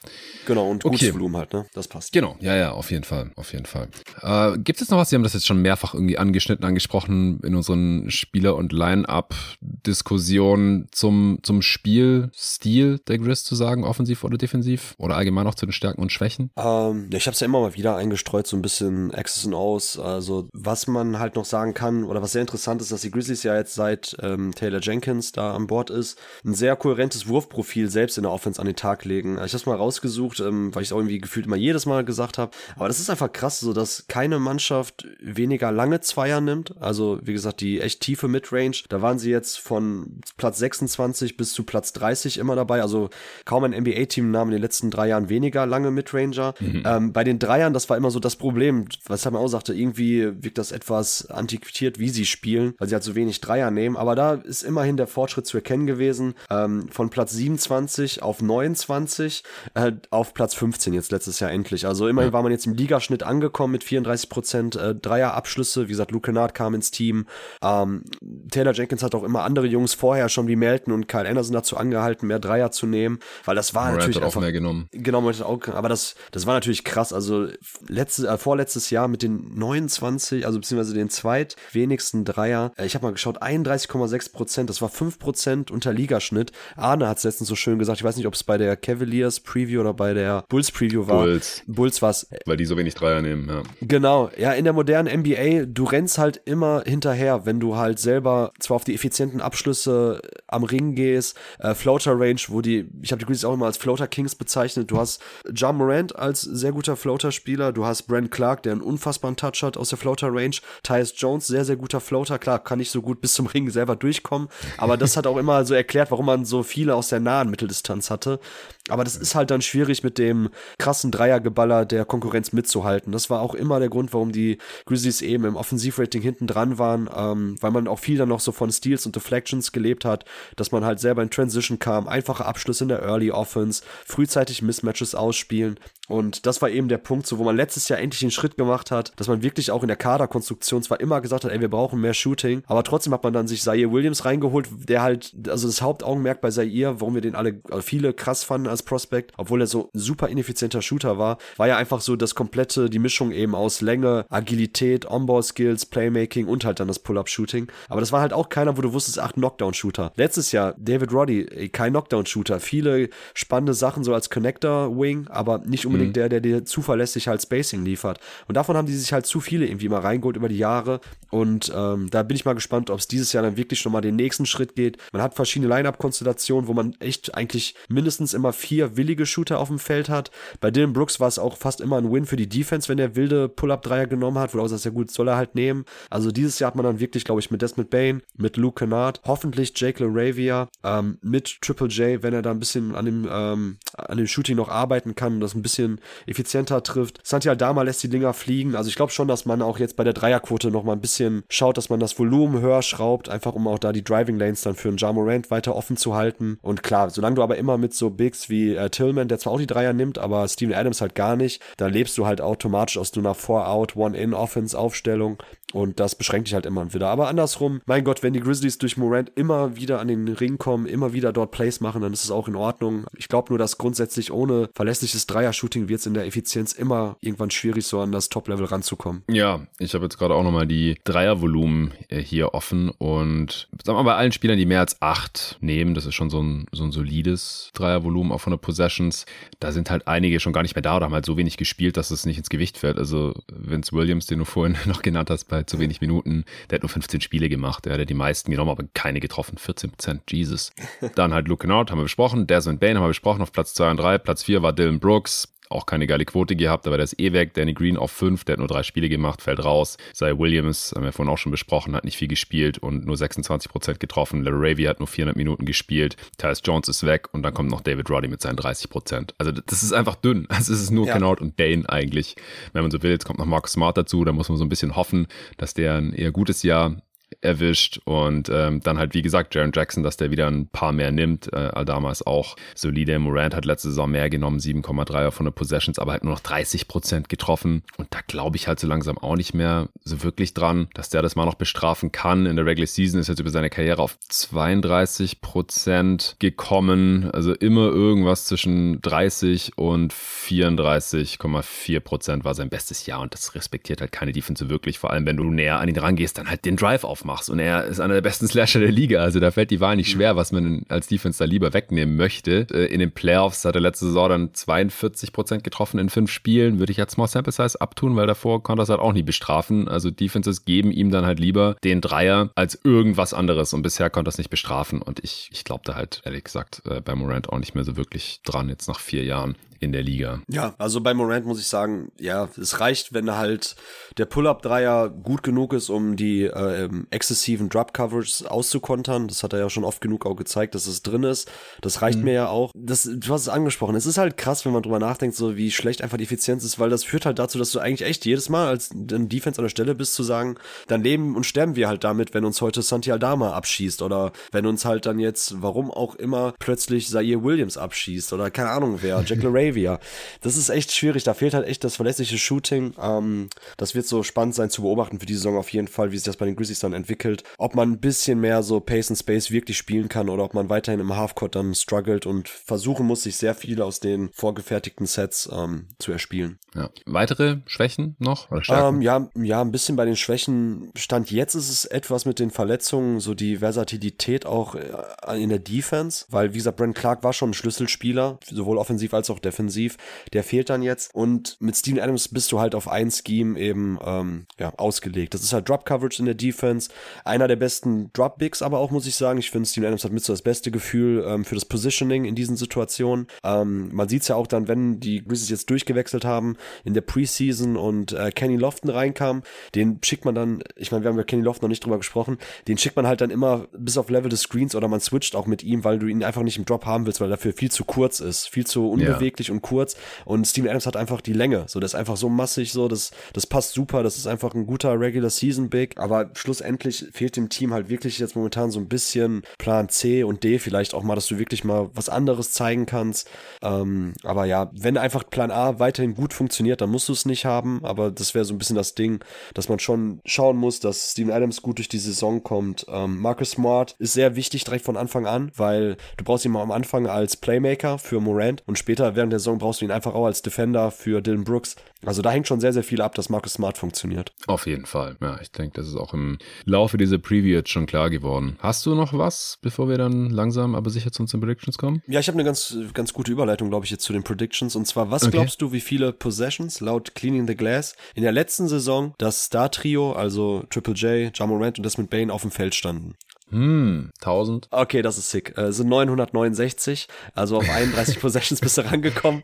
[0.47, 0.97] Genau, und Okay.
[0.97, 1.67] gutes Volumen halt, ne?
[1.75, 2.13] Das passt.
[2.13, 3.89] Genau, ja, ja, auf jeden Fall, auf jeden Fall.
[4.23, 5.11] Äh, Gibt es noch was?
[5.11, 11.39] Sie haben das jetzt schon mehrfach irgendwie angeschnitten, angesprochen in unseren Spieler- und Line-Up-Diskussionen zum,
[11.43, 14.95] zum Spielstil der Grizz zu sagen, offensiv oder defensiv?
[14.99, 16.51] Oder allgemein auch zu den Stärken und Schwächen?
[16.57, 19.99] Ähm, ich habe es ja immer mal wieder eingestreut, so ein bisschen X's und O's.
[19.99, 23.43] Also was man halt noch sagen kann, oder was sehr interessant ist, dass die Grizzlies
[23.43, 28.17] ja jetzt seit ähm, Taylor Jenkins da an Bord ist, ein sehr kohärentes Wurfprofil selbst
[28.19, 29.35] in der Offense an den Tag legen.
[29.35, 32.05] Ich habe es mal rausgesucht, ähm, weil ich es auch irgendwie gefühlt immer jedes Mal
[32.05, 32.53] gesagt habe.
[32.77, 36.75] Aber das ist einfach krass, so dass keine Mannschaft weniger lange Zweier nimmt.
[36.81, 38.83] Also wie gesagt, die echt tiefe Midrange.
[38.89, 42.83] Da waren sie jetzt von Platz 26 bis zu Platz 30 immer dabei.
[42.83, 43.11] Also
[43.45, 46.55] kaum ein NBA-Team nahm in den letzten drei Jahren weniger lange Midranger.
[46.61, 50.43] Ähm, bei den Dreiern, das war immer so das Problem, was man auch sagte, irgendwie
[50.43, 53.97] wirkt das etwas antiquiert, wie sie spielen, weil sie halt so wenig Dreier nehmen.
[53.97, 56.35] Aber da ist immerhin der Fortschritt zu erkennen gewesen.
[56.51, 59.45] Ähm, von Platz 27 auf 29
[59.75, 61.87] äh, auf Platz 15 jetzt letztes Jahr endlich.
[61.87, 65.89] Also immerhin war man jetzt im Ligaschnitt angekommen mit 34 Prozent äh, Dreierabschlüsse.
[65.89, 67.27] Wie gesagt, Luke Kennard kam ins Team.
[67.63, 68.05] Ähm,
[68.51, 71.77] Taylor Jenkins hat auch immer andere Jungs vorher schon wie Melton und Kyle Anderson dazu
[71.77, 74.89] angehalten, mehr Dreier zu nehmen, weil das war Morant natürlich hat auch einfach mehr genommen.
[74.93, 77.13] Genau, auch, aber das, das war natürlich krass.
[77.13, 77.49] Also
[77.87, 82.73] letzte, äh, vorletztes Jahr mit den 29, also beziehungsweise den zweitwenigsten Dreier.
[82.77, 84.71] Äh, ich habe mal geschaut, 31,6 Prozent.
[84.71, 86.53] Das war 5 Prozent unter Ligaschnitt.
[86.77, 87.99] Arne hat es letztens so schön gesagt.
[87.99, 91.25] Ich weiß nicht, ob es bei der Cavaliers Preview oder bei der Bulls Preview war.
[91.25, 91.63] Bulls.
[91.67, 92.15] Bulls war
[92.47, 93.63] Weil die so wenig Dreier nehmen, ja.
[93.81, 98.53] Genau, ja, in der modernen NBA, du rennst halt immer hinterher, wenn du halt selber
[98.59, 103.21] zwar auf die effizienten Abschlüsse am Ring gehst, äh, Floater Range, wo die, ich habe
[103.21, 105.23] die Grizzlies auch immer als Floater Kings bezeichnet, du hast
[105.53, 109.77] John Morant als sehr guter Floater-Spieler, du hast Brent Clark, der einen unfassbaren Touch hat
[109.77, 113.21] aus der Floater Range, Tyus Jones, sehr, sehr guter Floater, klar, kann nicht so gut
[113.21, 116.63] bis zum Ring selber durchkommen, aber das hat auch immer so erklärt, warum man so
[116.63, 118.41] viele aus der nahen Mitteldistanz hatte,
[118.89, 123.13] aber das ist halt dann schwierig mit dem krassen Dreiergeballer der Konkurrenz mitzuhalten.
[123.13, 127.09] Das war auch immer der Grund, warum die Grizzlies eben im Offensivrating hinten dran waren,
[127.15, 130.25] ähm, weil man auch viel dann noch so von Steals und Deflections gelebt hat,
[130.57, 135.15] dass man halt selber in Transition kam, einfache Abschlüsse in der Early Offense, frühzeitig Mismatches
[135.15, 135.79] ausspielen.
[136.11, 138.91] Und das war eben der Punkt, so wo man letztes Jahr endlich den Schritt gemacht
[138.91, 142.01] hat, dass man wirklich auch in der Kaderkonstruktion zwar immer gesagt hat, ey, wir brauchen
[142.01, 145.83] mehr Shooting, aber trotzdem hat man dann sich Zaire Williams reingeholt, der halt, also das
[145.83, 149.67] Hauptaugenmerk bei Zaire, warum wir den alle, also viele krass fanden als Prospect, obwohl er
[149.67, 153.81] so super ineffizienter Shooter war, war ja einfach so das komplette, die Mischung eben aus
[153.81, 157.69] Länge, Agilität, On-Ball-Skills, Playmaking und halt dann das Pull-Up-Shooting.
[157.89, 160.13] Aber das war halt auch keiner, wo du wusstest, ach, Knockdown-Shooter.
[160.17, 162.59] Letztes Jahr, David Roddy, kein Knockdown-Shooter.
[162.59, 167.85] Viele spannende Sachen so als Connector-Wing, aber nicht unbedingt der, der dir zuverlässig halt Spacing
[167.85, 168.21] liefert.
[168.49, 171.01] Und davon haben die sich halt zu viele irgendwie mal reingeholt über die Jahre.
[171.31, 174.01] Und ähm, da bin ich mal gespannt, ob es dieses Jahr dann wirklich schon mal
[174.01, 174.99] den nächsten Schritt geht.
[175.13, 179.79] Man hat verschiedene Line-Up-Konstellationen, wo man echt eigentlich mindestens immer vier willige Shooter auf dem
[179.79, 180.31] Feld hat.
[180.61, 183.17] Bei Dylan Brooks war es auch fast immer ein Win für die Defense, wenn er
[183.17, 185.85] wilde Pull-Up-Dreier genommen hat, wo du auch sagst, ja gut, soll er halt nehmen.
[186.09, 189.21] Also dieses Jahr hat man dann wirklich, glaube ich, mit Desmond Bain, mit Luke Kennard,
[189.25, 193.79] hoffentlich Jake LaRavia, ähm, mit Triple J, wenn er da ein bisschen an dem, ähm,
[193.97, 195.80] an dem Shooting noch arbeiten kann und das ein bisschen
[196.27, 197.21] effizienter trifft.
[197.23, 198.75] Santi Aldama lässt die Dinger fliegen.
[198.77, 201.43] Also ich glaube schon, dass man auch jetzt bei der Dreierquote noch mal ein bisschen
[201.49, 204.75] schaut, dass man das Volumen höher schraubt, einfach um auch da die Driving Lanes dann
[204.75, 206.59] für einen Ja Morant weiter offen zu halten.
[206.63, 209.59] Und klar, solange du aber immer mit so Bigs wie äh, Tillman, der zwar auch
[209.59, 213.11] die Dreier nimmt, aber Steven Adams halt gar nicht, da lebst du halt automatisch aus
[213.13, 215.39] so einer Four-Out, One-In-Offense-Aufstellung.
[215.73, 217.09] Und das beschränkt dich halt immer wieder.
[217.09, 220.87] Aber andersrum, mein Gott, wenn die Grizzlies durch Morant immer wieder an den Ring kommen,
[220.87, 223.05] immer wieder dort Plays machen, dann ist es auch in Ordnung.
[223.17, 227.51] Ich glaube nur, dass grundsätzlich ohne verlässliches Dreier-Shooting wird es in der Effizienz immer irgendwann
[227.51, 229.23] schwierig, so an das Top-Level ranzukommen.
[229.29, 234.03] Ja, ich habe jetzt gerade auch nochmal die Dreiervolumen äh, hier offen und sagen wir
[234.03, 236.85] mal, bei allen Spielern, die mehr als acht nehmen, das ist schon so ein, so
[236.85, 239.27] ein solides Dreiervolumen auch von der Possessions,
[239.61, 241.97] da sind halt einige schon gar nicht mehr da oder haben halt so wenig gespielt,
[241.97, 242.99] dass es nicht ins Gewicht fällt.
[242.99, 246.83] Also Vince Williams, den du vorhin noch genannt hast, bei zu wenig Minuten, der hat
[246.83, 250.73] nur 15 Spiele gemacht, der hat die meisten genommen, aber keine getroffen, 14 Prozent, Jesus.
[251.15, 253.91] Dann halt Luke Kennard, haben wir besprochen, Desmond Bain haben wir besprochen, auf Platz 2
[253.93, 257.19] und 3, Platz 4 war Dylan Brooks, auch keine geile Quote gehabt, aber der ist
[257.19, 257.55] eh weg.
[257.55, 259.97] Danny Green auf 5, der hat nur drei Spiele gemacht, fällt raus.
[260.13, 263.99] Sei Williams, haben wir vorhin auch schon besprochen, hat nicht viel gespielt und nur 26%
[263.99, 264.43] getroffen.
[264.43, 266.17] Larry Ravy hat nur 400 Minuten gespielt.
[266.39, 269.31] Tyus Jones ist weg und dann kommt noch David Roddy mit seinen 30%.
[269.39, 270.47] Also das ist einfach dünn.
[270.61, 271.15] Also es ist nur ja.
[271.15, 272.37] Kennard und Dane eigentlich.
[272.75, 274.69] Wenn man so will, jetzt kommt noch Marcus Smart dazu, da muss man so ein
[274.69, 276.97] bisschen hoffen, dass der ein eher gutes Jahr
[277.41, 281.13] erwischt und ähm, dann halt wie gesagt Jaron Jackson, dass der wieder ein paar mehr
[281.13, 281.53] nimmt.
[281.53, 283.19] Äh, Aldama ist auch solide.
[283.19, 286.89] Morant hat letzte Saison mehr genommen, 7,3 auf 100 Possessions, aber halt nur noch 30
[286.89, 290.89] Prozent getroffen und da glaube ich halt so langsam auch nicht mehr so wirklich dran,
[290.95, 292.47] dass der das mal noch bestrafen kann.
[292.47, 297.89] In der Regular Season ist jetzt über seine Karriere auf 32 Prozent gekommen, also immer
[297.89, 304.33] irgendwas zwischen 30 und 34,4 Prozent war sein bestes Jahr und das respektiert halt keine
[304.33, 307.20] Defense wirklich, vor allem wenn du näher an ihn rangehst, dann halt den Drive auf
[307.21, 307.51] aufmachst.
[307.51, 309.21] Und er ist einer der besten Slasher der Liga.
[309.21, 312.67] Also da fällt die Wahl nicht schwer, was man als Defense da lieber wegnehmen möchte.
[312.71, 316.79] Äh, in den Playoffs hat er letzte Saison dann 42 Prozent getroffen in fünf Spielen.
[316.79, 319.23] Würde ich jetzt Small Sample Size abtun, weil davor konnte er es halt auch nie
[319.23, 319.89] bestrafen.
[319.89, 323.73] Also Defenses geben ihm dann halt lieber den Dreier als irgendwas anderes.
[323.73, 325.03] Und bisher konnte er es nicht bestrafen.
[325.03, 327.97] Und ich, ich glaube da halt, ehrlich gesagt, äh, bei Morant auch nicht mehr so
[327.97, 330.43] wirklich dran, jetzt nach vier Jahren in der Liga.
[330.49, 333.77] Ja, also bei Morant muss ich sagen, ja, es reicht, wenn halt
[334.19, 339.29] der Pull-Up-Dreier gut genug ist, um die äh, exzessiven Drop-Covers auszukontern.
[339.29, 341.51] Das hat er ja schon oft genug auch gezeigt, dass es drin ist.
[341.81, 342.25] Das reicht mhm.
[342.25, 342.71] mir ja auch.
[342.75, 343.97] Das, du hast es angesprochen.
[343.97, 346.79] Es ist halt krass, wenn man drüber nachdenkt, so wie schlecht einfach die Effizienz ist,
[346.79, 349.65] weil das führt halt dazu, dass du eigentlich echt jedes Mal als ein Defense an
[349.65, 350.57] der Stelle bist, zu sagen,
[350.87, 354.67] dann leben und sterben wir halt damit, wenn uns heute Santi Aldama abschießt oder wenn
[354.67, 359.23] uns halt dann jetzt, warum auch immer, plötzlich Zaire Williams abschießt oder keine Ahnung wer,
[359.27, 359.99] Jack Xavier.
[360.41, 361.25] Das ist echt schwierig.
[361.25, 362.95] Da fehlt halt echt das verlässliche Shooting.
[363.01, 366.17] Ähm, das wird so spannend sein zu beobachten für die Saison auf jeden Fall, wie
[366.17, 367.45] sich das bei den Grizzlies dann entwickelt.
[367.59, 370.69] Ob man ein bisschen mehr so Pace and Space wirklich spielen kann oder ob man
[370.69, 375.49] weiterhin im Halfcourt dann struggelt und versuchen muss, sich sehr viel aus den vorgefertigten Sets
[375.53, 376.59] ähm, zu erspielen.
[376.75, 376.91] Ja.
[377.07, 378.51] Weitere Schwächen noch?
[378.51, 380.93] Oder ähm, ja, ja, ein bisschen bei den Schwächen.
[380.97, 385.59] Stand jetzt ist es etwas mit den Verletzungen, so die Versatilität auch äh, in der
[385.59, 389.97] Defense, weil wie gesagt, Brent Clark war schon ein Schlüsselspieler, sowohl offensiv als auch defensiv.
[390.33, 391.15] Der fehlt dann jetzt.
[391.15, 395.35] Und mit Steven Adams bist du halt auf ein Scheme eben ähm, ja, ausgelegt.
[395.35, 396.90] Das ist halt Drop Coverage in der Defense.
[397.25, 400.13] Einer der besten Drop Bigs, aber auch muss ich sagen, ich finde Steven Adams hat
[400.13, 403.27] mit so das beste Gefühl ähm, für das Positioning in diesen Situationen.
[403.45, 407.01] Ähm, man sieht es ja auch dann, wenn die Grizzlies jetzt durchgewechselt haben in der
[407.03, 409.43] Preseason und äh, Kenny Lofton reinkam,
[409.75, 412.39] den schickt man dann, ich meine, wir haben ja Kenny Lofton noch nicht drüber gesprochen,
[412.69, 415.47] den schickt man halt dann immer bis auf Level des Screens oder man switcht auch
[415.47, 417.71] mit ihm, weil du ihn einfach nicht im Drop haben willst, weil er dafür viel
[417.71, 419.97] zu kurz ist, viel zu unbeweglich und kurz.
[420.25, 421.65] Und Steven Adams hat einfach die Länge.
[421.67, 424.03] So, das ist einfach so massig, so, das, das passt super.
[424.03, 425.99] Das ist einfach ein guter Regular Season Big.
[425.99, 426.80] Aber schlussendlich
[427.13, 430.95] fehlt dem Team halt wirklich jetzt momentan so ein bisschen Plan C und D vielleicht
[430.95, 433.29] auch mal, dass du wirklich mal was anderes zeigen kannst.
[433.63, 437.45] Ähm, aber ja, wenn einfach Plan A weiterhin gut funktioniert, dann musst du es nicht
[437.45, 437.85] haben.
[437.85, 439.23] Aber das wäre so ein bisschen das Ding,
[439.55, 442.87] dass man schon schauen muss, dass Steven Adams gut durch die Saison kommt.
[442.89, 446.63] Ähm, Marcus Smart ist sehr wichtig direkt von Anfang an, weil du brauchst ihn mal
[446.63, 450.15] am Anfang als Playmaker für Morant und später während der Saison brauchst du ihn einfach
[450.15, 451.77] auch als Defender für Dylan Brooks.
[452.05, 454.33] Also da hängt schon sehr, sehr viel ab, dass Marcus Smart funktioniert.
[454.47, 455.17] Auf jeden Fall.
[455.21, 458.57] Ja, ich denke, das ist auch im Laufe dieser Preview jetzt schon klar geworden.
[458.61, 462.03] Hast du noch was, bevor wir dann langsam aber sicher zu unseren Predictions kommen?
[462.07, 464.77] Ja, ich habe eine ganz, ganz gute Überleitung, glaube ich, jetzt zu den Predictions.
[464.77, 465.33] Und zwar, was okay.
[465.33, 470.13] glaubst du, wie viele Possessions laut Cleaning the Glass in der letzten Saison das Star-Trio,
[470.13, 473.15] also Triple J, Jamorant und Desmond Bain auf dem Feld standen?
[473.51, 474.69] Hm, 1000.
[474.71, 475.57] Okay, das ist sick.
[475.59, 479.43] Äh, sind 969, also auf 31 Possessions bist du rangekommen.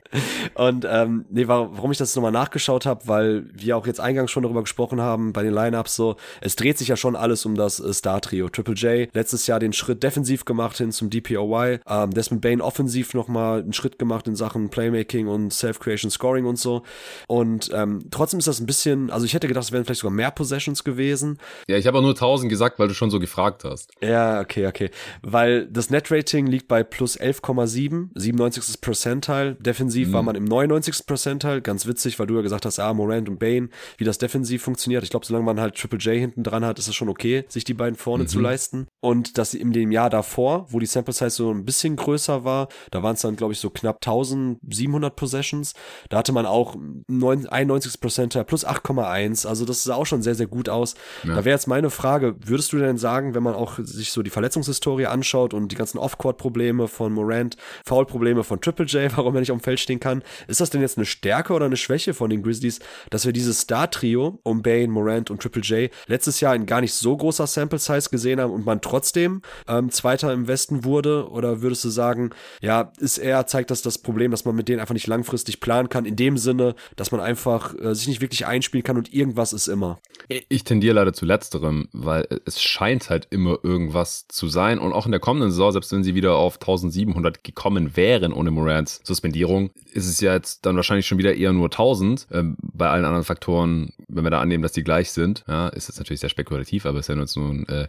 [0.55, 4.43] Und ähm, nee, warum ich das nochmal nachgeschaut habe, weil wir auch jetzt eingangs schon
[4.45, 7.81] darüber gesprochen haben bei den Lineups so, es dreht sich ja schon alles um das
[7.81, 8.49] äh, Star Trio.
[8.49, 13.15] Triple J letztes Jahr den Schritt defensiv gemacht hin zum DPOY, ähm, Desmond Bain offensiv
[13.15, 16.83] nochmal einen Schritt gemacht in Sachen Playmaking und Self-Creation Scoring und so.
[17.27, 20.15] Und ähm, trotzdem ist das ein bisschen, also ich hätte gedacht, es wären vielleicht sogar
[20.15, 21.39] mehr Possessions gewesen.
[21.69, 23.91] Ja, ich habe auch nur 1000 gesagt, weil du schon so gefragt hast.
[24.03, 24.91] Ja, okay, okay.
[25.23, 28.81] Weil das Net-Rating liegt bei plus 11,7, 97.
[28.81, 29.55] Percentile.
[29.55, 30.13] Defensiv mhm.
[30.13, 31.07] war man im 99.
[31.07, 31.63] Percentile.
[31.63, 35.03] Ganz witzig, weil du ja gesagt hast, ah, Morant und Bane, wie das defensiv funktioniert.
[35.03, 37.65] Ich glaube, solange man halt Triple J hinten dran hat, ist es schon okay, sich
[37.65, 38.29] die beiden vorne mhm.
[38.29, 38.87] zu leisten.
[39.01, 42.69] Und dass in dem Jahr davor, wo die Sample Size so ein bisschen größer war,
[42.91, 45.73] da waren es dann, glaube ich, so knapp 1700 Possessions.
[46.11, 46.77] Da hatte man auch
[47.09, 47.99] 91.
[47.99, 49.47] Percentile plus 8,1.
[49.47, 50.97] Also das sah auch schon sehr, sehr gut aus.
[51.25, 51.37] Ja.
[51.37, 54.31] Da wäre jetzt meine Frage, würdest du denn sagen, wenn man auch sich so die
[54.31, 59.53] Verletzungshistorie anschaut und die ganzen Off-Court-Probleme von Morant, Foul-Probleme von Triple J, warum er nicht
[59.53, 60.23] auf dem Feld stehen kann.
[60.49, 62.81] Ist das denn jetzt eine Stärke oder eine Schwäche von den Grizzlies,
[63.11, 66.95] dass wir dieses Star-Trio um Bane, Morant und Triple J letztes Jahr in gar nicht
[66.95, 71.29] so großer Sample-Size gesehen haben und man trotzdem ähm, Zweiter im Westen wurde?
[71.31, 72.31] Oder würdest du sagen,
[72.61, 75.89] ja, ist eher, zeigt das das Problem, dass man mit denen einfach nicht langfristig planen
[75.89, 79.53] kann, in dem Sinne, dass man einfach äh, sich nicht wirklich einspielen kann und irgendwas
[79.53, 79.99] ist immer?
[80.29, 84.79] Ich tendiere leider zu letzterem, weil es scheint halt immer irgendwas zu sein.
[84.79, 88.51] Und auch in der kommenden Saison, selbst wenn sie wieder auf 1700 gekommen wären ohne
[88.51, 92.29] Morants Suspendierung, ist es ja jetzt dann wahrscheinlich schon wieder eher nur 1000.
[92.31, 95.89] Ähm, bei allen anderen Faktoren, wenn wir da annehmen, dass die gleich sind, ja, ist
[95.89, 97.89] es natürlich sehr spekulativ, aber es ist ja nur so ein äh,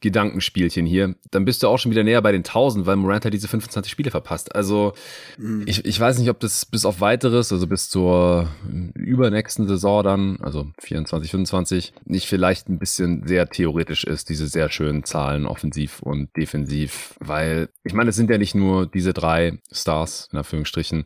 [0.00, 1.14] Gedankenspielchen hier.
[1.30, 3.90] Dann bist du auch schon wieder näher bei den 1000, weil Morant halt diese 25
[3.90, 4.54] Spiele verpasst.
[4.54, 4.92] Also
[5.38, 5.64] mhm.
[5.66, 8.48] ich, ich weiß nicht, ob das bis auf weiteres, also bis zur
[8.94, 14.70] übernächsten Saison dann, also 24, 25, nicht vielleicht ein bisschen sehr theoretisch ist, diese sehr
[14.82, 19.60] schönen Zahlen offensiv und defensiv, weil ich meine, es sind ja nicht nur diese drei
[19.70, 21.04] Stars, in Anführungsstrichen,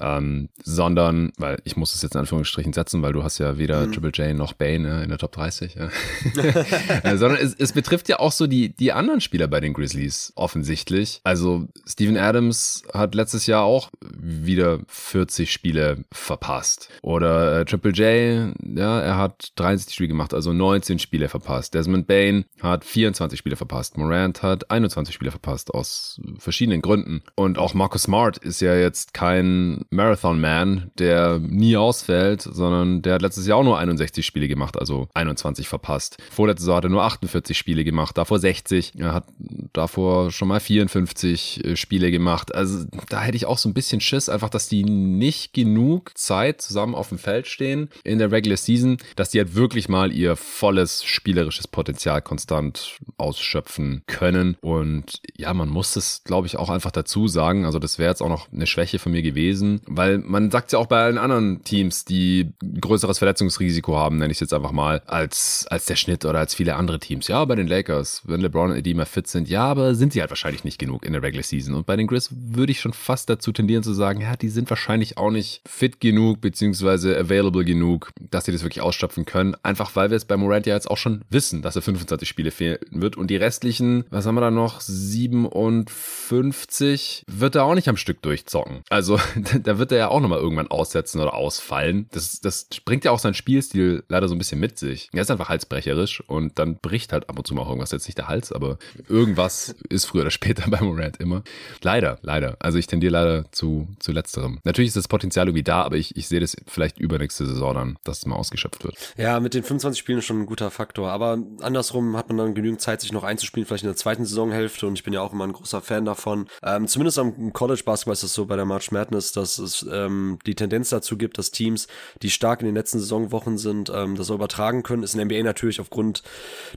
[0.00, 3.86] ähm, sondern, weil ich muss es jetzt in Anführungsstrichen setzen, weil du hast ja weder
[3.86, 3.92] mhm.
[3.92, 5.90] Triple J noch Bane ne, in der Top 30, ja.
[7.02, 10.32] Äh, sondern es, es betrifft ja auch so die, die anderen Spieler bei den Grizzlies
[10.34, 11.20] offensichtlich.
[11.24, 16.88] Also Steven Adams hat letztes Jahr auch wieder 40 Spiele verpasst.
[17.02, 21.74] Oder äh, Triple J, ja, er hat 30 Spiele gemacht, also 19 Spiele verpasst.
[21.74, 23.96] Desmond Bain hat 24 Spiele verpasst.
[23.96, 27.22] Morant hat 21 Spiele verpasst aus verschiedenen Gründen.
[27.34, 33.22] Und auch Marcus Smart ist ja jetzt kein Marathon-Man, der nie ausfällt, sondern der hat
[33.22, 36.16] letztes Jahr auch nur 61 Spiele gemacht, also 21 verpasst.
[36.30, 38.92] Vorletztes Jahr hat er nur 48 Spiele gemacht, davor 60.
[38.98, 39.24] Er hat
[39.72, 42.54] davor schon mal 54 äh, Spiele gemacht.
[42.54, 46.60] Also da hätte ich auch so ein bisschen Schiss, einfach, dass die nicht genug Zeit
[46.60, 50.36] zusammen auf dem Feld stehen in der Regular Season, dass die halt wirklich mal ihr
[50.36, 54.56] volles spielerisches Potenzial konstant ausschöpfen können.
[54.60, 57.64] Und ja, man muss es, glaube ich, auch einfach dazu sagen.
[57.64, 60.78] Also das wäre jetzt auch noch eine Schwäche von mir gewesen, weil man sagt ja
[60.78, 65.02] auch bei allen anderen Teams, die größeres Verletzungsrisiko haben, nenne ich es jetzt einfach mal,
[65.06, 67.28] als, als der Schnitt oder als viele andere Teams.
[67.28, 70.20] Ja, bei den Lakers, wenn LeBron und AD mal fit sind, ja, aber sind sie
[70.20, 71.74] halt wahrscheinlich nicht genug in der Regular Season.
[71.74, 74.70] Und bei den Grizz würde ich schon fast dazu tendieren zu sagen, ja, die sind
[74.70, 79.56] wahrscheinlich auch nicht fit genug, beziehungsweise available genug, dass sie das wirklich ausschöpfen können.
[79.62, 82.50] Einfach weil wir es bei Morant ja jetzt auch schon wissen, dass er 25 Spiele
[82.90, 83.16] fehlen wird.
[83.16, 84.80] Und die restlichen, was haben wir da noch?
[84.80, 88.82] 57 wird er auch nicht am Stück durchzocken.
[88.88, 89.18] Also
[89.62, 92.06] da wird er ja auch nochmal irgendwann aussetzen oder ausfallen.
[92.12, 95.10] Das, das bringt ja auch seinen Spielstil leider so ein bisschen mit sich.
[95.12, 97.92] Er ist einfach halsbrecherisch und dann bricht halt ab und zu mal irgendwas.
[97.92, 101.42] Jetzt nicht der Hals, aber irgendwas ist früher oder später bei Morant immer.
[101.82, 102.56] Leider, leider.
[102.60, 104.60] Also ich tendiere leider zu, zu letzterem.
[104.64, 107.98] Natürlich ist das Potenzial irgendwie da, aber ich, ich sehe das vielleicht übernächste Saison dann,
[108.04, 108.96] dass es mal ausgeschöpft wird.
[109.16, 111.10] Ja, mit den 25 Spielen schon ein guter Faktor.
[111.10, 114.86] Aber andersrum hat man dann genügend Zeit, sich noch einzuspielen, vielleicht in der zweiten Saisonhälfte.
[114.86, 116.48] Und ich bin ja auch immer ein großer Fan davon.
[116.62, 120.38] Ähm, zumindest am College Basketball ist es so bei der March Madness, dass es ähm,
[120.46, 121.86] die Tendenz dazu gibt, dass Teams,
[122.22, 125.02] die stark in den letzten Saisonwochen sind, ähm, das auch übertragen können.
[125.02, 126.22] Ist in der NBA natürlich aufgrund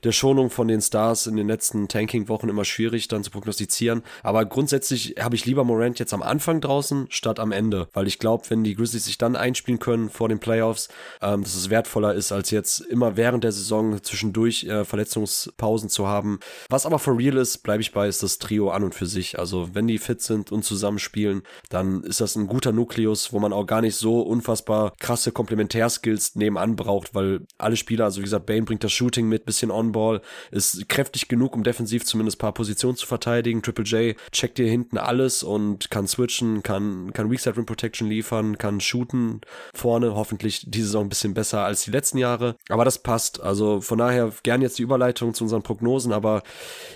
[0.02, 4.02] der Schonung von den Stars in den letzten Tanking-Wochen immer schwierig dann zu prognostizieren.
[4.22, 8.18] Aber grundsätzlich habe ich lieber Morant jetzt am Anfang draußen statt am Ende, weil ich
[8.18, 10.88] glaube, wenn die Grizzlies sich dann einspielen können vor den Playoffs,
[11.22, 16.06] ähm, dass es wertvoller ist, als jetzt immer während der Saison zwischendurch äh, Verletzungspausen zu
[16.06, 16.38] haben.
[16.68, 19.38] Was aber for real ist, bleibe ich bei, ist das Trio an und für sich.
[19.38, 23.38] Also wenn die fit sind und zusammen spielen, dann ist das ein guter Nukleus, wo
[23.38, 28.24] man auch gar nicht so unfassbar krasse Komplementärskills nebenan braucht, weil alle Spieler, also wie
[28.24, 32.52] gesagt, Bane bringt das Shooting mit, bisschen On-Ball, ist kräftig genug, um defensiv zumindest paar
[32.52, 33.62] Positionen zu verteidigen.
[33.62, 38.58] Triple J checkt hier hinten alles und kann switchen, kann, kann Weakside Rim Protection liefern,
[38.58, 39.40] kann shooten
[39.74, 42.56] vorne, hoffentlich diese Saison ein bisschen besser als die letzten Jahre.
[42.68, 43.40] Aber das passt.
[43.40, 46.42] Also von daher gern jetzt die Überleitung zu unseren Prognosen, aber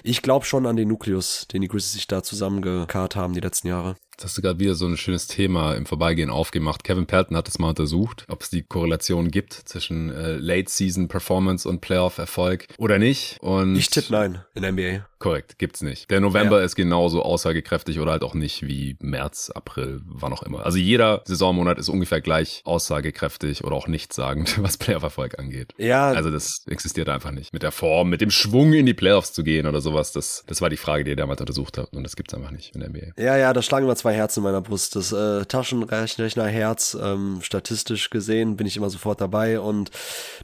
[0.03, 3.69] ich glaube schon an den Nukleus, den die Grizzlies sich da zusammengekarrt haben die letzten
[3.69, 3.97] Jahre.
[4.19, 6.83] Jetzt hast du gerade wieder so ein schönes Thema im Vorbeigehen aufgemacht.
[6.83, 11.81] Kevin Pelton hat das mal untersucht, ob es die Korrelation gibt zwischen äh, Late-Season-Performance und
[11.81, 13.37] Playoff-Erfolg oder nicht.
[13.41, 15.07] Und ich tippe nein in NBA.
[15.19, 16.11] Korrekt, gibt's nicht.
[16.11, 16.65] Der November ja.
[16.65, 20.65] ist genauso aussagekräftig oder halt auch nicht wie März, April, wann auch immer.
[20.65, 25.75] Also jeder Saisonmonat ist ungefähr gleich aussagekräftig oder auch nichtssagend, was Playoff-Erfolg angeht.
[25.77, 26.09] Ja.
[26.09, 27.53] Also das existiert einfach nicht.
[27.53, 30.61] Mit der Form, mit dem Schwung in die Playoffs zu gehen oder sowas, das, das
[30.61, 32.91] war die Frage, die ihr damals untersucht habt und das gibt's einfach nicht in der
[32.91, 33.23] NBA.
[33.23, 34.97] Ja, ja, da schlagen immer zwei Herzen in meiner Brust.
[34.97, 39.91] Das äh, Taschenrechner-Herz, ähm, statistisch gesehen bin ich immer sofort dabei und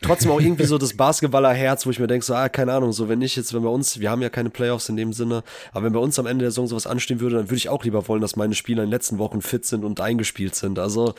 [0.02, 3.08] trotzdem auch irgendwie so das Basketballer-Herz, wo ich mir denke, so, ah, keine Ahnung, so
[3.08, 5.42] wenn ich jetzt, wenn bei uns, wir haben ja keine Playoffs in dem Sinne,
[5.72, 7.84] aber wenn bei uns am Ende der Saison sowas anstehen würde, dann würde ich auch
[7.84, 10.78] lieber wollen, dass meine Spieler in den letzten Wochen fit sind und eingespielt sind.
[10.78, 11.14] Also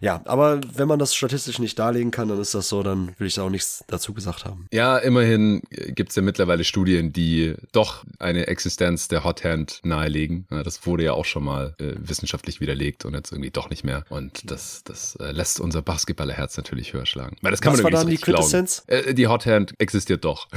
[0.00, 3.26] ja, aber wenn man das statistisch nicht darlegen kann, dann ist das so, dann will
[3.26, 4.66] ich da auch nichts dazu gesagt haben.
[4.72, 10.46] Ja, immerhin gibt es ja mittlerweile Studien, die doch eine Existenz der Hot Hand nahelegen.
[10.50, 14.04] Das wurde ja auch schon mal äh, wissenschaftlich widerlegt und jetzt irgendwie doch nicht mehr.
[14.08, 17.36] Und das, das äh, lässt unser Basketballerherz natürlich höher schlagen.
[17.42, 18.84] Weil das kann Was man war dann die Quintessenz?
[18.86, 20.48] Äh, die Hot Hand existiert doch.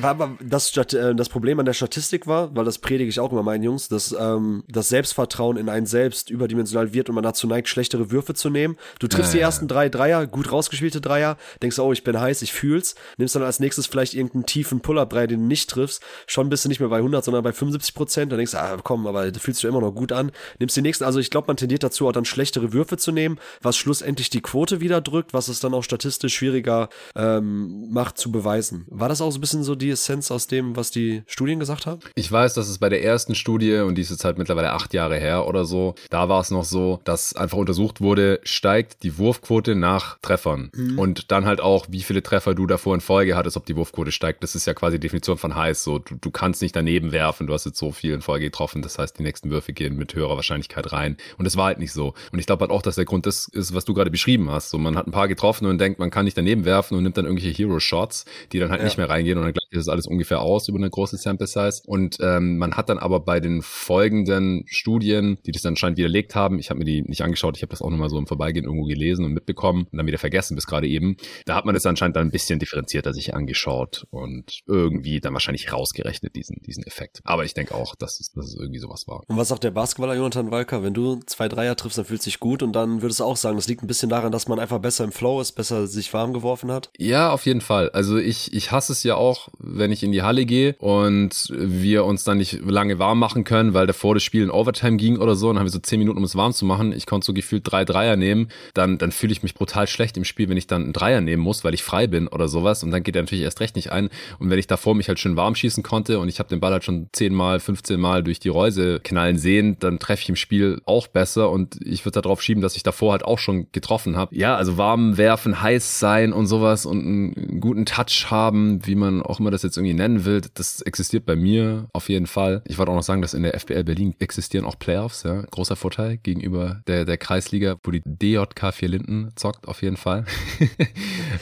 [0.00, 3.32] war aber das, äh, das Problem an der Statistik war, weil das predige ich auch
[3.32, 7.46] immer meinen Jungs, dass ähm, das Selbstvertrauen in einen selbst überdimensional wird und man dazu
[7.46, 8.76] neigt, schlecht schlechtere Würfe zu nehmen.
[8.98, 12.42] Du triffst ja, die ersten drei Dreier, gut rausgespielte Dreier, denkst, oh, ich bin heiß,
[12.42, 16.48] ich fühl's, nimmst dann als nächstes vielleicht irgendeinen tiefen Pull-Up-Dreier, den du nicht triffst, schon
[16.48, 19.06] bist du nicht mehr bei 100, sondern bei 75 Prozent, dann denkst du, ah, komm,
[19.06, 21.56] aber du fühlst dich immer noch gut an, nimmst die nächsten, also ich glaube, man
[21.56, 25.48] tendiert dazu, auch dann schlechtere Würfe zu nehmen, was schlussendlich die Quote wieder drückt, was
[25.48, 28.84] es dann auch statistisch schwieriger ähm, macht zu beweisen.
[28.88, 31.86] War das auch so ein bisschen so die Essenz aus dem, was die Studien gesagt
[31.86, 32.00] haben?
[32.14, 34.94] Ich weiß, dass es bei der ersten Studie, und die ist jetzt halt mittlerweile acht
[34.94, 39.02] Jahre her oder so, da war es noch so, dass einfach untersucht untersucht wurde, steigt
[39.02, 40.70] die Wurfquote nach Treffern.
[40.74, 40.98] Mhm.
[40.98, 44.12] Und dann halt auch, wie viele Treffer du davor in Folge hattest, ob die Wurfquote
[44.12, 44.42] steigt.
[44.42, 45.82] Das ist ja quasi die Definition von heiß.
[45.82, 48.82] So, du, du kannst nicht daneben werfen, du hast jetzt so viel in Folge getroffen.
[48.82, 51.16] Das heißt, die nächsten Würfe gehen mit höherer Wahrscheinlichkeit rein.
[51.38, 52.14] Und das war halt nicht so.
[52.32, 54.70] Und ich glaube halt auch, dass der Grund das ist, was du gerade beschrieben hast.
[54.70, 57.16] So, man hat ein paar getroffen und denkt, man kann nicht daneben werfen und nimmt
[57.16, 58.84] dann irgendwelche Hero-Shots, die dann halt ja.
[58.84, 61.82] nicht mehr reingehen und dann gleicht das alles ungefähr aus über eine große Sample-Size.
[61.86, 66.58] Und ähm, man hat dann aber bei den folgenden Studien, die das anscheinend widerlegt haben,
[66.58, 68.86] ich habe mir die nicht angeschaut, ich habe das auch nochmal so im Vorbeigehen irgendwo
[68.86, 71.16] gelesen und mitbekommen und dann wieder vergessen bis gerade eben.
[71.46, 75.72] Da hat man das anscheinend dann ein bisschen differenzierter sich angeschaut und irgendwie dann wahrscheinlich
[75.72, 77.20] rausgerechnet, diesen, diesen Effekt.
[77.24, 79.22] Aber ich denke auch, dass es, dass es irgendwie sowas war.
[79.26, 80.82] Und was sagt der Basketballer Jonathan Walker?
[80.82, 83.56] Wenn du zwei Dreier triffst, dann fühlt sich gut und dann würdest du auch sagen,
[83.56, 86.32] das liegt ein bisschen daran, dass man einfach besser im Flow ist, besser sich warm
[86.32, 86.90] geworfen hat?
[86.98, 87.90] Ja, auf jeden Fall.
[87.90, 92.04] Also ich, ich hasse es ja auch, wenn ich in die Halle gehe und wir
[92.04, 95.34] uns dann nicht lange warm machen können, weil davor das Spiel in Overtime ging oder
[95.34, 95.48] so.
[95.48, 96.92] Dann haben wir so zehn Minuten, um es warm zu machen.
[96.92, 100.24] Ich konnte so gefühlt drei Dreier nehmen dann, dann fühle ich mich brutal schlecht im
[100.24, 102.82] Spiel, wenn ich dann einen Dreier nehmen muss, weil ich frei bin oder sowas.
[102.82, 104.10] Und dann geht er natürlich erst recht nicht ein.
[104.38, 106.72] Und wenn ich davor mich halt schön warm schießen konnte und ich habe den Ball
[106.72, 110.36] halt schon 10 mal, 15 mal durch die Reuse knallen sehen, dann treffe ich im
[110.36, 114.16] Spiel auch besser und ich würde darauf schieben, dass ich davor halt auch schon getroffen
[114.16, 114.34] habe.
[114.34, 119.22] Ja, also warm werfen, heiß sein und sowas und einen guten Touch haben, wie man
[119.22, 122.62] auch immer das jetzt irgendwie nennen will, das existiert bei mir auf jeden Fall.
[122.66, 125.42] Ich wollte auch noch sagen, dass in der FBL Berlin existieren auch Playoffs, ja.
[125.50, 130.24] Großer Vorteil gegenüber der, der Kreisliga, wo die DJK 4 Linden zockt, auf jeden Fall.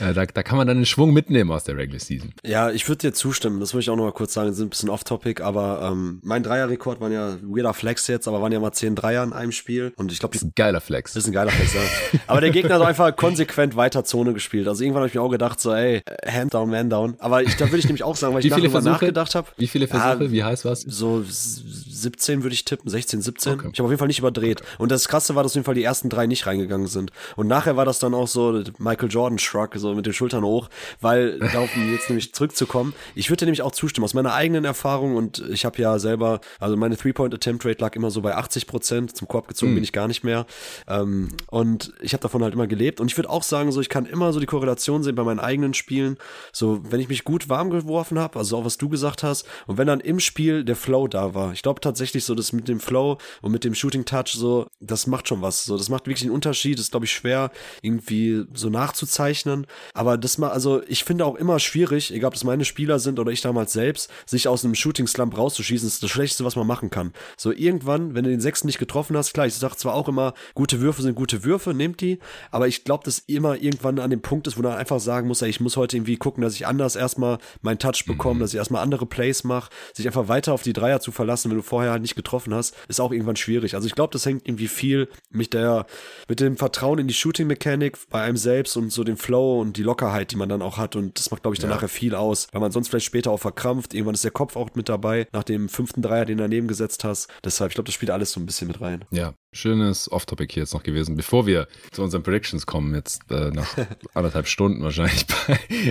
[0.01, 2.33] Äh, da, da kann man dann einen Schwung mitnehmen aus der Regular Season.
[2.45, 3.59] Ja, ich würde dir zustimmen.
[3.59, 4.49] Das würde ich auch noch mal kurz sagen.
[4.49, 8.41] Das ist ein bisschen off-topic, aber ähm, mein Dreierrekord waren ja weirder Flex jetzt, aber
[8.41, 9.93] waren ja mal 10 Dreier in einem Spiel.
[9.97, 11.15] Und ich glaube, das ist ein geiler Flex.
[11.15, 12.21] Das ist ein geiler Flex, ja.
[12.27, 14.69] aber der Gegner hat einfach konsequent weiter Zone gespielt.
[14.69, 17.17] Also irgendwann habe ich mir auch gedacht, so, ey, Hand down, man down.
[17.19, 18.53] Aber ich, da würde ich nämlich auch sagen, weil ich
[18.91, 19.49] darüber nachgedacht habe.
[19.57, 20.25] Wie viele Versuche?
[20.25, 20.83] Ja, Wie heiß war's?
[20.83, 23.53] So 17 würde ich tippen, 16, 17.
[23.55, 23.71] Okay.
[23.73, 24.63] Ich habe auf jeden Fall nicht überdreht.
[24.79, 27.13] Und das Krasse war, dass auf jeden Fall die ersten drei nicht reingegangen sind.
[27.37, 30.69] Und nachher war das dann auch so Michael Jordan Shrug, so mit den Schultern hoch,
[31.01, 32.95] weil darauf jetzt nämlich zurückzukommen.
[33.15, 36.77] Ich würde nämlich auch zustimmen aus meiner eigenen Erfahrung und ich habe ja selber, also
[36.77, 39.17] meine Three-Point Attempt Rate lag immer so bei 80 Prozent.
[39.17, 39.77] Zum Korb gezogen mhm.
[39.77, 40.47] bin ich gar nicht mehr.
[40.87, 43.01] Ähm, und ich habe davon halt immer gelebt.
[43.01, 45.41] Und ich würde auch sagen, so ich kann immer so die Korrelation sehen bei meinen
[45.41, 46.17] eigenen Spielen.
[46.53, 49.79] So, wenn ich mich gut warm geworfen habe, also auch was du gesagt hast, und
[49.79, 51.53] wenn dann im Spiel der Flow da war.
[51.53, 55.07] Ich glaube tatsächlich so, dass mit dem Flow und mit dem Shooting Touch so, das
[55.07, 55.65] macht schon was.
[55.65, 56.79] So, das macht wirklich einen Unterschied.
[56.79, 57.51] Das ist, glaube ich, schwer
[57.83, 59.67] irgendwie so nachzuzeichnen.
[59.95, 63.19] Aber das mal, also ich finde auch immer schwierig, egal ob das meine Spieler sind
[63.19, 66.67] oder ich damals selbst, sich aus einem Shooting Slump rauszuschießen, ist das Schlechteste, was man
[66.67, 67.13] machen kann.
[67.37, 70.35] So irgendwann, wenn du den sechsten nicht getroffen hast, klar, ich sage zwar auch immer,
[70.55, 72.19] gute Würfe sind gute Würfe, nehmt die,
[72.51, 75.43] aber ich glaube, dass immer irgendwann an dem Punkt ist, wo man einfach sagen muss,
[75.43, 78.41] ey, ich muss heute irgendwie gucken, dass ich anders erstmal meinen Touch bekomme, mhm.
[78.41, 81.57] dass ich erstmal andere Plays mache, sich einfach weiter auf die Dreier zu verlassen, wenn
[81.57, 83.75] du vorher halt nicht getroffen hast, ist auch irgendwann schwierig.
[83.75, 85.87] Also ich glaube, das hängt irgendwie viel mit der,
[86.29, 89.77] mit dem Vertrauen in die Shooting Mechanik bei einem selbst und so den Flow und
[89.77, 90.97] die Lockerheit, die man dann auch hat.
[90.97, 91.77] Und das macht, glaube ich, dann ja.
[91.77, 93.95] nachher viel aus, weil man sonst vielleicht später auch verkrampft.
[93.95, 97.05] Irgendwann ist der Kopf auch mit dabei, nach dem fünften Dreier, den du daneben gesetzt
[97.05, 97.29] hast.
[97.45, 99.05] Deshalb, ich glaube, das spielt alles so ein bisschen mit rein.
[99.11, 103.51] Ja, schönes Off-Topic hier jetzt noch gewesen, bevor wir zu unseren Predictions kommen, jetzt äh,
[103.51, 103.77] nach
[104.15, 105.27] anderthalb Stunden wahrscheinlich.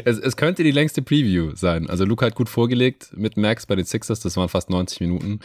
[0.05, 1.89] es, es, könnte die längste Preview sein.
[1.89, 5.39] Also Luca hat gut vorgelegt mit Max bei den Sixers, das waren fast 90 Minuten.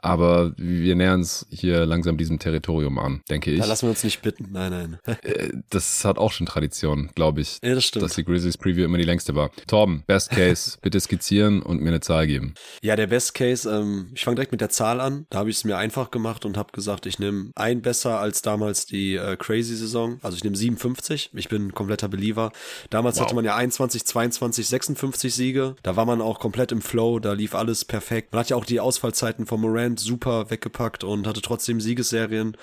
[0.00, 3.60] Aber wir nähern uns hier langsam diesem Territorium an, denke ich.
[3.60, 4.98] Da lassen wir uns nicht bitten, nein, nein.
[5.22, 7.58] Äh, das hat auch schon Tradition, glaube ich.
[7.62, 8.04] Ja, das stimmt.
[8.04, 9.50] Dass die Grizzlies Preview immer die längste war.
[9.68, 12.54] Torben, Best Case, bitte skizzieren und mir eine Zahl geben.
[12.82, 15.26] Ja, der Best Case, ähm, ich fange direkt mit der Zahl an.
[15.30, 18.42] Da habe ich es mir einfach gemacht und habe gesagt, ich nehme ein besser als
[18.42, 20.18] damals die äh, Crazy-Saison.
[20.22, 21.30] Also ich nehme 57.
[21.32, 22.52] Ich bin kompletter Believer.
[22.90, 23.24] Damals wow.
[23.24, 25.76] hatte man ja 21, 22, 56 Siege.
[25.82, 27.18] Da war man auch komplett im Flow.
[27.18, 28.32] Da lief alles perfekt.
[28.32, 32.56] Man hat ja auch die Ausfallzeiten von Morant super weggepackt und hatte trotzdem Siegesserien.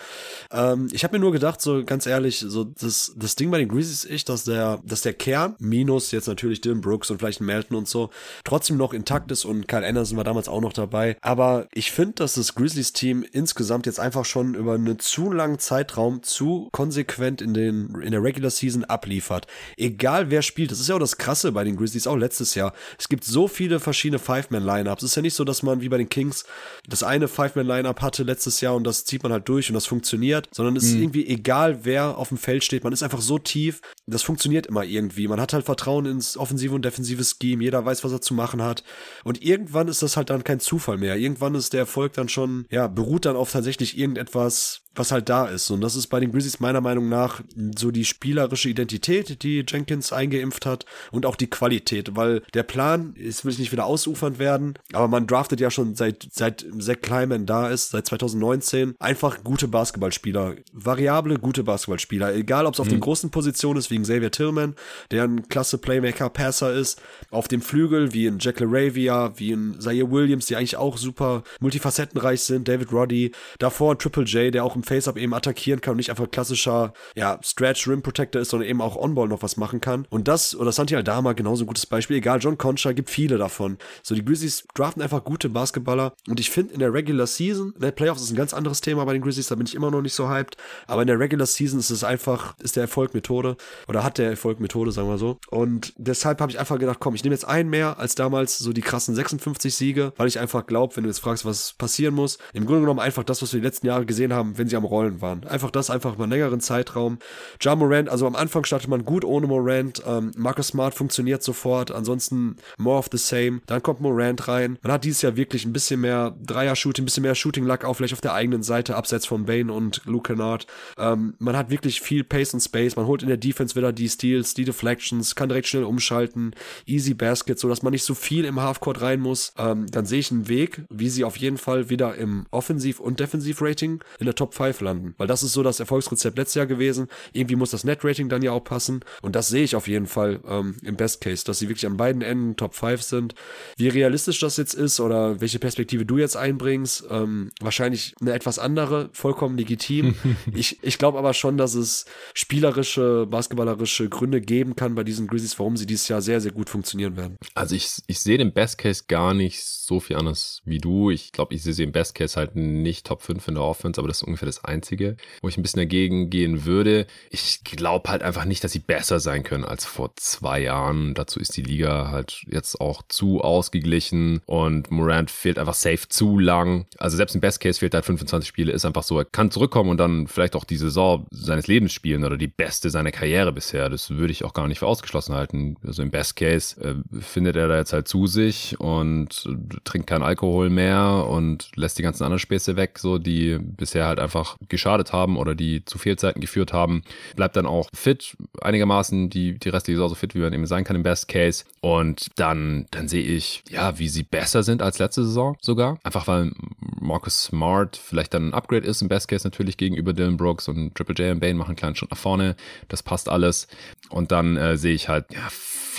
[0.51, 3.69] Ähm, ich habe mir nur gedacht, so ganz ehrlich, so das, das Ding bei den
[3.69, 7.77] Grizzlies ist dass der, dass der Kern, minus jetzt natürlich Dylan Brooks und vielleicht Melton
[7.77, 8.09] und so,
[8.43, 11.17] trotzdem noch intakt ist und Kyle Anderson war damals auch noch dabei.
[11.21, 16.23] Aber ich finde, dass das Grizzlies-Team insgesamt jetzt einfach schon über einen zu langen Zeitraum
[16.23, 19.47] zu konsequent in, den, in der Regular Season abliefert.
[19.77, 22.73] Egal wer spielt, das ist ja auch das Krasse bei den Grizzlies, auch letztes Jahr.
[22.97, 25.03] Es gibt so viele verschiedene Five-Man-Lineups.
[25.03, 26.45] Es ist ja nicht so, dass man wie bei den Kings
[26.87, 30.49] das eine Five-Man-Lineup hatte letztes Jahr und das zieht man halt durch und das funktioniert,
[30.51, 30.89] sondern es mhm.
[30.89, 32.83] ist irgendwie egal, wer auf dem Feld steht.
[32.83, 35.27] Man ist einfach so tief, das funktioniert immer irgendwie.
[35.27, 37.63] Man hat halt Vertrauen ins offensive und defensive Scheme.
[37.63, 38.83] Jeder weiß, was er zu machen hat.
[39.23, 41.17] Und irgendwann ist das halt dann kein Zufall mehr.
[41.17, 44.79] Irgendwann ist der Erfolg dann schon, ja, beruht dann auf tatsächlich irgendetwas, Yes.
[44.95, 45.69] Was halt da ist.
[45.71, 47.41] Und das ist bei den Grizzlies meiner Meinung nach
[47.77, 53.15] so die spielerische Identität, die Jenkins eingeimpft hat und auch die Qualität, weil der Plan,
[53.17, 57.45] es will nicht wieder ausufernd werden, aber man draftet ja schon seit, seit Zach Kleiman
[57.45, 60.55] da ist, seit 2019, einfach gute Basketballspieler.
[60.73, 62.35] Variable, gute Basketballspieler.
[62.35, 62.91] Egal, ob es auf mhm.
[62.91, 64.75] den großen Positionen ist, wie ein Xavier Tillman,
[65.11, 67.01] der ein klasse Playmaker, Passer ist,
[67.31, 71.43] auf dem Flügel, wie ein Jack LaRavia, wie ein Zaire Williams, die eigentlich auch super
[71.59, 75.97] multifacettenreich sind, David Roddy, davor Triple J, der auch im Face-Up eben attackieren kann und
[75.97, 79.81] nicht einfach klassischer, ja, Stretch Rim Protector ist, sondern eben auch On-Ball noch was machen
[79.81, 80.07] kann.
[80.09, 82.17] Und das, oder Santi Aldama, genauso ein gutes Beispiel.
[82.17, 83.77] Egal, John Concha gibt viele davon.
[84.03, 86.13] So, die Grizzlies draften einfach gute Basketballer.
[86.27, 89.05] Und ich finde, in der Regular Season, in der Playoffs ist ein ganz anderes Thema
[89.05, 90.55] bei den Grizzlies, da bin ich immer noch nicht so hyped.
[90.87, 93.57] Aber in der Regular Season ist es einfach, ist der Erfolg Methode.
[93.87, 95.39] Oder hat der Erfolg Methode, sagen wir so.
[95.49, 98.73] Und deshalb habe ich einfach gedacht, komm, ich nehme jetzt einen mehr als damals so
[98.73, 102.37] die krassen 56 Siege, weil ich einfach glaube, wenn du jetzt fragst, was passieren muss,
[102.53, 104.85] im Grunde genommen einfach das, was wir die letzten Jahre gesehen haben, wenn sie am
[104.85, 105.45] Rollen waren.
[105.45, 107.19] Einfach das, einfach über einen längeren Zeitraum.
[107.61, 110.03] Ja Morant, also am Anfang startet man gut ohne Morant.
[110.05, 111.91] Ähm, Marcus Smart funktioniert sofort.
[111.91, 113.61] Ansonsten more of the same.
[113.65, 114.77] Dann kommt Morant rein.
[114.81, 118.13] Man hat dieses Jahr wirklich ein bisschen mehr Dreier-Shooting, ein bisschen mehr Shooting-Luck auch vielleicht
[118.13, 120.67] auf der eigenen Seite, abseits von Bane und Luke Kennard.
[120.97, 122.95] Ähm, man hat wirklich viel Pace und Space.
[122.95, 126.55] Man holt in der Defense wieder die Steals, die Deflections, kann direkt schnell umschalten.
[126.85, 129.53] Easy Basket, so dass man nicht so viel im Halfcourt rein muss.
[129.57, 133.19] Ähm, dann sehe ich einen Weg, wie sie auf jeden Fall wieder im Offensiv- und
[133.19, 135.15] Defensiv-Rating in der Top 5 landen.
[135.17, 137.07] Weil das ist so das Erfolgsrezept letztes Jahr gewesen.
[137.31, 138.99] Irgendwie muss das Net-Rating dann ja auch passen.
[139.21, 141.97] Und das sehe ich auf jeden Fall ähm, im Best Case, dass sie wirklich an
[141.97, 143.35] beiden Enden Top 5 sind.
[143.77, 148.59] Wie realistisch das jetzt ist oder welche Perspektive du jetzt einbringst, ähm, wahrscheinlich eine etwas
[148.59, 150.15] andere, vollkommen legitim.
[150.53, 155.57] ich ich glaube aber schon, dass es spielerische, basketballerische Gründe geben kann bei diesen Grizzlies,
[155.59, 157.37] warum sie dieses Jahr sehr, sehr gut funktionieren werden.
[157.53, 161.09] Also ich, ich sehe den Best Case gar nicht so viel anders wie du.
[161.09, 163.99] Ich glaube, ich sehe sie im Best Case halt nicht Top 5 in der Offense,
[163.99, 167.07] aber das ist ungefähr das Einzige, wo ich ein bisschen dagegen gehen würde.
[167.29, 171.13] Ich glaube halt einfach nicht, dass sie besser sein können als vor zwei Jahren.
[171.13, 176.39] Dazu ist die Liga halt jetzt auch zu ausgeglichen und Morant fehlt einfach safe zu
[176.39, 176.87] lang.
[176.97, 179.89] Also selbst im Best Case fehlt halt 25 Spiele, ist einfach so, er kann zurückkommen
[179.89, 183.89] und dann vielleicht auch die Saison seines Lebens spielen oder die beste seiner Karriere bisher.
[183.89, 185.77] Das würde ich auch gar nicht für ausgeschlossen halten.
[185.85, 189.47] Also im Best Case äh, findet er da jetzt halt zu sich und
[189.83, 194.19] trinkt keinen Alkohol mehr und lässt die ganzen anderen Späße weg, so die bisher halt
[194.19, 197.03] einfach geschadet haben oder die zu Fehlzeiten geführt haben.
[197.35, 200.83] Bleibt dann auch fit, einigermaßen die, die restliche Saison so fit, wie man eben sein
[200.83, 201.65] kann im Best Case.
[201.81, 205.97] Und dann, dann sehe ich, ja, wie sie besser sind als letzte Saison sogar.
[206.03, 206.51] Einfach weil
[206.99, 210.95] Marcus Smart vielleicht dann ein Upgrade ist im Best Case natürlich gegenüber Dylan Brooks und
[210.95, 212.55] Triple J und Bane machen einen kleinen Schritt nach vorne.
[212.87, 213.67] Das passt alles.
[214.09, 215.49] Und dann äh, sehe ich halt, ja,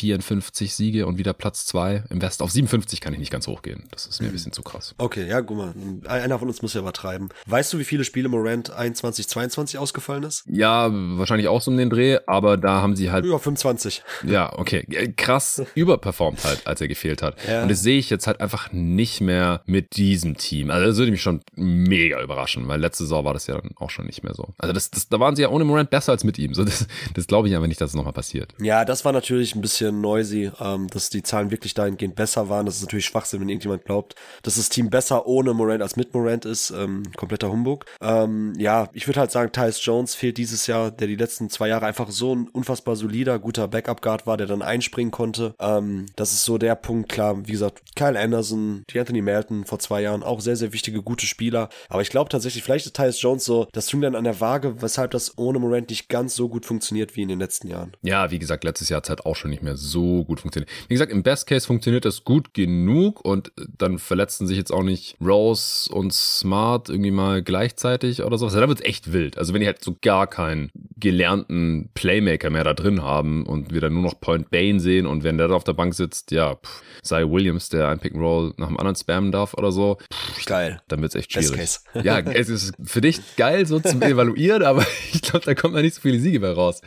[0.01, 2.41] 54 Siege und wieder Platz 2 im West.
[2.41, 3.85] Auf 57 kann ich nicht ganz hochgehen.
[3.91, 4.95] Das ist mir ein bisschen zu krass.
[4.97, 5.75] Okay, ja, guck mal.
[6.07, 7.29] Einer von uns muss ja übertreiben.
[7.45, 10.45] Weißt du, wie viele Spiele Morant 21, 22 ausgefallen ist?
[10.47, 13.25] Ja, wahrscheinlich auch so um den Dreh, aber da haben sie halt.
[13.25, 14.03] Über 25.
[14.27, 14.87] Ja, okay.
[15.17, 17.37] Krass überperformt halt, als er gefehlt hat.
[17.47, 17.63] Ja.
[17.63, 20.71] Und das sehe ich jetzt halt einfach nicht mehr mit diesem Team.
[20.71, 23.91] Also das würde mich schon mega überraschen, weil letzte Saison war das ja dann auch
[23.91, 24.49] schon nicht mehr so.
[24.59, 26.55] Also das, das da waren sie ja ohne Morant besser als mit ihm.
[26.55, 28.55] So, das, das glaube ich aber nicht, dass es nochmal passiert.
[28.61, 32.67] Ja, das war natürlich ein bisschen noisy, ähm, dass die Zahlen wirklich dahingehend besser waren.
[32.67, 36.15] Das ist natürlich Schwachsinn, wenn irgendjemand glaubt, dass das Team besser ohne Morant als mit
[36.15, 36.71] Morant ist.
[36.71, 37.85] Ähm, kompletter Humbug.
[38.25, 41.69] Ähm, ja, ich würde halt sagen, Tyus Jones fehlt dieses Jahr, der die letzten zwei
[41.69, 45.55] Jahre einfach so ein unfassbar solider, guter Backup-Guard war, der dann einspringen konnte.
[45.59, 49.79] Ähm, das ist so der Punkt, klar, wie gesagt, Kyle Anderson, die Anthony Melton vor
[49.79, 51.69] zwei Jahren, auch sehr, sehr wichtige, gute Spieler.
[51.89, 55.11] Aber ich glaube tatsächlich, vielleicht ist Tyus Jones so das dann an der Waage, weshalb
[55.11, 57.93] das ohne Morant nicht ganz so gut funktioniert wie in den letzten Jahren.
[58.03, 60.71] Ja, wie gesagt, letztes Jahr hat es halt auch schon nicht mehr so gut funktioniert.
[60.89, 64.83] Wie gesagt, im Best Case funktioniert das gut genug und dann verletzten sich jetzt auch
[64.83, 68.55] nicht Rose und Smart irgendwie mal gleichzeitig oder sowas.
[68.55, 69.39] Also da wird es echt wild.
[69.39, 73.81] Also wenn die halt so gar keinen gelernten Playmaker mehr da drin haben und wir
[73.81, 76.57] dann nur noch Point Bane sehen und wenn der da auf der Bank sitzt, ja,
[76.57, 79.99] pff, sei Williams, der ein Pick and Roll nach dem anderen spammen darf oder so.
[80.13, 80.81] Pff, geil.
[80.89, 81.57] Dann wird es echt schwierig.
[81.57, 82.07] Best Case.
[82.07, 85.83] ja, es ist für dich geil so zum Evaluieren, aber ich glaube, da kommt man
[85.83, 86.81] nicht so viele Siege mehr raus.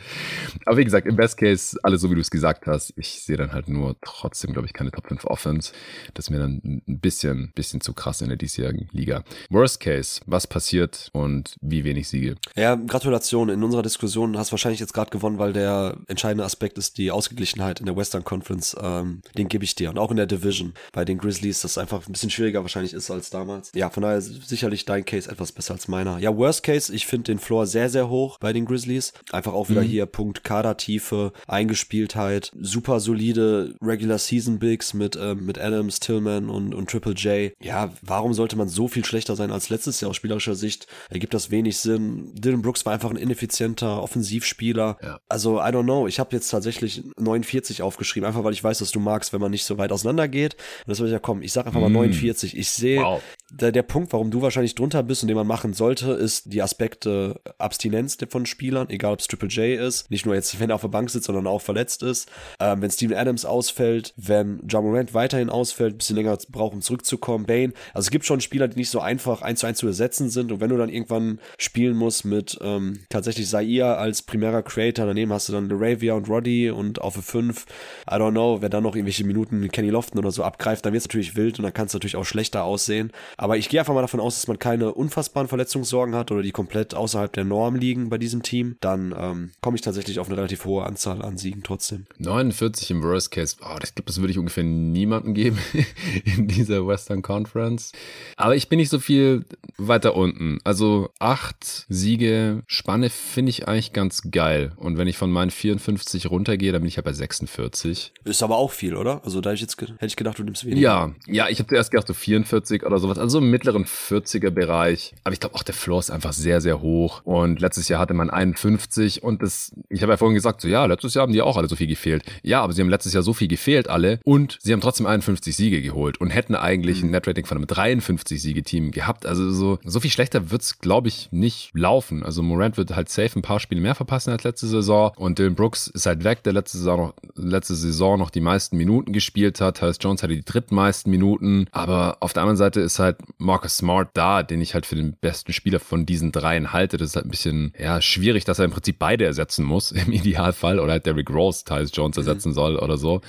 [0.66, 2.92] Aber wie gesagt, im Best Case alles so, wie du es gesagt hast.
[2.96, 5.72] Ich sehe dann halt nur trotzdem, glaube ich, keine Top 5 Offense.
[6.14, 9.24] Das ist mir dann ein bisschen, bisschen zu krass in der diesjährigen Liga.
[9.50, 12.36] Worst Case, was passiert und wie wenig Siege?
[12.56, 13.48] Ja, Gratulation.
[13.48, 17.10] In unserer Diskussion hast du wahrscheinlich jetzt gerade gewonnen, weil der entscheidende Aspekt ist die
[17.10, 18.76] Ausgeglichenheit in der Western Conference.
[18.80, 19.90] Ähm, den gebe ich dir.
[19.90, 23.10] Und auch in der Division bei den Grizzlies, das einfach ein bisschen schwieriger wahrscheinlich ist
[23.10, 23.72] als damals.
[23.74, 26.18] Ja, von daher sicherlich dein Case etwas besser als meiner.
[26.18, 29.12] Ja, Worst Case, ich finde den Floor sehr, sehr hoch bei den Grizzlies.
[29.32, 29.86] Einfach auch wieder mhm.
[29.86, 36.74] hier Punkt Kadertiefe, Eingespieltheit, super solide Regular Season Bigs mit, ähm, mit Adams, Tillman und,
[36.74, 37.52] und Triple J.
[37.62, 40.86] Ja, warum sollte man so viel schlechter sein als letztes Jahr aus spielerischer Sicht?
[41.10, 42.32] Ergibt das wenig Sinn.
[42.34, 44.98] Dylan Brooks war einfach ein ineffizienter Offensivspieler.
[45.02, 45.20] Ja.
[45.28, 46.06] Also, I don't know.
[46.06, 49.50] Ich habe jetzt tatsächlich 49 aufgeschrieben, einfach weil ich weiß, dass du magst, wenn man
[49.50, 50.54] nicht so weit auseinander geht.
[50.54, 51.42] Und das ich ja kommen.
[51.42, 52.54] Ich sag einfach mal 49.
[52.54, 52.58] Mm.
[52.58, 53.22] Ich sehe, wow.
[53.60, 56.62] Der, der Punkt, warum du wahrscheinlich drunter bist und den man machen sollte, ist die
[56.62, 60.76] Aspekte Abstinenz von Spielern, egal ob es Triple J ist, nicht nur jetzt, wenn er
[60.76, 62.30] auf der Bank sitzt, sondern auch verletzt ist.
[62.60, 66.82] Ähm, wenn Steven Adams ausfällt, wenn John Morant weiterhin ausfällt, ein bisschen länger braucht, um
[66.82, 67.72] zurückzukommen, Bane.
[67.92, 70.52] Also es gibt schon Spieler, die nicht so einfach eins zu eins zu ersetzen sind
[70.52, 75.32] und wenn du dann irgendwann spielen musst mit ähm, tatsächlich Zaire als primärer Creator, daneben
[75.32, 77.66] hast du dann LaRavia und Roddy und auf 5,
[78.10, 81.02] I don't know, wer dann noch irgendwelche Minuten Kenny Lofton oder so abgreift, dann wird
[81.02, 83.12] es natürlich wild und dann kann es natürlich auch schlechter aussehen.
[83.44, 86.50] Aber ich gehe einfach mal davon aus, dass man keine unfassbaren Verletzungssorgen hat oder die
[86.50, 90.38] komplett außerhalb der Norm liegen bei diesem Team, dann ähm, komme ich tatsächlich auf eine
[90.38, 92.06] relativ hohe Anzahl an Siegen trotzdem.
[92.16, 95.58] 49 im Worst Case, oh, ich glaube, das würde ich ungefähr niemandem geben
[96.24, 97.92] in dieser Western Conference.
[98.38, 99.44] Aber ich bin nicht so viel
[99.76, 100.56] weiter unten.
[100.64, 104.72] Also acht Siege, Spanne finde ich eigentlich ganz geil.
[104.76, 108.14] Und wenn ich von meinen 54 runtergehe, dann bin ich ja bei 46.
[108.24, 109.22] Ist aber auch viel, oder?
[109.22, 110.80] Also da hätte ich jetzt hätte ich gedacht, du nimmst weniger.
[110.80, 115.14] Ja, ja, ich habe zuerst gedacht so 44 oder sowas, also im mittleren 40er Bereich.
[115.24, 117.22] Aber ich glaube auch der Floor ist einfach sehr, sehr hoch.
[117.24, 120.84] Und letztes Jahr hatte man 51 und das, ich habe ja vorhin gesagt, so ja,
[120.86, 122.24] letztes Jahr haben die auch alle so viel gefehlt.
[122.42, 125.54] Ja, aber sie haben letztes Jahr so viel gefehlt alle und sie haben trotzdem 51
[125.54, 127.08] Siege geholt und hätten eigentlich mhm.
[127.08, 129.26] ein Netrating von einem 53 Siege-Team gehabt.
[129.26, 132.22] Also so, so viel schlechter wird's, glaube ich, nicht laufen.
[132.22, 135.54] Also Morant wird halt safe ein paar Spiele mehr verpassen als letzte Saison und Dylan
[135.54, 139.60] Brooks ist halt weg, der letzte Saison noch, letzte Saison noch die meisten Minuten gespielt
[139.60, 139.78] hat.
[139.78, 144.10] Tyus Jones hatte die drittmeisten Minuten, aber auf der anderen Seite ist halt Marcus Smart
[144.14, 146.96] da, den ich halt für den besten Spieler von diesen dreien halte.
[146.96, 150.12] Das ist halt ein bisschen, ja, schwierig, dass er im Prinzip beide ersetzen muss, im
[150.12, 152.54] Idealfall, oder halt Derrick Rose Tyus Jones ersetzen mhm.
[152.54, 153.20] soll oder so.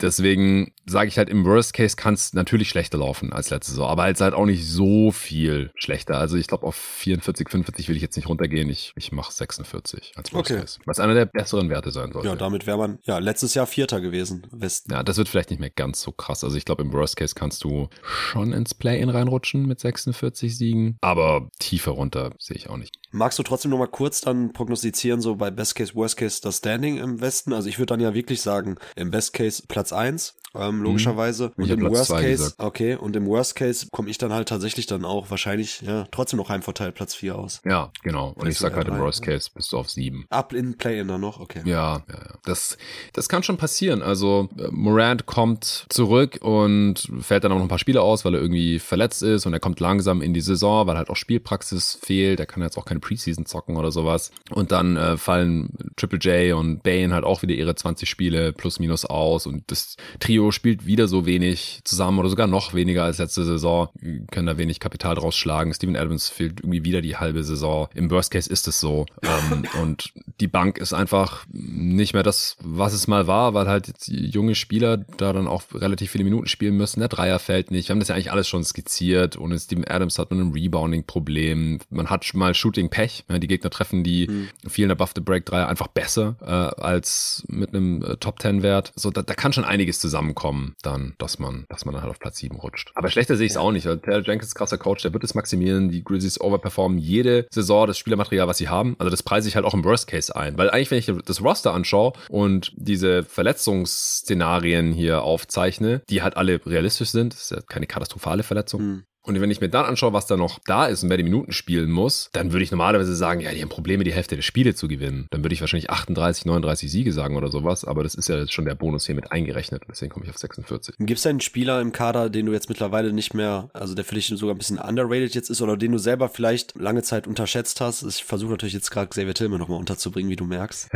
[0.00, 3.88] Deswegen sage ich halt, im Worst Case kann es natürlich schlechter laufen als letzte Saison,
[3.88, 6.18] aber halt halt auch nicht so viel schlechter.
[6.18, 8.68] Also ich glaube, auf 44, 45 will ich jetzt nicht runtergehen.
[8.68, 10.60] Ich, ich mache 46 als Worst okay.
[10.60, 10.80] Case.
[10.86, 12.28] Was einer der besseren Werte sein sollte.
[12.28, 14.46] Ja, damit wäre man ja letztes Jahr Vierter gewesen.
[14.50, 14.92] Westen.
[14.92, 16.44] Ja, das wird vielleicht nicht mehr ganz so krass.
[16.44, 20.98] Also ich glaube, im Worst Case kannst du schon ins Play-In reinrutschen mit 46 Siegen,
[21.00, 22.96] aber tiefer runter sehe ich auch nicht.
[23.10, 26.58] Magst du trotzdem noch mal kurz dann prognostizieren, so bei Best Case, Worst Case das
[26.58, 27.52] Standing im Westen?
[27.52, 30.82] Also ich würde dann ja wirklich sagen, im Best Case Platz 1, ähm, mhm.
[30.82, 31.52] logischerweise.
[31.56, 31.64] Mhm.
[31.64, 32.60] Und im Worst Case, gesagt.
[32.60, 36.38] okay, und im Worst Case komme ich dann halt tatsächlich dann auch wahrscheinlich, ja, trotzdem
[36.38, 37.60] noch Heimvorteil Platz 4 aus.
[37.64, 38.32] Ja, genau.
[38.36, 40.26] Und ich sag halt im Worst Case bist du auf 7.
[40.30, 41.62] Up in Play-In dann noch, okay.
[41.64, 42.34] Ja, ja, ja.
[42.44, 42.76] Das,
[43.12, 44.02] das kann schon passieren.
[44.02, 48.34] Also äh, Morant kommt zurück und fällt dann auch noch ein paar Spiele aus, weil
[48.34, 51.98] er irgendwie verletzt ist und er kommt langsam in die Saison, weil halt auch Spielpraxis
[52.02, 52.40] fehlt.
[52.40, 54.30] Er kann jetzt auch keine Preseason zocken oder sowas.
[54.50, 58.78] Und dann äh, fallen Triple J und Bane halt auch wieder ihre 20 Spiele plus
[58.78, 63.18] minus aus und das Trio spielt wieder so wenig zusammen oder sogar noch weniger als
[63.18, 63.88] letzte Saison.
[64.30, 65.74] können da wenig Kapital draus schlagen.
[65.74, 67.88] Steven Adams fehlt irgendwie wieder die halbe Saison.
[67.94, 69.06] Im Worst Case ist es so.
[69.22, 73.92] ähm, und die Bank ist einfach nicht mehr das, was es mal war, weil halt
[74.06, 77.00] junge Spieler da dann auch relativ viele Minuten spielen müssen.
[77.00, 77.88] Der Dreier fällt nicht.
[77.88, 79.38] Wir haben das ja eigentlich alles schon skizziert passiert.
[79.38, 81.80] Ohne Steven Adams hat man ein Rebounding-Problem.
[81.90, 83.24] Man hat mal Shooting-Pech.
[83.28, 84.48] Die Gegner treffen die mhm.
[84.68, 88.92] vielen Above the Break 3 einfach besser äh, als mit einem äh, Top 10 Wert.
[88.94, 92.20] So, da, da kann schon einiges zusammenkommen, dann, dass man, dass man dann halt auf
[92.20, 92.92] Platz 7 rutscht.
[92.94, 93.60] Aber schlechter sehe ich es ja.
[93.60, 93.84] auch nicht.
[93.84, 95.90] Taylor Jenkins, krasser Coach, der wird es maximieren.
[95.90, 98.94] Die Grizzlies overperformen jede Saison das Spielermaterial, was sie haben.
[98.98, 100.56] Also das preise ich halt auch im Worst Case ein.
[100.56, 106.64] Weil eigentlich, wenn ich das Roster anschaue und diese Verletzungsszenarien hier aufzeichne, die halt alle
[106.64, 108.91] realistisch sind, das ist ja keine katastrophale Verletzung, mhm.
[109.24, 111.52] Und wenn ich mir dann anschaue, was da noch da ist und wer die Minuten
[111.52, 114.74] spielen muss, dann würde ich normalerweise sagen, ja, die haben Probleme, die Hälfte der Spiele
[114.74, 115.28] zu gewinnen.
[115.30, 118.52] Dann würde ich wahrscheinlich 38, 39 Siege sagen oder sowas, aber das ist ja jetzt
[118.52, 119.84] schon der Bonus hier mit eingerechnet.
[119.88, 120.96] Deswegen komme ich auf 46.
[120.98, 124.16] Gibt es einen Spieler im Kader, den du jetzt mittlerweile nicht mehr, also der für
[124.16, 127.80] dich sogar ein bisschen underrated jetzt ist oder den du selber vielleicht lange Zeit unterschätzt
[127.80, 128.02] hast?
[128.02, 130.90] Ich versuche natürlich jetzt gerade Xavier Tillman nochmal unterzubringen, wie du merkst.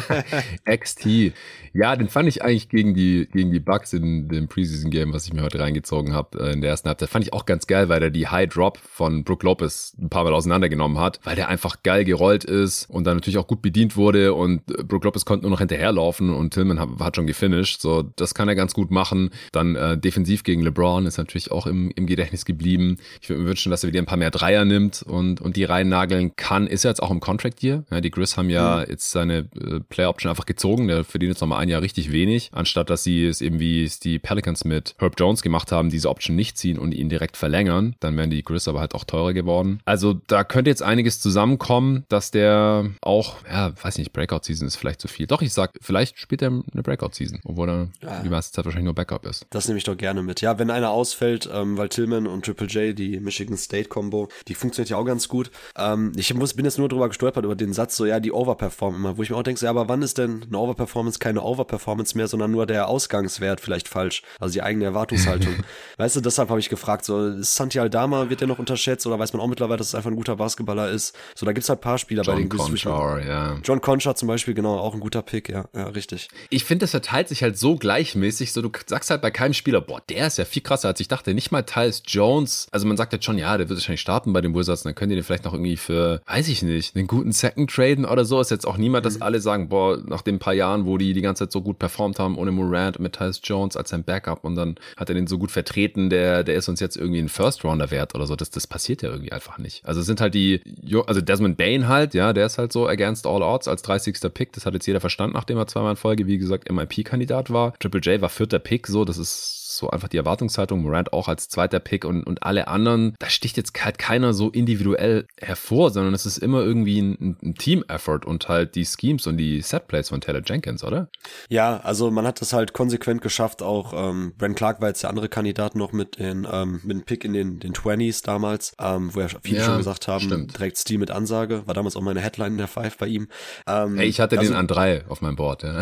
[0.70, 1.32] XT.
[1.72, 5.32] Ja, den fand ich eigentlich gegen die, gegen die Bucks in dem Preseason-Game, was ich
[5.32, 8.00] mir heute reingezogen habe, äh, in der ersten Halbzeit, fand ich auch ganz geil, weil
[8.00, 11.82] der die High Drop von Brook Lopez ein paar Mal auseinandergenommen hat, weil der einfach
[11.82, 15.42] geil gerollt ist und dann natürlich auch gut bedient wurde und äh, Brook Lopez konnte
[15.42, 17.80] nur noch hinterherlaufen und Tillman hat, hat schon gefinisht.
[17.80, 19.30] So, das kann er ganz gut machen.
[19.52, 22.98] Dann äh, defensiv gegen LeBron ist natürlich auch im, im Gedächtnis geblieben.
[23.20, 25.64] Ich würde mir wünschen, dass er wieder ein paar mehr Dreier nimmt und, und die
[25.64, 26.66] reinnageln kann.
[26.66, 27.84] Ist er jetzt auch im Contract hier?
[27.90, 28.90] Ja, die Grizz haben ja mhm.
[28.90, 30.88] jetzt seine äh, Player Option einfach gezogen.
[30.88, 34.00] Der verdient jetzt nochmal ein Jahr richtig wenig, anstatt dass sie es eben wie es
[34.00, 37.94] die Pelicans mit Herb Jones gemacht haben, diese Option nicht ziehen und ihn direkt verlängern.
[38.00, 39.80] Dann wären die Grizz aber halt auch teurer geworden.
[39.84, 45.02] Also da könnte jetzt einiges zusammenkommen, dass der auch, ja, weiß nicht, Breakout-Season ist vielleicht
[45.02, 45.26] zu viel.
[45.26, 48.22] Doch, ich sag, vielleicht spielt er eine Breakout-Season, obwohl er ja.
[48.22, 49.44] die meiste Zeit wahrscheinlich nur Backup ist.
[49.50, 50.40] Das nehme ich doch gerne mit.
[50.40, 54.88] Ja, wenn einer ausfällt, ähm, weil Tillman und Triple J, die Michigan State-Kombo, die funktioniert
[54.88, 55.50] ja auch ganz gut.
[55.76, 59.00] Ähm, ich muss, bin jetzt nur drüber gestolpert, über den Satz, so, ja, die overperformen
[59.00, 61.42] immer, wo ich mir auch denke, so, ja, aber wann ist denn eine Overperformance keine
[61.42, 64.22] Overperformance mehr, sondern nur der Ausgangswert vielleicht falsch?
[64.40, 65.52] Also die eigene Erwartungshaltung.
[65.98, 69.32] weißt du, deshalb habe ich gefragt, so, Santi Aldama, wird der noch unterschätzt oder weiß
[69.32, 71.16] man auch mittlerweile, dass es einfach ein guter Basketballer ist?
[71.34, 73.58] So, da gibt es halt ein paar Spieler John bei den Conchar, ja.
[73.62, 76.28] John Conchar zum Beispiel, genau, auch ein guter Pick, ja, ja, richtig.
[76.50, 79.80] Ich finde, das verteilt sich halt so gleichmäßig, so du sagst halt bei keinem Spieler,
[79.80, 81.34] boah, der ist ja viel krasser, als ich dachte.
[81.34, 84.40] Nicht mal Tyus Jones, also man sagt jetzt schon, ja, der wird wahrscheinlich starten bei
[84.40, 87.32] den Wizards, dann könnt ihr den vielleicht noch irgendwie für, weiß ich nicht, einen guten
[87.32, 88.40] Second traden oder so.
[88.40, 89.22] Ist jetzt auch niemand, dass mhm.
[89.22, 92.18] alle sagen, boah, nach den paar Jahren, wo die die ganze Zeit so gut performt
[92.18, 95.26] haben, ohne Morant und mit Tyus Jones als sein Backup und dann hat er den
[95.26, 98.36] so gut vertreten, der, der ist uns jetzt irgendwie ein First Rounder wert oder so.
[98.36, 99.84] Das, das passiert ja irgendwie einfach nicht.
[99.84, 100.60] Also es sind halt die,
[101.06, 104.16] also Desmond Bain halt, ja, der ist halt so against all odds als 30.
[104.32, 104.52] Pick.
[104.52, 107.78] Das hat jetzt jeder verstanden, nachdem er zweimal in Folge, wie gesagt, MIP-Kandidat war.
[107.78, 110.82] Triple J war vierter Pick, so, das ist so einfach die Erwartungshaltung.
[110.82, 114.50] Morant auch als zweiter Pick und, und alle anderen, da sticht jetzt halt keiner so
[114.50, 119.36] individuell hervor, sondern es ist immer irgendwie ein, ein Team-Effort und halt die Schemes und
[119.36, 121.08] die Setplays von Taylor Jenkins, oder?
[121.48, 123.62] Ja, also man hat das halt konsequent geschafft.
[123.62, 127.04] Auch ähm, Brent Clark war jetzt der andere Kandidat noch mit, in, ähm, mit einem
[127.04, 130.58] Pick in den, den 20s damals, ähm, wo ja viele ja, schon gesagt haben, stimmt.
[130.58, 131.66] direkt Stil mit Ansage.
[131.66, 133.28] War damals auch meine Headline in der Five bei ihm.
[133.66, 135.62] Ähm, hey, ich hatte also, den an drei auf meinem Board.
[135.62, 135.80] Ja,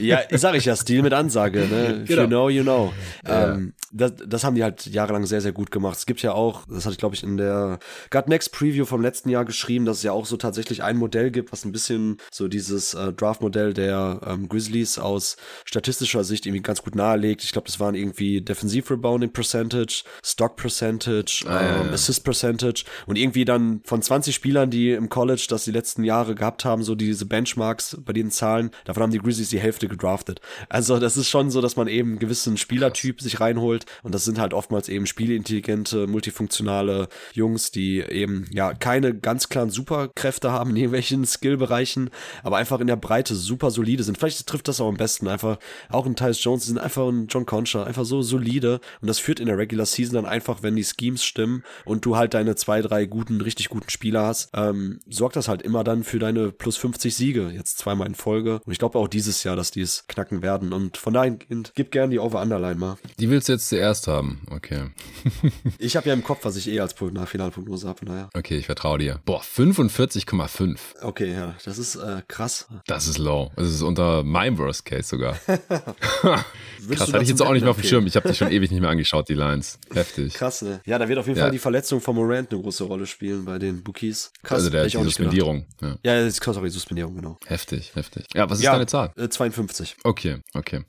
[0.00, 1.66] ja sag ich ja, Stil mit Ansage.
[1.66, 2.02] Ne?
[2.02, 2.22] If genau.
[2.22, 2.92] you know, you know.
[3.28, 5.96] Ähm, das, das haben die halt jahrelang sehr, sehr gut gemacht.
[5.98, 7.78] Es gibt ja auch, das hatte ich glaube ich in der
[8.10, 11.30] God Next Preview vom letzten Jahr geschrieben, dass es ja auch so tatsächlich ein Modell
[11.30, 16.62] gibt, was ein bisschen so dieses äh, Draft-Modell der ähm, Grizzlies aus statistischer Sicht irgendwie
[16.62, 17.44] ganz gut nahelegt.
[17.44, 21.92] Ich glaube, das waren irgendwie Defensive Rebounding Percentage, Stock Percentage, ah, ähm, ja, ja.
[21.92, 26.34] Assist Percentage und irgendwie dann von 20 Spielern, die im College das die letzten Jahre
[26.34, 30.40] gehabt haben, so diese Benchmarks bei den Zahlen, davon haben die Grizzlies die Hälfte gedraftet.
[30.68, 33.86] Also das ist schon so, dass man eben einen gewissen Spielertyp sich rein reinholt.
[34.02, 39.70] Und das sind halt oftmals eben spielintelligente, multifunktionale Jungs, die eben ja keine ganz klaren
[39.70, 42.10] Superkräfte haben in irgendwelchen Skillbereichen,
[42.42, 44.18] aber einfach in der Breite super solide sind.
[44.18, 45.58] Vielleicht trifft das auch am besten einfach.
[45.88, 48.80] Auch ein Tyus Jones, sind einfach ein John Concha, einfach so solide.
[49.00, 52.16] Und das führt in der Regular Season dann einfach, wenn die Schemes stimmen und du
[52.16, 56.04] halt deine zwei, drei guten, richtig guten Spieler hast, ähm, sorgt das halt immer dann
[56.04, 57.50] für deine plus 50 Siege.
[57.52, 58.60] Jetzt zweimal in Folge.
[58.64, 60.72] Und ich glaube auch dieses Jahr, dass die es knacken werden.
[60.72, 61.36] Und von daher,
[61.74, 62.95] gib gern die Over-Underline mal.
[63.18, 64.40] Die willst du jetzt zuerst haben.
[64.50, 64.90] Okay.
[65.78, 68.04] ich habe ja im Kopf, was ich eh als Finalprognose habe.
[68.04, 68.28] Naja.
[68.34, 69.20] Okay, ich vertraue dir.
[69.24, 70.78] Boah, 45,5.
[71.02, 72.66] Okay, ja, das ist äh, krass.
[72.86, 73.50] Das ist low.
[73.56, 75.38] Das ist unter meinem Worst Case sogar.
[75.46, 78.06] krass, hatte ich jetzt auch nicht mehr auf dem Schirm.
[78.06, 79.78] Ich habe dich schon ewig nicht mehr angeschaut, die Lines.
[79.92, 80.34] Heftig.
[80.34, 80.80] Krass, ne?
[80.84, 81.44] Ja, da wird auf jeden ja.
[81.44, 84.32] Fall die Verletzung von Morant eine große Rolle spielen bei den Bookies.
[84.42, 84.58] Krass.
[84.58, 85.64] Also der, die Suspendierung.
[85.80, 87.38] Ja, ja das ist sorry, Suspendierung, genau.
[87.46, 88.26] Heftig, heftig.
[88.34, 89.12] Ja, was ist ja, deine Zahl?
[89.16, 89.96] Äh, 52.
[90.04, 90.82] Okay, okay.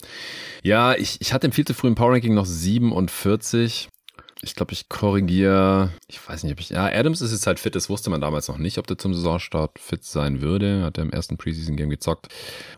[0.64, 3.90] Ja, ich, ich hatte im viel zu frühen Power Ranking noch 47.
[4.42, 5.92] ich glaube, ich korrigiere.
[6.08, 6.70] Ich weiß nicht, ob ich.
[6.70, 7.76] Ja, Adams ist jetzt halt fit.
[7.76, 10.84] Das wusste man damals noch nicht, ob der zum Saisonstart fit sein würde.
[10.84, 12.28] Hat er im ersten Preseason-Game gezockt.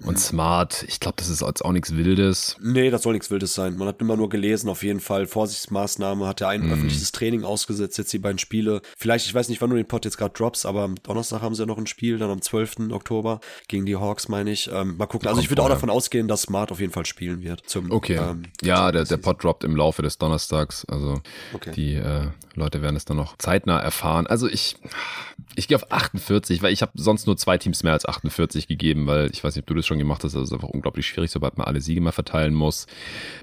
[0.01, 0.17] Und mhm.
[0.17, 2.55] Smart, ich glaube, das ist jetzt auch nichts Wildes.
[2.61, 3.77] Nee, das soll nichts Wildes sein.
[3.77, 5.27] Man hat immer nur gelesen, auf jeden Fall.
[5.27, 6.71] Vorsichtsmaßnahme hat er ein mm.
[6.71, 8.81] öffentliches Training ausgesetzt, jetzt die beiden Spiele.
[8.97, 11.55] Vielleicht, ich weiß nicht, wann du den Pod jetzt gerade drops, aber am Donnerstag haben
[11.55, 12.91] sie ja noch ein Spiel, dann am 12.
[12.91, 14.69] Oktober gegen die Hawks, meine ich.
[14.71, 15.27] Ähm, mal gucken.
[15.27, 17.63] Also ich würde auch davon ausgehen, dass Smart auf jeden Fall spielen wird.
[17.65, 18.15] Zum, okay.
[18.15, 20.85] Ähm, ja, der, der Pod droppt im Laufe des Donnerstags.
[20.85, 21.21] Also
[21.53, 21.71] okay.
[21.71, 22.27] die äh,
[22.59, 24.27] Leute werden es dann noch zeitnah erfahren.
[24.27, 24.75] Also ich,
[25.55, 29.07] ich gehe auf 48, weil ich habe sonst nur zwei Teams mehr als 48 gegeben,
[29.07, 30.35] weil ich weiß nicht, ob du das schon gemacht hast.
[30.35, 32.85] Das ist einfach unglaublich schwierig, sobald man alle Siege mal verteilen muss.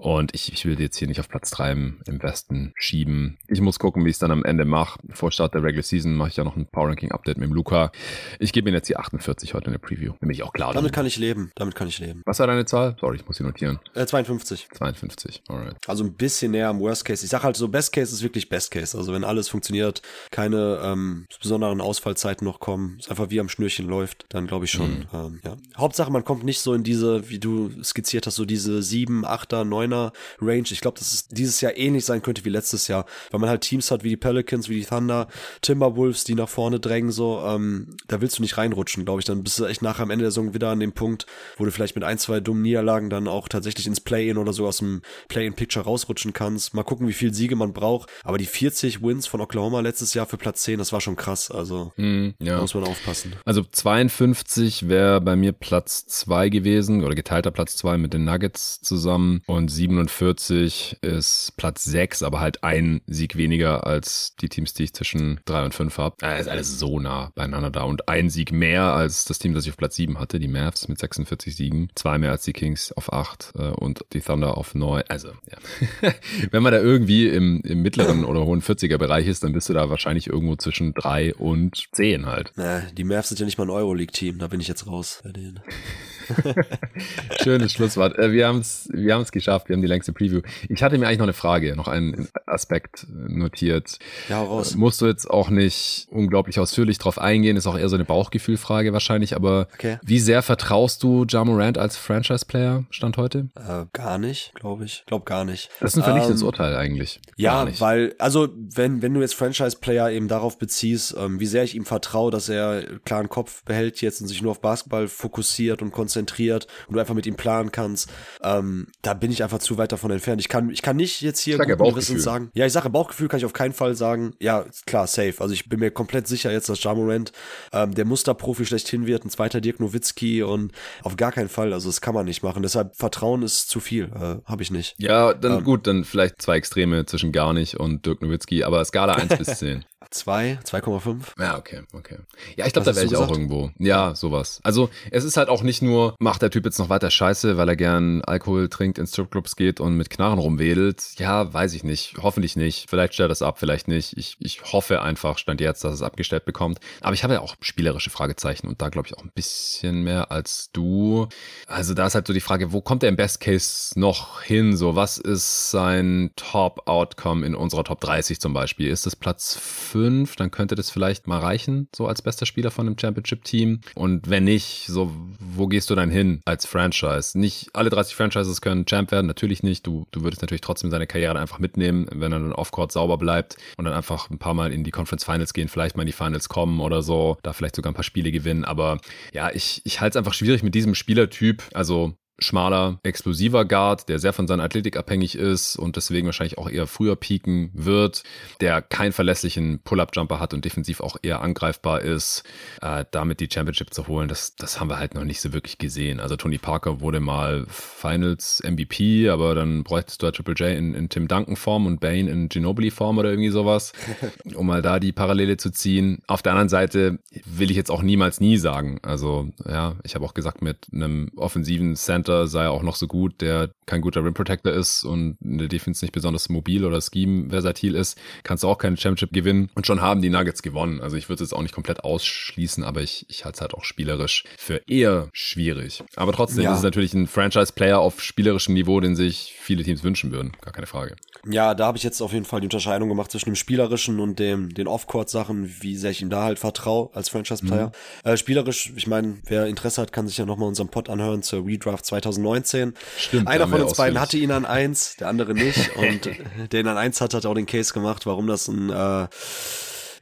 [0.00, 3.38] Und ich, ich will jetzt hier nicht auf Platz 3 im, im Westen schieben.
[3.48, 5.00] Ich muss gucken, wie ich es dann am Ende mache.
[5.12, 7.54] Vor Start der Regular Season mache ich ja noch ein Power Ranking Update mit dem
[7.54, 7.90] Luca.
[8.38, 10.14] Ich gebe mir jetzt die 48 heute in der Preview.
[10.20, 10.72] Nämlich auch klar.
[10.72, 11.50] Damit kann ich leben.
[11.56, 12.22] Damit kann ich leben.
[12.26, 12.96] Was war deine Zahl?
[13.00, 13.78] Sorry, ich muss sie notieren.
[13.94, 14.68] Äh, 52.
[14.72, 15.76] 52, alright.
[15.86, 17.24] Also ein bisschen näher am Worst Case.
[17.24, 18.96] Ich sage halt so, Best Case ist wirklich Best Case.
[18.96, 23.88] Also wenn alles funktioniert, keine ähm, besonderen Ausfallzeiten noch kommen, es einfach wie am Schnürchen
[23.88, 24.90] läuft, dann glaube ich schon.
[24.90, 25.06] Mhm.
[25.12, 25.56] Ähm, ja.
[25.76, 29.64] Hauptsache, man kommt nicht so in diese, wie du skizziert hast, so diese 7, 8er,
[29.64, 30.68] 9er Range.
[30.70, 33.62] Ich glaube, dass es dieses Jahr ähnlich sein könnte wie letztes Jahr, weil man halt
[33.62, 35.28] Teams hat wie die Pelicans, wie die Thunder,
[35.62, 39.26] Timberwolves, die nach vorne drängen, so, ähm, da willst du nicht reinrutschen, glaube ich.
[39.26, 41.26] Dann bist du echt nachher am Ende der Saison wieder an dem Punkt,
[41.56, 44.66] wo du vielleicht mit ein, zwei dummen Niederlagen dann auch tatsächlich ins Play-In oder so
[44.66, 46.74] aus dem Play-In-Picture rausrutschen kannst.
[46.74, 48.10] Mal gucken, wie viel Siege man braucht.
[48.24, 48.46] Aber die
[48.86, 51.50] 40 Wins von Oklahoma letztes Jahr für Platz 10, das war schon krass.
[51.50, 52.60] Also mm, ja.
[52.60, 53.34] muss man aufpassen.
[53.44, 58.80] Also 52 wäre bei mir Platz 2 gewesen oder geteilter Platz 2 mit den Nuggets
[58.80, 64.84] zusammen und 47 ist Platz 6, aber halt ein Sieg weniger als die Teams, die
[64.84, 66.16] ich zwischen 3 und 5 habe.
[66.22, 69.64] Äh, ist alles so nah beieinander da und ein Sieg mehr als das Team, das
[69.64, 72.92] ich auf Platz 7 hatte, die Mavs mit 46 Siegen, zwei mehr als die Kings
[72.92, 75.02] auf 8 äh, und die Thunder auf 9.
[75.08, 76.12] Also, ja.
[76.50, 79.72] Wenn man da irgendwie im, im mittleren oder hohen 40er Bereich ist, dann bist du
[79.72, 82.52] da wahrscheinlich irgendwo zwischen 3 und 10 halt.
[82.56, 85.32] Na, die Mavs sind ja nicht mal ein Euroleague-Team, da bin ich jetzt raus bei
[85.32, 85.60] denen.
[87.42, 88.18] Schönes Schlusswort.
[88.18, 90.40] Äh, wir haben es wir haben's geschafft, wir haben die längste Preview.
[90.68, 93.98] Ich hatte mir eigentlich noch eine Frage, noch einen Aspekt notiert.
[94.28, 94.74] Ja, raus.
[94.74, 98.04] Äh, musst du jetzt auch nicht unglaublich ausführlich drauf eingehen, ist auch eher so eine
[98.04, 99.98] Bauchgefühlfrage wahrscheinlich, aber okay.
[100.02, 103.48] wie sehr vertraust du Ja Morant als Franchise-Player Stand heute?
[103.56, 105.04] Äh, gar nicht, glaube ich.
[105.06, 105.70] Glaub gar nicht.
[105.80, 107.20] Das ist ein vernichtendes ähm, Urteil eigentlich.
[107.36, 111.74] Ja, weil, also wenn, wenn du jetzt Franchise-Player eben darauf beziehst, ähm, wie sehr ich
[111.74, 115.92] ihm vertraue, dass er klaren Kopf behält jetzt und sich nur auf Basketball fokussiert und
[115.92, 118.10] konzentriert konzentriert und du einfach mit ihm planen kannst.
[118.42, 120.40] Ähm, da bin ich einfach zu weit davon entfernt.
[120.40, 122.50] Ich kann, ich kann nicht jetzt hier guten sagen.
[122.54, 124.34] Ja, ich sage Bauchgefühl kann ich auf keinen Fall sagen.
[124.40, 125.34] Ja, klar, safe.
[125.40, 127.32] Also ich bin mir komplett sicher jetzt, dass Jamorant
[127.72, 130.72] ähm, der Musterprofi schlechthin wird, ein zweiter Dirk Nowitzki und
[131.02, 131.72] auf gar keinen Fall.
[131.72, 132.62] Also das kann man nicht machen.
[132.62, 134.04] Deshalb Vertrauen ist zu viel.
[134.04, 134.94] Äh, Habe ich nicht.
[134.98, 138.84] Ja, dann ähm, gut, dann vielleicht zwei Extreme zwischen gar nicht und Dirk Nowitzki, aber
[138.84, 139.84] Skala 1 bis 10.
[140.10, 141.40] 2, 2,5.
[141.40, 142.18] Ja, okay, okay.
[142.56, 143.70] Ja, ich glaube, da wäre ich auch irgendwo.
[143.78, 144.60] Ja, sowas.
[144.62, 147.68] Also, es ist halt auch nicht nur, macht der Typ jetzt noch weiter Scheiße, weil
[147.68, 151.14] er gern Alkohol trinkt, in Stripclubs geht und mit Knarren rumwedelt.
[151.16, 152.14] Ja, weiß ich nicht.
[152.22, 152.90] Hoffentlich nicht.
[152.90, 154.16] Vielleicht stellt er das ab, vielleicht nicht.
[154.18, 156.78] Ich, ich hoffe einfach, stand jetzt, dass es abgestellt bekommt.
[157.00, 160.30] Aber ich habe ja auch spielerische Fragezeichen und da glaube ich auch ein bisschen mehr
[160.30, 161.28] als du.
[161.66, 164.76] Also, da ist halt so die Frage, wo kommt er im Best Case noch hin?
[164.76, 168.90] So, was ist sein Top-Outcome in unserer Top 30 zum Beispiel?
[168.90, 170.26] Ist das Platz 5?
[170.26, 173.80] 5, dann könnte das vielleicht mal reichen, so als bester Spieler von einem Championship-Team.
[173.94, 177.38] Und wenn nicht, so, wo gehst du dann hin als Franchise?
[177.38, 179.86] Nicht alle 30 Franchises können Champ werden, natürlich nicht.
[179.86, 183.56] Du, du würdest natürlich trotzdem seine Karriere einfach mitnehmen, wenn er dann off-court sauber bleibt
[183.76, 186.12] und dann einfach ein paar Mal in die Conference Finals gehen, vielleicht mal in die
[186.12, 188.64] Finals kommen oder so, da vielleicht sogar ein paar Spiele gewinnen.
[188.64, 188.98] Aber
[189.32, 191.62] ja, ich, ich halte es einfach schwierig mit diesem Spielertyp.
[191.72, 196.68] Also schmaler, explosiver Guard, der sehr von seiner Athletik abhängig ist und deswegen wahrscheinlich auch
[196.68, 198.24] eher früher pieken wird,
[198.60, 202.44] der keinen verlässlichen Pull-Up-Jumper hat und defensiv auch eher angreifbar ist,
[202.82, 205.78] äh, damit die Championship zu holen, das, das haben wir halt noch nicht so wirklich
[205.78, 206.20] gesehen.
[206.20, 210.94] Also Tony Parker wurde mal Finals MVP, aber dann bräuchtest du halt Triple J in,
[210.94, 213.92] in Tim Duncan-Form und Bane in Ginobili-Form oder irgendwie sowas,
[214.54, 216.22] um mal da die Parallele zu ziehen.
[216.26, 218.98] Auf der anderen Seite will ich jetzt auch niemals nie sagen.
[219.02, 223.06] Also ja, ich habe auch gesagt, mit einem offensiven Center Center sei auch noch so
[223.06, 227.00] gut, der kein guter Rim Protector ist und in der Defense nicht besonders mobil oder
[227.00, 229.70] Scheme versatil ist, kannst du auch keine Championship gewinnen.
[229.74, 231.00] Und schon haben die Nuggets gewonnen.
[231.00, 233.74] Also ich würde es jetzt auch nicht komplett ausschließen, aber ich, ich halte es halt
[233.74, 236.02] auch spielerisch für eher schwierig.
[236.16, 236.72] Aber trotzdem ja.
[236.72, 240.52] ist es natürlich ein Franchise-Player auf spielerischem Niveau, den sich viele Teams wünschen würden.
[240.60, 241.16] Gar keine Frage.
[241.48, 244.40] Ja, da habe ich jetzt auf jeden Fall die Unterscheidung gemacht zwischen dem spielerischen und
[244.40, 247.92] dem den Off-Court-Sachen, wie sehr ich ihm da halt vertraue als Franchise-Player.
[248.24, 248.30] Mhm.
[248.30, 251.64] Äh, spielerisch, ich meine, wer Interesse hat, kann sich ja nochmal unseren Pod anhören zur
[251.64, 252.94] Redraft 2019.
[253.18, 255.96] Stimmt, Einer von uns beiden hatte ihn an eins, der andere nicht.
[255.96, 256.28] Und
[256.72, 259.26] der ihn an eins hat, hat auch den Case gemacht, warum das ein äh,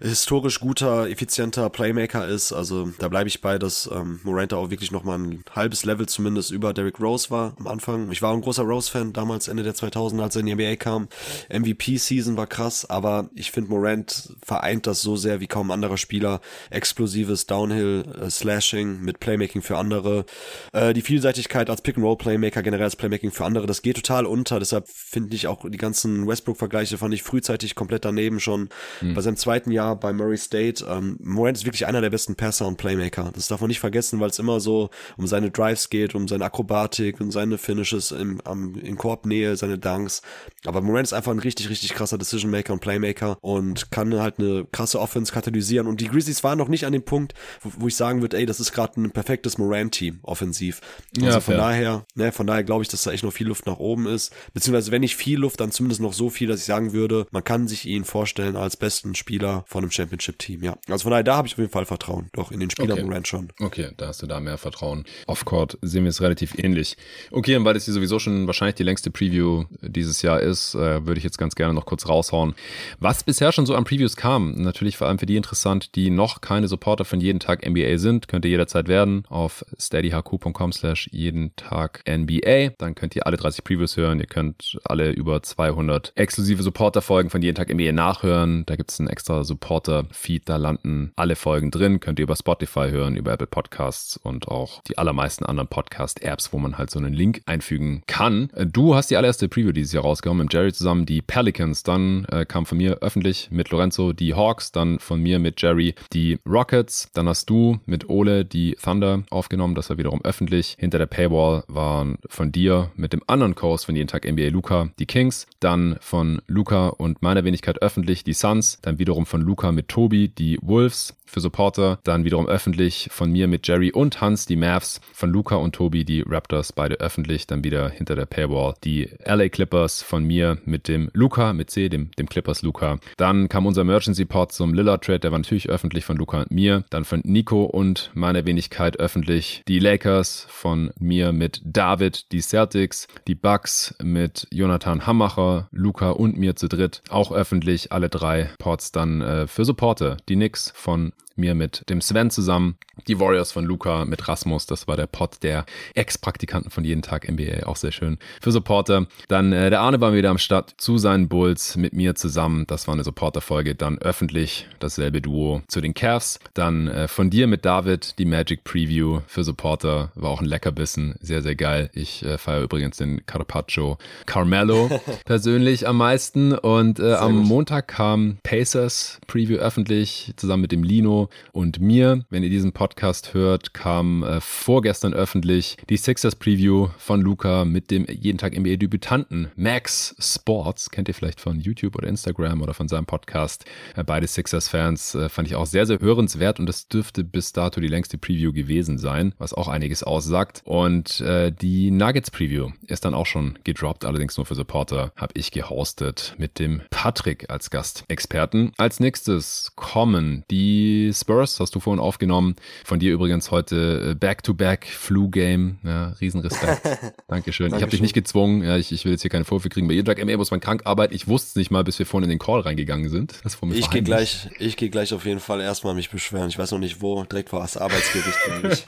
[0.00, 2.52] historisch guter, effizienter Playmaker ist.
[2.52, 6.50] Also da bleibe ich bei, dass ähm, Moranta auch wirklich nochmal ein halbes Level zumindest
[6.50, 8.10] über Derrick Rose war am Anfang.
[8.10, 11.08] Ich war ein großer Rose-Fan damals, Ende der 2000er, als er in die NBA kam.
[11.52, 16.40] MVP-Season war krass, aber ich finde Morant vereint das so sehr wie kaum anderer Spieler.
[16.70, 20.24] Explosives Downhill, äh, Slashing mit Playmaking für andere.
[20.72, 24.58] Äh, die Vielseitigkeit als Pick-and-Roll-Playmaker, generell als Playmaking für andere, das geht total unter.
[24.58, 28.68] Deshalb finde ich auch die ganzen Westbrook-Vergleiche fand ich frühzeitig komplett daneben schon.
[29.00, 29.14] Mhm.
[29.14, 30.84] Bei seinem zweiten Jahr bei Murray State.
[30.88, 33.30] Ähm, Morant ist wirklich einer der besten Passer und Playmaker.
[33.34, 36.46] Das darf man nicht vergessen, weil es immer so um seine Drives geht, um seine
[36.46, 40.22] Akrobatik und seine Finishes im, am, in Korbnähe, seine Dunks.
[40.64, 44.38] Aber Morant ist einfach ein richtig, richtig krasser Decision Maker und Playmaker und kann halt
[44.38, 45.86] eine krasse Offense katalysieren.
[45.86, 48.46] Und die Grizzlies waren noch nicht an dem Punkt, wo, wo ich sagen würde, ey,
[48.46, 50.80] das ist gerade ein perfektes Morant-Team offensiv.
[51.16, 53.66] Also ja, von daher, ne, von daher glaube ich, dass da echt noch viel Luft
[53.66, 54.32] nach oben ist.
[54.54, 57.44] Beziehungsweise wenn nicht viel Luft, dann zumindest noch so viel, dass ich sagen würde, man
[57.44, 60.76] kann sich ihn vorstellen als besten Spieler von einem Championship-Team, ja.
[60.88, 62.28] Also von daher, da habe ich auf jeden Fall Vertrauen.
[62.32, 63.02] Doch, in den Spieler okay.
[63.02, 63.48] Morant schon.
[63.58, 65.04] Okay, da hast du da mehr Vertrauen.
[65.26, 66.96] Off-Court sehen wir es relativ ähnlich.
[67.32, 71.04] Okay, und weil das hier sowieso schon wahrscheinlich die längste Preview dieses Jahr ist, äh,
[71.04, 72.54] würde ich jetzt ganz gerne noch kurz raushauen.
[73.00, 76.40] Was bisher schon so an Previews kam, natürlich vor allem für die interessant, die noch
[76.40, 81.56] keine Supporter von jeden Tag NBA sind, könnt ihr jederzeit werden auf steadyhq.com slash jeden
[81.56, 82.74] Tag NBA.
[82.78, 84.20] Dann könnt ihr alle 30 Previews hören.
[84.20, 88.64] Ihr könnt alle über 200 exklusive Supporter-Folgen von jeden Tag NBA nachhören.
[88.66, 90.48] Da gibt es einen extra Supporter-Feed.
[90.48, 91.98] Da landen alle Folgen drin.
[92.00, 96.58] Könnt ihr über Spotify hören, über Apple Podcasts und auch die allermeisten anderen Podcast-Apps, wo
[96.58, 98.50] man halt so einen Link einfügen kann.
[98.54, 101.82] Du hast die allererste Preview dieses Jahr rausgehauen mit Jerry zusammen, die Pelicans.
[101.82, 104.70] Dann äh, kam von mir öffentlich mit Lorenzo die Hawks.
[104.70, 107.10] Dann von mir mit Jerry die Rockets.
[107.14, 109.74] Dann hast du mit Ole die Thunder aufgenommen.
[109.74, 110.76] Das war wiederum öffentlich.
[110.78, 114.90] Hinter der Paywall waren von dir mit dem anderen Coast von jeden Tag NBA Luca
[114.98, 115.46] die Kings.
[115.60, 118.78] Dann von Luca und meiner Wenigkeit öffentlich die Suns.
[118.82, 121.98] Dann wiederum von Luca mit Tobi die Wolves für Supporter.
[122.04, 126.04] Dann wiederum öffentlich von mir mit Jerry und Hans die Mavs, von Luca und Tobi
[126.04, 127.46] die Raptors, beide öffentlich.
[127.46, 131.88] Dann wieder hinter der Paywall die LA Clippers von mir mit dem Luca, mit C,
[131.88, 132.98] dem, dem Clippers Luca.
[133.16, 136.50] Dann kam unser Emergency Pod zum Lillard Trade, der war natürlich öffentlich von Luca und
[136.50, 136.84] mir.
[136.90, 143.08] Dann von Nico und meiner Wenigkeit öffentlich die Lakers von mir mit David, die Celtics,
[143.26, 147.02] die Bucks mit Jonathan Hammacher, Luca und mir zu dritt.
[147.08, 150.16] Auch öffentlich alle drei Pods dann äh, für Supporter.
[150.28, 152.76] Die Knicks von mir mit dem Sven zusammen.
[153.08, 157.28] Die Warriors von Luca mit Rasmus, das war der Pod der Ex-Praktikanten von jeden Tag
[157.28, 159.06] NBA, auch sehr schön für Supporter.
[159.28, 162.86] Dann äh, der Arne war wieder am Start zu seinen Bulls mit mir zusammen, das
[162.86, 163.74] war eine Supporter-Folge.
[163.74, 166.38] Dann öffentlich dasselbe Duo zu den Cavs.
[166.54, 171.16] Dann äh, von dir mit David die Magic Preview für Supporter, war auch ein Leckerbissen,
[171.20, 171.90] sehr, sehr geil.
[171.94, 174.88] Ich äh, feiere übrigens den Carpaccio Carmelo
[175.24, 181.23] persönlich am meisten und äh, am Montag kam Pacers Preview öffentlich zusammen mit dem Lino
[181.52, 182.24] und mir.
[182.30, 187.90] Wenn ihr diesen Podcast hört, kam äh, vorgestern öffentlich die Sixers Preview von Luca mit
[187.90, 190.90] dem jeden Tag NBA Debütanten Max Sports.
[190.90, 193.64] Kennt ihr vielleicht von YouTube oder Instagram oder von seinem Podcast.
[193.96, 197.52] Äh, beide Sixers Fans äh, fand ich auch sehr, sehr hörenswert und das dürfte bis
[197.52, 200.62] dato die längste Preview gewesen sein, was auch einiges aussagt.
[200.64, 205.12] Und äh, die Nuggets Preview ist dann auch schon gedroppt, allerdings nur für Supporter.
[205.16, 208.72] Habe ich gehostet mit dem Patrick als Gastexperten.
[208.76, 212.56] Als nächstes kommen die Spurs, hast du vorhin aufgenommen.
[212.84, 215.78] Von dir übrigens heute äh, Back-to-Back Flu-Game.
[215.82, 216.82] Ja, Riesenrespekt.
[217.28, 217.68] Dankeschön.
[217.68, 218.62] Ich habe dich nicht gezwungen.
[218.62, 219.88] Ja, ich, ich will jetzt hier keine Vorwürfe kriegen.
[219.88, 221.14] Bei jedem Tag MR muss man krank arbeiten.
[221.14, 223.40] Ich wusste es nicht mal, bis wir vorhin in den Call reingegangen sind.
[223.44, 226.48] Das vor mir ich gehe gleich, ich gehe gleich auf jeden Fall erstmal mich beschweren.
[226.48, 228.86] Ich weiß noch nicht wo, direkt vor das Arbeitsgericht,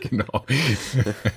[0.10, 0.44] genau.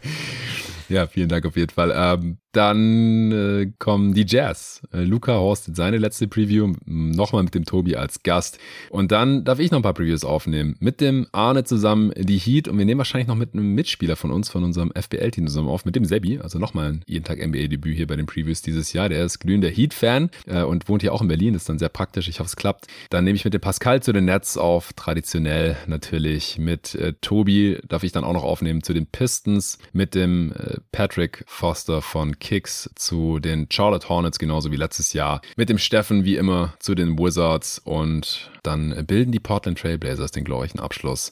[0.90, 1.92] ja, vielen Dank auf jeden Fall.
[1.96, 4.82] Ähm, dann äh, kommen die Jazz.
[4.94, 8.60] Äh, Luca hostet seine letzte Preview, nochmal mit dem Tobi als Gast.
[8.92, 10.76] Und dann darf ich noch ein paar Previews aufnehmen.
[10.80, 14.32] Mit dem Arne zusammen die Heat und wir nehmen wahrscheinlich noch mit einem Mitspieler von
[14.32, 16.40] uns, von unserem FBL-Team zusammen auf, mit dem Sebi.
[16.40, 19.10] Also nochmal ein jeden Tag NBA-Debüt hier bei den Previews dieses Jahr.
[19.10, 21.54] Der ist glühender Heat-Fan äh, und wohnt hier auch in Berlin.
[21.54, 22.28] Das ist dann sehr praktisch.
[22.28, 22.86] Ich hoffe, es klappt.
[23.10, 24.94] Dann nehme ich mit dem Pascal zu den Nets auf.
[24.94, 26.60] Traditionell natürlich.
[26.60, 29.80] Mit äh, Tobi darf ich dann auch noch aufnehmen zu den Pistons.
[29.92, 35.42] Mit dem äh, Patrick Foster von Kicks zu den Charlotte Hornets, genauso wie letztes Jahr.
[35.56, 37.80] Mit dem Steffen, wie immer, zu den Wizards.
[37.84, 41.32] Und dann bilden die Portland Trailblazers den glorreichen Abschluss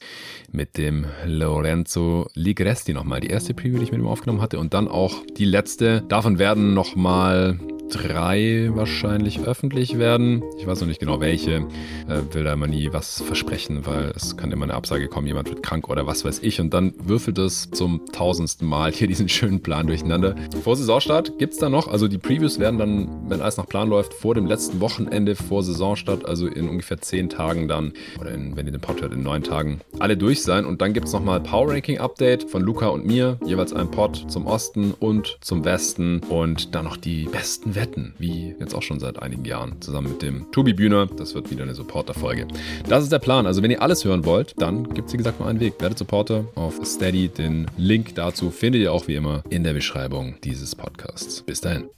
[0.52, 3.20] mit dem Lorenzo Ligresti nochmal.
[3.20, 4.58] Die erste Preview, die ich mit ihm aufgenommen hatte.
[4.58, 6.02] Und dann auch die letzte.
[6.08, 7.60] Davon werden nochmal
[7.92, 10.44] drei wahrscheinlich öffentlich werden.
[10.58, 11.68] Ich weiß noch nicht genau welche.
[12.08, 15.50] Äh, will da immer nie was versprechen, weil es kann immer eine Absage kommen, jemand
[15.50, 16.60] wird krank oder was weiß ich.
[16.62, 20.36] Und dann würfelt es zum tausendsten Mal hier diesen schönen Plan durcheinander.
[20.64, 23.90] Vor Saisonstart gibt es da noch, also die Previews werden dann, wenn alles nach Plan
[23.90, 28.56] läuft, vor dem letzten Wochenende vor Saisonstart, also in ungefähr zehn Tagen dann, oder in,
[28.56, 30.66] wenn ihr den Pod hört, in neun Tagen, alle durch sein.
[30.66, 34.26] Und dann gibt es nochmal Power Ranking Update von Luca und mir, jeweils ein Pod
[34.28, 39.00] zum Osten und zum Westen und dann noch die besten Wetten, wie jetzt auch schon
[39.00, 41.08] seit einigen Jahren, zusammen mit dem Tobi Bühner.
[41.08, 42.48] Das wird wieder eine Supporter-Folge.
[42.88, 43.48] Das ist der Plan.
[43.48, 45.74] Also wenn ihr alles hören wollt, dann gibt es wie gesagt nur einen Weg.
[45.80, 47.28] Werdet Supporter auf Steady.
[47.28, 51.42] Den Link dazu findet ihr auch wie immer in der Beschreibung dieses Podcasts.
[51.42, 51.90] Bis dahin.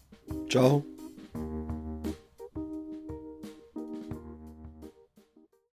[0.50, 0.86] Ciao.